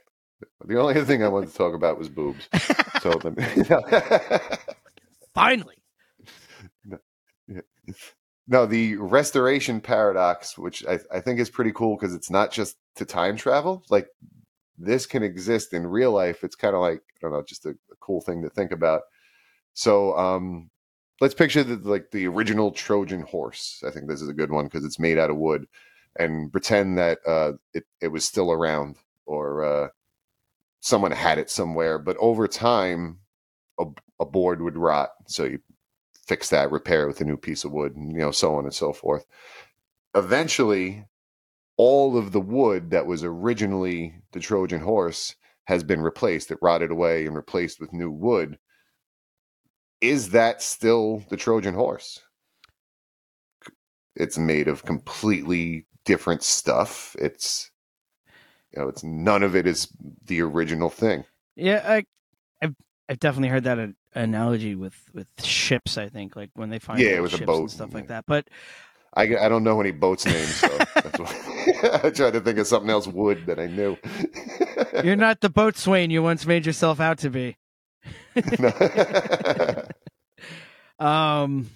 the 0.66 0.80
only 0.80 0.96
other 0.96 1.06
thing 1.06 1.24
I 1.24 1.28
wanted 1.28 1.50
to 1.52 1.58
talk 1.58 1.74
about 1.74 1.98
was 1.98 2.10
boobs. 2.10 2.48
So 3.02 3.12
let 3.24 3.38
me, 3.38 3.46
Finally. 5.36 5.76
no, 8.48 8.66
the 8.66 8.96
restoration 8.96 9.80
paradox, 9.80 10.58
which 10.58 10.84
I, 10.88 11.00
I 11.14 11.20
think 11.20 11.40
is 11.40 11.52
pretty 11.52 11.72
cool 11.74 11.96
because 11.96 12.16
it's 12.16 12.32
not 12.32 12.52
just 12.52 12.76
to 12.96 13.06
time 13.06 13.38
travel. 13.38 13.84
Like 13.92 14.08
this 14.80 15.06
can 15.06 15.22
exist 15.22 15.74
in 15.74 15.86
real 15.86 16.12
life. 16.12 16.44
It's 16.44 16.56
kind 16.56 16.76
of 16.76 16.82
like 16.82 16.98
I 17.00 17.18
don't 17.22 17.34
know, 17.34 17.44
just 17.48 17.68
a, 17.68 17.70
a 17.70 17.96
cool 18.00 18.20
thing 18.20 18.42
to 18.42 18.50
think 18.50 18.72
about. 18.72 19.04
So 19.74 20.18
um, 20.18 20.72
let's 21.20 21.34
picture 21.34 21.64
the, 21.64 21.78
like 21.90 22.12
the 22.12 22.28
original 22.28 22.72
Trojan 22.72 23.22
horse. 23.22 23.84
I 23.86 23.92
think 23.92 24.08
this 24.08 24.22
is 24.22 24.30
a 24.30 24.34
good 24.34 24.52
one 24.52 24.66
because 24.66 24.86
it's 24.86 25.00
made 25.00 25.18
out 25.18 25.30
of 25.30 25.38
wood, 25.38 25.68
and 26.18 26.52
pretend 26.52 26.98
that 26.98 27.20
uh, 27.26 27.54
it 27.74 27.86
it 28.02 28.10
was 28.10 28.26
still 28.26 28.52
around 28.52 28.98
or 29.26 29.64
uh, 29.64 29.88
someone 30.80 31.12
had 31.12 31.38
it 31.38 31.50
somewhere. 31.50 32.00
But 32.00 32.18
over 32.20 32.48
time, 32.48 33.20
a, 33.80 33.86
a 34.20 34.26
board 34.26 34.62
would 34.62 34.78
rot, 34.78 35.12
so 35.28 35.46
you 35.46 35.60
fix 36.26 36.50
that, 36.50 36.72
repair 36.72 37.04
it 37.04 37.08
with 37.08 37.22
a 37.22 37.26
new 37.26 37.38
piece 37.38 37.64
of 37.64 37.72
wood, 37.72 37.96
and 37.96 38.12
you 38.12 38.20
know 38.20 38.32
so 38.32 38.56
on 38.56 38.66
and 38.66 38.74
so 38.74 38.94
forth. 38.94 39.26
Eventually, 40.16 41.06
all 41.78 42.18
of 42.18 42.32
the 42.32 42.42
wood 42.42 42.92
that 42.92 43.06
was 43.06 43.24
originally 43.24 44.16
the 44.32 44.40
Trojan 44.40 44.82
horse 44.82 45.36
has 45.66 45.84
been 45.84 46.02
replaced. 46.02 46.50
It 46.52 46.60
rotted 46.62 46.92
away 46.92 47.26
and 47.26 47.36
replaced 47.36 47.80
with 47.80 47.94
new 47.94 48.10
wood 48.10 48.58
is 50.02 50.30
that 50.30 50.62
still 50.62 51.24
the 51.30 51.38
Trojan 51.38 51.74
horse? 51.74 52.22
It's 54.16 54.38
made 54.38 54.68
of 54.68 54.84
completely 54.86 55.86
different 56.06 56.44
stuff. 56.44 57.16
It's 57.20 57.72
you 58.74 58.82
know, 58.82 58.90
it's 58.90 59.04
none 59.04 59.44
of 59.44 59.56
it 59.56 59.66
is 59.68 59.88
the 60.26 60.42
original 60.42 60.90
thing. 60.90 61.24
Yeah, 61.56 61.84
I, 61.86 62.04
I've 62.62 62.76
I've 63.10 63.20
definitely 63.20 63.50
heard 63.50 63.64
that 63.64 63.94
analogy 64.16 64.76
with 64.76 64.96
with 65.14 65.28
ships. 65.44 65.98
I 65.98 66.10
think 66.10 66.36
like 66.36 66.50
when 66.56 66.70
they 66.70 66.80
find 66.80 67.02
Yeah, 67.02 67.20
old 67.20 67.24
with 67.24 67.34
a 67.34 67.38
ships 67.38 67.48
boat, 67.48 67.62
and 67.62 67.72
stuff 67.72 67.94
like 67.94 68.08
that. 68.08 68.26
But 68.28 68.48
I, 69.14 69.24
I 69.24 69.50
don't 69.50 69.64
know 69.64 69.80
any 69.82 69.92
boats 69.92 70.26
names, 70.26 70.56
so 70.58 70.70
I 72.04 72.10
tried 72.12 72.34
to 72.34 72.42
think 72.42 72.60
of 72.60 72.68
something 72.68 72.90
else 72.90 73.08
wood 73.08 73.46
that 73.48 73.60
I 73.60 73.68
knew. 73.68 73.98
you're 75.04 75.16
not 75.16 75.42
the 75.42 75.50
boatswain 75.50 76.12
you 76.12 76.22
once 76.22 76.46
made 76.46 76.66
yourself 76.66 77.00
out 77.00 77.18
to 77.20 77.30
be. 77.30 77.58
um, 81.00 81.70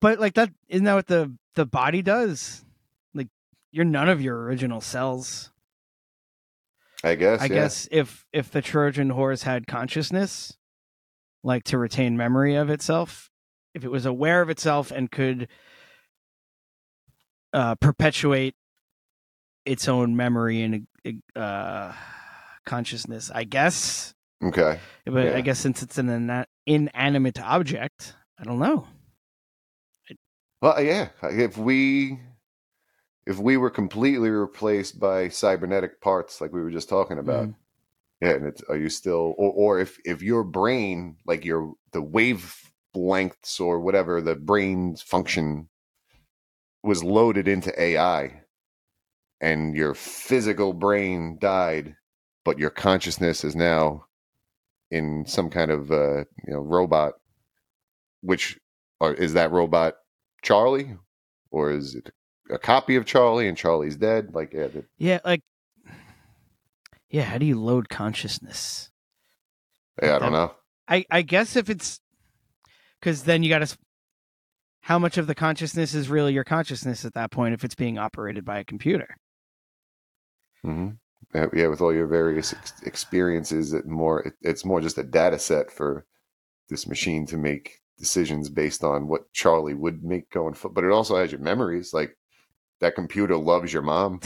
but 0.00 0.18
like 0.18 0.34
that 0.34 0.50
isn't 0.68 0.84
that 0.84 0.94
what 0.94 1.06
the 1.06 1.32
the 1.54 1.66
body 1.66 2.02
does? 2.02 2.64
Like 3.14 3.28
you're 3.70 3.84
none 3.84 4.08
of 4.08 4.20
your 4.20 4.42
original 4.42 4.80
cells. 4.80 5.50
I 7.04 7.14
guess. 7.14 7.40
I 7.40 7.44
yeah. 7.44 7.48
guess 7.48 7.88
if 7.90 8.26
if 8.32 8.50
the 8.50 8.62
Trojan 8.62 9.10
horse 9.10 9.42
had 9.42 9.66
consciousness, 9.66 10.56
like 11.44 11.64
to 11.64 11.78
retain 11.78 12.16
memory 12.16 12.56
of 12.56 12.70
itself, 12.70 13.30
if 13.74 13.84
it 13.84 13.90
was 13.90 14.06
aware 14.06 14.42
of 14.42 14.50
itself 14.50 14.90
and 14.90 15.10
could 15.10 15.48
uh, 17.52 17.74
perpetuate 17.76 18.54
its 19.64 19.88
own 19.88 20.16
memory 20.16 20.62
and 20.62 20.86
uh, 21.36 21.92
consciousness, 22.64 23.30
I 23.32 23.44
guess. 23.44 24.14
Okay. 24.42 24.78
But 25.04 25.26
Yeah. 25.26 25.36
I 25.36 25.40
guess 25.40 25.58
since 25.58 25.82
it's 25.82 25.98
an 25.98 26.08
ina- 26.08 26.46
inanimate 26.66 27.40
object, 27.40 28.14
I 28.38 28.44
don't 28.44 28.58
know. 28.58 28.86
Well, 30.60 30.80
yeah. 30.82 31.08
If 31.22 31.56
we 31.56 32.20
if 33.26 33.38
we 33.38 33.56
were 33.58 33.70
completely 33.70 34.30
replaced 34.30 34.98
by 34.98 35.28
cybernetic 35.28 36.00
parts, 36.00 36.40
like 36.40 36.52
we 36.52 36.62
were 36.62 36.70
just 36.70 36.88
talking 36.88 37.18
about, 37.18 37.48
Mhm. 37.48 37.54
yeah. 38.22 38.30
And 38.30 38.46
it's, 38.46 38.62
are 38.70 38.76
you 38.76 38.88
still, 38.88 39.34
or, 39.38 39.52
or 39.52 39.80
if 39.80 39.98
if 40.04 40.22
your 40.22 40.44
brain, 40.44 41.16
like 41.26 41.44
your 41.44 41.74
the 41.92 42.02
wavelengths 42.02 43.60
or 43.60 43.80
whatever 43.80 44.20
the 44.20 44.34
brain's 44.34 45.02
function 45.02 45.68
was 46.82 47.04
loaded 47.04 47.46
into 47.48 47.78
AI, 47.80 48.42
and 49.40 49.76
your 49.76 49.94
physical 49.94 50.72
brain 50.72 51.38
died, 51.40 51.96
but 52.44 52.58
your 52.58 52.70
consciousness 52.70 53.44
is 53.44 53.54
now 53.54 54.06
in 54.90 55.24
some 55.26 55.50
kind 55.50 55.70
of 55.70 55.90
uh, 55.90 56.24
you 56.46 56.52
know 56.52 56.60
robot. 56.60 57.14
Which 58.20 58.58
or 59.00 59.14
is 59.14 59.34
that 59.34 59.52
robot 59.52 59.94
Charlie, 60.42 60.96
or 61.50 61.70
is 61.70 61.94
it 61.94 62.10
a 62.50 62.58
copy 62.58 62.96
of 62.96 63.06
Charlie 63.06 63.48
and 63.48 63.56
Charlie's 63.56 63.96
dead? 63.96 64.34
Like, 64.34 64.52
yeah, 64.52 64.68
the, 64.68 64.84
Yeah, 64.96 65.20
like 65.24 65.42
yeah. 67.10 67.22
How 67.22 67.38
do 67.38 67.46
you 67.46 67.60
load 67.60 67.88
consciousness? 67.88 68.90
yeah 70.02 70.16
I 70.16 70.18
don't 70.18 70.32
know. 70.32 70.52
I 70.88 71.04
I 71.10 71.22
guess 71.22 71.56
if 71.56 71.70
it's 71.70 72.00
because 73.00 73.24
then 73.24 73.42
you 73.42 73.48
got 73.48 73.66
to. 73.66 73.78
How 74.82 74.98
much 74.98 75.18
of 75.18 75.26
the 75.26 75.34
consciousness 75.34 75.92
is 75.94 76.08
really 76.08 76.32
your 76.32 76.44
consciousness 76.44 77.04
at 77.04 77.12
that 77.12 77.30
point 77.30 77.52
if 77.52 77.62
it's 77.62 77.74
being 77.74 77.98
operated 77.98 78.44
by 78.44 78.58
a 78.58 78.64
computer? 78.64 79.16
hmm 80.64 80.90
Yeah, 81.34 81.46
yeah, 81.52 81.66
with 81.66 81.80
all 81.82 81.92
your 81.94 82.06
various 82.06 82.54
ex- 82.54 82.82
experiences, 82.84 83.72
it 83.74 83.86
more 83.86 84.22
it, 84.22 84.34
it's 84.40 84.64
more 84.64 84.80
just 84.80 84.98
a 84.98 85.02
data 85.04 85.38
set 85.38 85.70
for 85.70 86.06
this 86.70 86.86
machine 86.86 87.26
to 87.26 87.36
make 87.36 87.80
decisions 87.98 88.48
based 88.48 88.82
on 88.84 89.08
what 89.08 89.30
Charlie 89.32 89.74
would 89.74 90.02
make 90.02 90.30
going. 90.30 90.54
Fo- 90.54 90.70
but 90.70 90.84
it 90.84 90.90
also 90.90 91.16
has 91.16 91.30
your 91.30 91.40
memories. 91.40 91.92
Like 91.92 92.16
that 92.80 92.94
computer 92.94 93.36
loves 93.36 93.72
your 93.72 93.82
mom. 93.82 94.20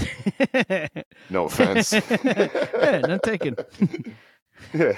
No 1.31 1.47
offense. 1.47 1.93
yeah, 2.25 3.01
none 3.05 3.19
taken. 3.21 3.57
yeah, 4.75 4.93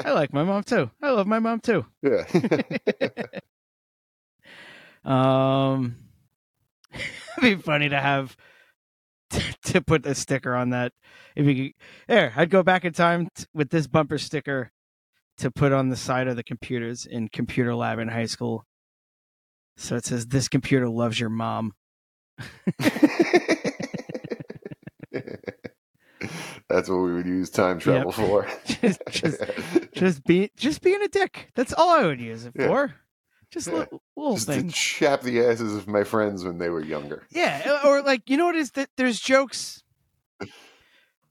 I 0.04 0.10
like 0.12 0.32
my 0.32 0.42
mom 0.42 0.64
too. 0.64 0.90
I 1.02 1.10
love 1.10 1.26
my 1.26 1.38
mom 1.38 1.60
too. 1.60 1.84
yeah. 2.02 2.24
Um, 5.04 5.96
it'd 6.94 7.42
be 7.42 7.62
funny 7.62 7.90
to 7.90 8.00
have 8.00 8.34
to 9.64 9.80
put 9.80 10.06
a 10.06 10.14
sticker 10.14 10.54
on 10.54 10.70
that. 10.70 10.92
If 11.36 11.46
you 11.46 11.54
could, 11.54 11.72
there, 12.08 12.32
I'd 12.36 12.50
go 12.50 12.62
back 12.62 12.84
in 12.84 12.92
time 12.92 13.28
t- 13.34 13.44
with 13.54 13.70
this 13.70 13.86
bumper 13.86 14.18
sticker 14.18 14.70
to 15.38 15.50
put 15.50 15.72
on 15.72 15.88
the 15.88 15.96
side 15.96 16.28
of 16.28 16.36
the 16.36 16.44
computers 16.44 17.06
in 17.06 17.28
computer 17.28 17.74
lab 17.74 17.98
in 17.98 18.08
high 18.08 18.26
school. 18.26 18.64
So 19.76 19.96
it 19.96 20.04
says, 20.04 20.26
"This 20.26 20.48
computer 20.48 20.88
loves 20.88 21.18
your 21.18 21.30
mom." 21.30 21.72
That's 26.68 26.88
what 26.88 26.96
we 27.02 27.12
would 27.12 27.26
use 27.26 27.50
time 27.50 27.78
travel 27.78 28.10
for. 28.12 28.48
just, 28.66 29.00
just, 29.10 29.42
just 29.92 30.24
be, 30.24 30.50
just 30.56 30.80
being 30.80 31.02
a 31.02 31.08
dick. 31.08 31.50
That's 31.54 31.72
all 31.72 31.90
I 31.90 32.06
would 32.06 32.20
use 32.20 32.46
it 32.46 32.52
Yeah. 32.56 32.66
for. 32.68 32.94
Just 33.54 33.68
Yeah. 33.68 33.74
little, 33.74 34.02
little 34.16 34.34
just 34.34 34.46
to 34.48 34.52
things. 34.54 34.74
chap 34.74 35.22
the 35.22 35.40
asses 35.40 35.76
of 35.76 35.86
my 35.86 36.02
friends 36.02 36.42
when 36.44 36.58
they 36.58 36.68
were 36.70 36.82
younger. 36.82 37.24
Yeah, 37.30 37.78
or 37.84 38.02
like 38.02 38.28
you 38.28 38.36
know 38.36 38.46
what 38.46 38.56
is 38.56 38.72
that? 38.72 38.90
There's 38.96 39.20
jokes. 39.20 39.84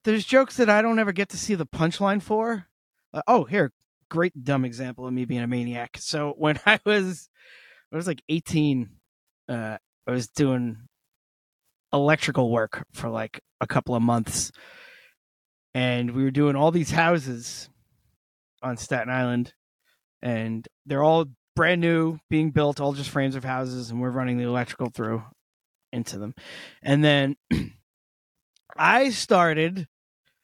There's 0.06 0.24
jokes 0.26 0.56
that 0.58 0.70
I 0.70 0.82
don't 0.82 1.00
ever 1.00 1.12
get 1.12 1.28
to 1.30 1.38
see 1.38 1.56
the 1.56 1.66
punchline 1.66 2.22
for. 2.22 2.68
Uh, 3.14 3.22
oh, 3.28 3.44
here, 3.44 3.74
great 4.10 4.42
dumb 4.42 4.64
example 4.64 5.06
of 5.06 5.14
me 5.14 5.26
being 5.26 5.42
a 5.42 5.48
maniac. 5.48 5.98
So 6.00 6.34
when 6.38 6.60
I 6.66 6.80
was, 6.86 7.30
I 7.92 7.96
was 7.98 8.08
like 8.08 8.22
18, 8.30 8.90
uh, 9.50 9.78
I 10.08 10.12
was 10.12 10.30
doing 10.30 10.78
electrical 11.92 12.52
work 12.52 12.86
for 12.94 13.10
like 13.10 13.42
a 13.62 13.68
couple 13.68 13.96
of 13.96 14.02
months, 14.02 14.52
and 15.74 16.12
we 16.12 16.24
were 16.24 16.32
doing 16.32 16.56
all 16.56 16.72
these 16.72 16.92
houses 16.92 17.70
on 18.62 18.78
Staten 18.78 19.10
Island, 19.10 19.54
and 20.22 20.66
they're 20.86 21.04
all 21.04 21.26
brand 21.56 21.82
new, 21.82 22.20
being 22.30 22.52
built, 22.52 22.80
all 22.80 22.94
just 22.94 23.10
frames 23.10 23.36
of 23.36 23.44
houses, 23.44 23.90
and 23.90 24.02
we're 24.02 24.10
running 24.10 24.38
the 24.38 24.46
electrical 24.46 24.90
through 24.90 25.24
into 25.92 26.18
them. 26.18 26.34
And 26.82 27.04
then 27.04 27.36
I 28.78 29.10
started 29.12 29.88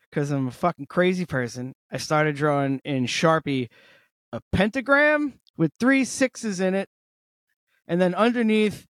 because 0.10 0.31
I'm 0.31 0.48
a 0.48 0.52
fucking 0.52 0.88
crazy 0.88 1.26
person. 1.26 1.73
I 1.91 1.98
started 1.98 2.36
drawing 2.36 2.81
in 2.84 3.06
Sharpie 3.06 3.69
a 4.31 4.41
pentagram 4.52 5.40
with 5.57 5.72
three 5.80 6.06
sixes 6.06 6.60
in 6.60 6.73
it, 6.73 6.88
and 7.88 7.99
then 7.99 8.14
underneath, 8.15 8.86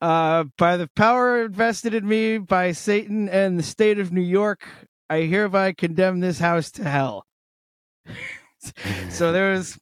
uh, 0.00 0.44
by 0.56 0.76
the 0.76 0.88
power 0.94 1.44
invested 1.44 1.94
in 1.94 2.06
me 2.06 2.38
by 2.38 2.72
Satan 2.72 3.28
and 3.28 3.58
the 3.58 3.64
state 3.64 3.98
of 3.98 4.12
New 4.12 4.22
York, 4.22 4.66
I 5.10 5.22
hereby 5.22 5.72
condemn 5.72 6.20
this 6.20 6.38
house 6.38 6.70
to 6.72 6.84
hell. 6.84 7.26
so 9.10 9.32
there 9.32 9.52
was 9.52 9.78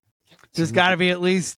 there's 0.57 0.73
got 0.73 0.91
to 0.91 0.97
be 0.97 1.11
at 1.11 1.21
least 1.21 1.57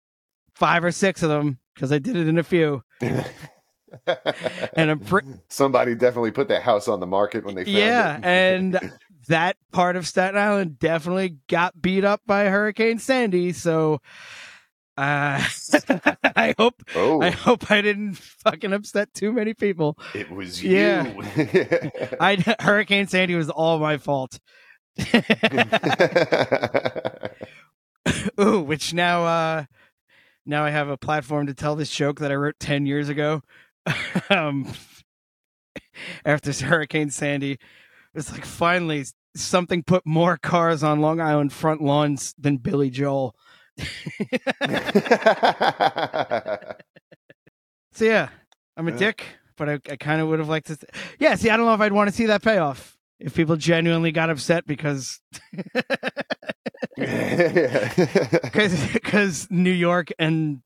five 0.55 0.83
or 0.83 0.91
six 0.91 1.23
of 1.23 1.29
them 1.29 1.59
because 1.75 1.91
I 1.91 1.99
did 1.99 2.15
it 2.15 2.27
in 2.27 2.37
a 2.37 2.43
few. 2.43 2.83
and 3.01 4.91
I'm 4.91 4.99
pre- 4.99 5.21
Somebody 5.49 5.95
definitely 5.95 6.31
put 6.31 6.47
that 6.49 6.61
house 6.63 6.87
on 6.87 6.99
the 6.99 7.07
market 7.07 7.45
when 7.45 7.55
they 7.55 7.63
found 7.63 7.77
it. 7.77 7.79
yeah, 7.79 8.17
it. 8.17 8.23
and 8.25 8.91
that 9.27 9.57
part 9.71 9.95
of 9.95 10.07
Staten 10.07 10.37
Island 10.39 10.79
definitely 10.79 11.37
got 11.47 11.79
beat 11.81 12.03
up 12.03 12.21
by 12.25 12.45
Hurricane 12.45 12.99
Sandy. 12.99 13.53
So 13.53 14.01
uh, 14.97 15.43
I 16.35 16.55
hope 16.57 16.81
Oh. 16.95 17.21
I 17.21 17.29
hope 17.29 17.69
I 17.69 17.81
didn't 17.81 18.15
fucking 18.15 18.73
upset 18.73 19.13
too 19.13 19.31
many 19.31 19.53
people. 19.53 19.97
It 20.15 20.31
was 20.31 20.63
Yeah. 20.63 21.05
you. 21.35 21.91
I 22.19 22.55
Hurricane 22.59 23.07
Sandy 23.07 23.35
was 23.35 23.49
all 23.49 23.77
my 23.79 23.97
fault. 23.97 24.39
Ooh, 28.39 28.61
which 28.65 28.93
now 28.93 29.23
uh 29.23 29.65
now 30.45 30.63
I 30.63 30.69
have 30.69 30.89
a 30.89 30.97
platform 30.97 31.47
to 31.47 31.53
tell 31.53 31.75
this 31.75 31.89
joke 31.89 32.19
that 32.19 32.31
I 32.31 32.35
wrote 32.35 32.55
10 32.59 32.85
years 32.85 33.09
ago. 33.09 33.41
um 34.29 34.71
after 36.25 36.51
Hurricane 36.65 37.09
Sandy. 37.09 37.57
It's 38.13 38.31
like 38.31 38.45
finally 38.45 39.05
something 39.35 39.83
put 39.83 40.05
more 40.05 40.37
cars 40.37 40.83
on 40.83 41.01
Long 41.01 41.21
Island 41.21 41.53
front 41.53 41.81
lawns 41.81 42.33
than 42.37 42.57
Billy 42.57 42.89
Joel. 42.89 43.35
So 47.91 48.05
yeah, 48.05 48.29
I'm 48.75 48.87
a 48.87 48.91
dick, 48.91 49.23
but 49.55 49.69
I, 49.69 49.73
I 49.89 49.95
kind 49.95 50.21
of 50.21 50.27
would 50.29 50.39
have 50.39 50.49
liked 50.49 50.67
to. 50.67 50.77
Th- 50.77 50.89
yeah, 51.19 51.35
see, 51.35 51.49
I 51.49 51.57
don't 51.57 51.65
know 51.65 51.73
if 51.73 51.81
I'd 51.81 51.91
want 51.91 52.09
to 52.09 52.15
see 52.15 52.27
that 52.27 52.41
payoff 52.41 52.96
if 53.19 53.35
people 53.35 53.55
genuinely 53.55 54.11
got 54.11 54.29
upset 54.29 54.65
because 54.65 55.19
because 58.93 59.47
New 59.49 59.71
York 59.71 60.09
and 60.17 60.61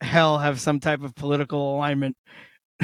hell 0.00 0.38
have 0.38 0.60
some 0.60 0.80
type 0.80 1.02
of 1.02 1.14
political 1.14 1.76
alignment. 1.76 2.16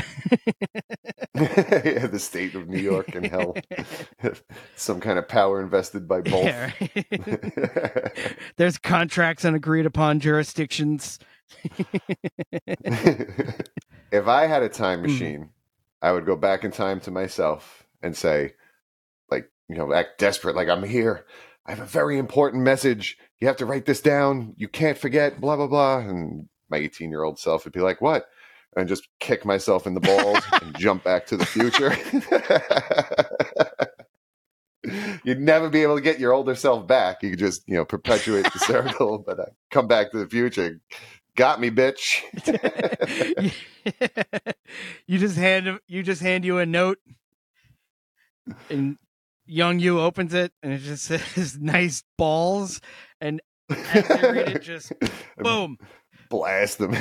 yeah, 1.34 2.06
the 2.06 2.18
state 2.18 2.54
of 2.54 2.68
New 2.68 2.80
York 2.80 3.14
and 3.14 3.26
hell. 3.26 3.54
Some 4.74 5.00
kind 5.00 5.18
of 5.18 5.28
power 5.28 5.60
invested 5.60 6.08
by 6.08 6.22
both. 6.22 6.44
Yeah, 6.44 6.72
right. 6.80 8.34
There's 8.56 8.78
contracts 8.78 9.44
and 9.44 9.54
agreed 9.54 9.84
upon 9.86 10.20
jurisdictions. 10.20 11.18
if 14.10 14.26
I 14.26 14.46
had 14.46 14.62
a 14.62 14.68
time 14.68 15.00
hmm. 15.00 15.06
machine, 15.06 15.50
I 16.00 16.12
would 16.12 16.24
go 16.24 16.36
back 16.36 16.64
in 16.64 16.70
time 16.70 17.00
to 17.00 17.10
myself 17.10 17.86
and 18.02 18.16
say, 18.16 18.54
you 19.72 19.78
know, 19.78 19.92
act 19.94 20.18
desperate, 20.18 20.54
like 20.54 20.68
I'm 20.68 20.82
here. 20.82 21.24
I 21.64 21.70
have 21.70 21.80
a 21.80 21.86
very 21.86 22.18
important 22.18 22.62
message. 22.62 23.16
You 23.40 23.46
have 23.46 23.56
to 23.56 23.66
write 23.66 23.86
this 23.86 24.02
down. 24.02 24.52
You 24.58 24.68
can't 24.68 24.98
forget, 24.98 25.40
blah, 25.40 25.56
blah, 25.56 25.66
blah. 25.66 25.98
And 25.98 26.48
my 26.68 26.76
18 26.76 27.08
year 27.08 27.22
old 27.22 27.38
self 27.38 27.64
would 27.64 27.72
be 27.72 27.80
like, 27.80 28.02
what? 28.02 28.26
And 28.76 28.86
just 28.86 29.08
kick 29.18 29.46
myself 29.46 29.86
in 29.86 29.94
the 29.94 30.00
balls 30.00 30.44
and 30.62 30.78
jump 30.78 31.04
back 31.04 31.26
to 31.26 31.38
the 31.38 31.46
future. 31.46 31.96
You'd 35.24 35.40
never 35.40 35.70
be 35.70 35.82
able 35.82 35.94
to 35.94 36.02
get 36.02 36.18
your 36.20 36.32
older 36.32 36.54
self 36.54 36.86
back. 36.86 37.22
You 37.22 37.30
could 37.30 37.38
just, 37.38 37.62
you 37.66 37.76
know, 37.76 37.86
perpetuate 37.86 38.52
the 38.52 38.58
circle, 38.66 39.24
but 39.24 39.40
I 39.40 39.44
come 39.70 39.86
back 39.86 40.10
to 40.10 40.18
the 40.18 40.28
future. 40.28 40.80
Got 41.34 41.60
me, 41.60 41.70
bitch. 41.70 42.20
you 45.06 45.18
just 45.18 45.36
hand 45.36 45.78
you 45.86 46.02
just 46.02 46.20
hand 46.20 46.44
you 46.44 46.58
a 46.58 46.66
note, 46.66 46.98
and 48.68 48.98
young 49.46 49.78
you 49.78 50.00
opens 50.00 50.34
it, 50.34 50.52
and 50.62 50.72
it 50.72 50.78
just 50.78 51.04
says 51.34 51.58
"nice 51.58 52.04
balls," 52.16 52.80
and 53.20 53.40
as 53.70 54.08
you 54.08 54.30
read 54.30 54.48
it, 54.48 54.62
just 54.62 54.92
boom, 55.38 55.78
Blast 56.32 56.78
them. 56.78 56.96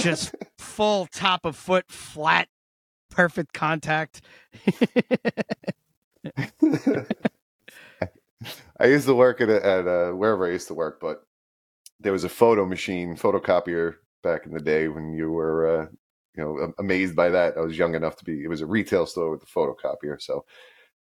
just 0.00 0.34
full 0.58 1.06
top 1.06 1.44
of 1.44 1.56
foot, 1.56 1.90
flat, 1.90 2.48
perfect 3.10 3.52
contact. 3.52 4.22
I 8.78 8.86
used 8.86 9.06
to 9.06 9.14
work 9.14 9.40
at 9.40 9.48
a, 9.48 9.64
at 9.64 9.86
a, 9.86 10.14
wherever 10.16 10.46
I 10.46 10.50
used 10.50 10.66
to 10.68 10.74
work, 10.74 10.98
but 11.00 11.24
there 12.00 12.12
was 12.12 12.24
a 12.24 12.28
photo 12.28 12.66
machine, 12.66 13.16
photocopier 13.16 13.94
back 14.24 14.46
in 14.46 14.52
the 14.52 14.60
day 14.60 14.88
when 14.88 15.12
you 15.12 15.30
were, 15.30 15.82
uh, 15.82 15.86
you 16.36 16.42
know, 16.42 16.72
amazed 16.80 17.14
by 17.14 17.28
that. 17.28 17.56
I 17.56 17.60
was 17.60 17.78
young 17.78 17.94
enough 17.94 18.16
to 18.16 18.24
be. 18.24 18.42
It 18.42 18.48
was 18.48 18.62
a 18.62 18.66
retail 18.66 19.06
store 19.06 19.30
with 19.30 19.44
a 19.44 19.46
photocopier. 19.46 20.20
So 20.20 20.44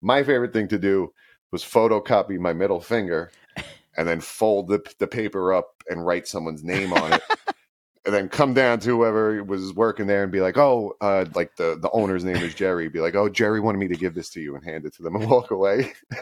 my 0.02 0.24
favorite 0.24 0.54
thing 0.54 0.68
to 0.70 0.80
do 0.80 1.14
was 1.52 1.64
photocopy 1.64 2.40
my 2.40 2.54
middle 2.54 2.82
finger 2.82 3.32
and 3.98 4.08
then 4.08 4.22
fold 4.22 4.68
the, 4.68 4.82
the 5.00 5.08
paper 5.08 5.54
up 5.54 5.84
and 5.90 6.06
write 6.06 6.28
someone's 6.28 6.64
name 6.64 6.94
on 6.94 7.14
it. 7.14 7.22
and 8.06 8.16
then 8.16 8.30
come 8.30 8.54
down 8.54 8.80
to 8.80 8.90
whoever 8.90 9.44
was 9.44 9.74
working 9.74 10.08
there 10.08 10.24
and 10.24 10.32
be 10.32 10.42
like, 10.42 10.58
"Oh, 10.58 10.96
uh, 11.02 11.26
like 11.36 11.56
the 11.56 11.78
the 11.80 11.92
owner's 11.92 12.24
name 12.24 12.38
is 12.38 12.56
Jerry." 12.56 12.90
Be 12.90 13.00
like, 13.00 13.16
"Oh, 13.16 13.30
Jerry 13.30 13.60
wanted 13.60 13.78
me 13.78 13.88
to 13.90 13.96
give 13.96 14.16
this 14.16 14.30
to 14.32 14.42
you," 14.42 14.56
and 14.56 14.64
hand 14.64 14.86
it 14.86 14.96
to 14.96 15.04
them 15.04 15.16
and 15.16 15.30
walk 15.30 15.52
away. 15.52 15.94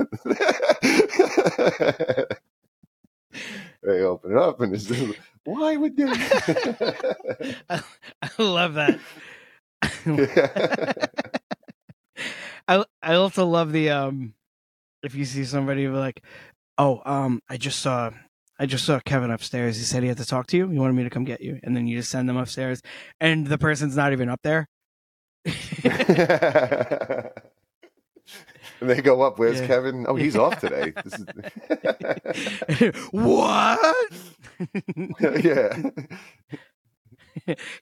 they 3.82 4.02
open 4.02 4.32
it 4.32 4.38
up 4.38 4.60
and 4.62 4.74
it's 4.74 4.86
just, 4.86 5.14
why 5.46 5.78
would 5.78 5.96
they? 5.96 6.06
I, 7.70 7.82
I 8.22 8.30
love 8.40 8.74
that. 8.74 9.00
I 12.70 12.86
I 13.02 13.16
also 13.16 13.46
love 13.48 13.72
the 13.72 13.90
um 13.90 14.36
if 15.02 15.16
you 15.16 15.26
see 15.26 15.44
somebody 15.44 15.88
like, 15.88 16.24
"Oh, 16.78 17.02
um 17.04 17.42
I 17.50 17.58
just 17.58 17.80
saw 17.80 18.12
I 18.60 18.68
just 18.68 18.86
saw 18.86 19.00
Kevin 19.00 19.32
upstairs. 19.32 19.78
He 19.78 19.84
said 19.84 20.04
he 20.04 20.10
had 20.10 20.18
to 20.20 20.26
talk 20.26 20.46
to 20.48 20.58
you. 20.58 20.70
He 20.70 20.78
wanted 20.78 20.94
me 20.94 21.04
to 21.04 21.10
come 21.10 21.24
get 21.24 21.42
you." 21.42 21.60
And 21.64 21.76
then 21.76 21.88
you 21.88 21.98
just 21.98 22.12
send 22.12 22.30
them 22.30 22.38
upstairs 22.38 22.82
and 23.20 23.48
the 23.48 23.58
person's 23.58 23.96
not 23.98 24.12
even 24.14 24.30
up 24.30 24.42
there. 24.44 24.68
and 25.46 25.58
they 28.82 29.02
go 29.02 29.24
up, 29.24 29.40
"Where's 29.40 29.62
Yeah. 29.62 29.68
Kevin? 29.68 30.06
Oh, 30.08 30.16
he's 30.16 30.36
off 30.36 30.60
today." 30.62 30.94
This 31.04 31.14
is... 32.82 32.94
what? 33.12 33.80
yeah. 35.44 35.76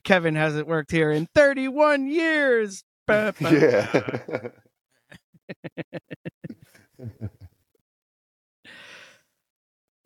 Kevin 0.04 0.34
hasn't 0.34 0.66
worked 0.66 0.92
here 0.92 1.10
in 1.10 1.26
31 1.34 2.06
years. 2.06 2.84
Yeah. 3.08 4.50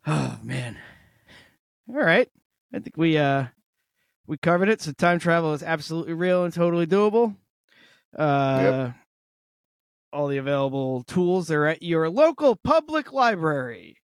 Oh 0.05 0.37
man. 0.43 0.77
All 1.87 1.95
right. 1.95 2.29
I 2.73 2.79
think 2.79 2.97
we 2.97 3.17
uh 3.17 3.45
we 4.27 4.37
covered 4.37 4.69
it. 4.69 4.81
So 4.81 4.91
time 4.91 5.19
travel 5.19 5.53
is 5.53 5.63
absolutely 5.63 6.13
real 6.13 6.43
and 6.43 6.53
totally 6.53 6.87
doable. 6.87 7.35
Uh 8.17 8.91
all 10.11 10.27
the 10.27 10.37
available 10.37 11.03
tools 11.03 11.49
are 11.49 11.65
at 11.65 11.81
your 11.81 12.09
local 12.09 12.55
public 12.55 13.11
library. 13.13 13.97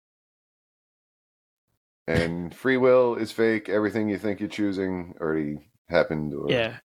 and 2.06 2.54
free 2.54 2.76
will 2.76 3.16
is 3.16 3.32
fake. 3.32 3.68
Everything 3.68 4.08
you 4.08 4.18
think 4.18 4.38
you're 4.38 4.48
choosing 4.48 5.14
already 5.20 5.68
happened 5.88 6.32
or 6.34 6.50
Yeah. 6.52 6.78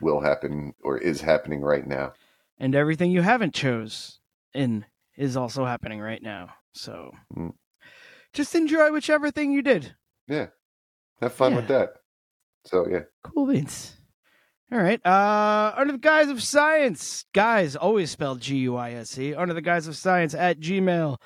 will 0.00 0.20
happen 0.20 0.74
or 0.84 0.98
is 0.98 1.20
happening 1.20 1.60
right 1.60 1.86
now. 1.86 2.12
And 2.60 2.74
everything 2.74 3.10
you 3.10 3.22
haven't 3.22 3.54
chose 3.54 4.20
in 4.54 4.84
is 5.16 5.36
also 5.36 5.64
happening 5.64 5.98
right 6.00 6.22
now. 6.22 6.50
So 6.72 7.10
Mm. 7.36 7.54
just 8.32 8.54
enjoy 8.54 8.92
whichever 8.92 9.30
thing 9.30 9.50
you 9.50 9.62
did. 9.62 9.96
Yeah. 10.28 10.48
Have 11.20 11.32
fun 11.32 11.54
with 11.56 11.66
that. 11.68 11.94
So 12.66 12.86
yeah. 12.86 13.04
Cool 13.24 13.46
beans. 13.46 13.96
All 14.70 14.78
right. 14.78 15.04
Uh 15.04 15.72
under 15.76 15.92
the 15.92 15.98
guise 15.98 16.28
of 16.28 16.42
science, 16.42 17.24
guys 17.34 17.74
always 17.76 18.10
spelled 18.10 18.40
G 18.40 18.58
U 18.58 18.76
I 18.76 18.92
S 18.92 19.18
E. 19.18 19.34
Under 19.34 19.54
the 19.54 19.62
guise 19.62 19.88
of 19.88 19.96
science 19.96 20.34
at 20.34 20.60
Gmail, 20.60 21.16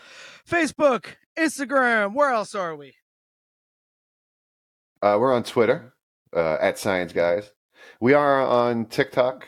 Facebook, 0.48 1.16
Instagram. 1.36 2.14
Where 2.14 2.30
else 2.30 2.54
are 2.54 2.74
we? 2.76 2.94
Uh, 5.02 5.18
we're 5.20 5.34
on 5.34 5.42
Twitter 5.42 5.94
uh, 6.34 6.56
at 6.60 6.78
Science 6.78 7.12
Guise. 7.12 7.52
We 8.00 8.14
are 8.14 8.40
on 8.40 8.86
TikTok. 8.86 9.46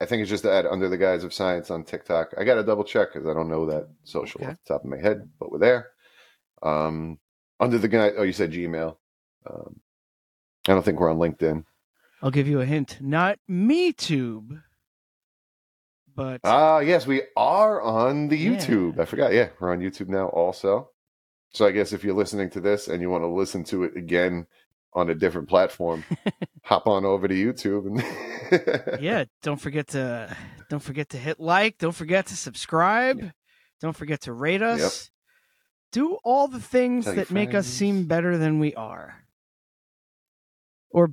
I 0.00 0.06
think 0.06 0.22
it's 0.22 0.30
just 0.30 0.44
at 0.46 0.64
Under 0.66 0.88
the 0.88 0.96
Guise 0.96 1.24
of 1.24 1.34
Science 1.34 1.70
on 1.70 1.84
TikTok. 1.84 2.32
I 2.38 2.44
got 2.44 2.54
to 2.54 2.62
double 2.64 2.84
check 2.84 3.12
because 3.12 3.28
I 3.28 3.34
don't 3.34 3.50
know 3.50 3.66
that 3.66 3.88
social 4.04 4.42
off 4.44 4.56
the 4.64 4.74
top 4.74 4.84
of 4.84 4.90
my 4.90 4.96
head, 4.98 5.28
but 5.38 5.52
we're 5.52 5.58
there. 5.58 5.88
Um, 6.62 7.18
under 7.58 7.76
the 7.78 7.88
guy. 7.88 8.10
Oh, 8.16 8.22
you 8.22 8.32
said 8.32 8.52
Gmail. 8.52 8.96
Um, 9.48 9.80
I 10.68 10.72
don't 10.72 10.82
think 10.84 10.98
we're 11.00 11.10
on 11.10 11.18
LinkedIn. 11.18 11.64
I'll 12.22 12.30
give 12.30 12.48
you 12.48 12.60
a 12.60 12.66
hint. 12.66 12.98
Not 13.00 13.38
MeTube, 13.50 14.62
but 16.14 16.40
Ah, 16.44 16.78
yes, 16.80 17.06
we 17.06 17.22
are 17.36 17.80
on 17.80 18.28
the 18.28 18.36
Yeah. 18.36 18.52
YouTube. 18.52 18.98
I 18.98 19.04
forgot. 19.04 19.32
Yeah, 19.32 19.48
we're 19.58 19.72
on 19.72 19.80
YouTube 19.80 20.08
now 20.08 20.28
also. 20.28 20.90
So 21.52 21.66
I 21.66 21.72
guess 21.72 21.92
if 21.92 22.04
you're 22.04 22.14
listening 22.14 22.50
to 22.50 22.60
this 22.60 22.88
and 22.88 23.00
you 23.02 23.10
want 23.10 23.22
to 23.22 23.28
listen 23.28 23.64
to 23.64 23.84
it 23.84 23.96
again 23.96 24.46
on 24.92 25.10
a 25.10 25.14
different 25.14 25.48
platform, 25.48 26.04
hop 26.62 26.86
on 26.86 27.04
over 27.04 27.28
to 27.28 27.34
YouTube 27.34 27.86
and 27.86 29.00
yeah, 29.02 29.24
don't 29.42 29.60
forget 29.60 29.88
to 29.88 30.34
don't 30.68 30.82
forget 30.82 31.10
to 31.10 31.16
hit 31.16 31.38
like, 31.40 31.78
don't 31.78 31.94
forget 31.94 32.26
to 32.26 32.36
subscribe, 32.36 33.32
don't 33.80 33.96
forget 33.96 34.22
to 34.22 34.32
rate 34.32 34.62
us. 34.62 35.10
Do 35.92 36.18
all 36.22 36.46
the 36.46 36.60
things 36.60 37.04
Tell 37.04 37.14
that 37.16 37.30
make 37.30 37.52
us 37.54 37.66
seem 37.66 38.04
better 38.04 38.38
than 38.38 38.60
we 38.60 38.74
are. 38.74 39.24
Or 40.90 41.12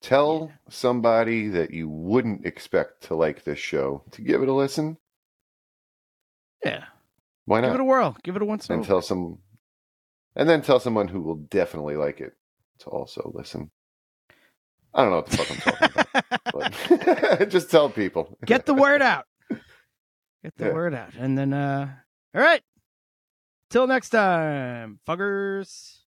tell 0.00 0.52
somebody 0.68 1.48
that 1.48 1.72
you 1.72 1.88
wouldn't 1.88 2.46
expect 2.46 3.04
to 3.04 3.16
like 3.16 3.44
this 3.44 3.58
show 3.58 4.02
to 4.12 4.22
give 4.22 4.42
it 4.42 4.48
a 4.48 4.52
listen. 4.52 4.96
yeah, 6.64 6.84
Why 7.46 7.60
not? 7.60 7.68
give 7.68 7.74
it 7.76 7.80
a 7.80 7.84
whirl. 7.84 8.16
Give 8.22 8.36
it 8.36 8.42
a 8.42 8.44
once 8.44 8.70
and 8.70 8.84
tell 8.84 9.02
some, 9.02 9.38
and 10.36 10.48
then 10.48 10.62
tell 10.62 10.78
someone 10.78 11.08
who 11.08 11.20
will 11.20 11.36
definitely 11.36 11.96
like 11.96 12.20
it 12.20 12.34
to 12.82 12.90
also 12.90 13.32
listen. 13.34 13.70
I 14.94 15.02
don't 15.02 15.10
know 15.10 15.16
what 15.16 15.26
the 15.26 15.36
fuck 15.38 15.50
I'm 15.50 15.58
talking 15.58 15.90
about, 15.90 16.08
but 16.52 17.48
just 17.50 17.70
tell 17.70 17.90
people. 17.90 18.38
Get 18.46 18.66
the 18.66 18.74
word 18.74 19.02
out. 19.02 19.26
Get 20.42 20.54
the 20.58 20.66
Yeah. 20.66 20.72
word 20.72 20.94
out. 20.94 21.14
And 21.18 21.38
then 21.38 21.52
uh 21.54 21.88
all 22.34 22.42
right. 22.42 22.62
Till 23.70 23.86
next 23.86 24.10
time, 24.10 25.00
fuggers. 25.08 26.01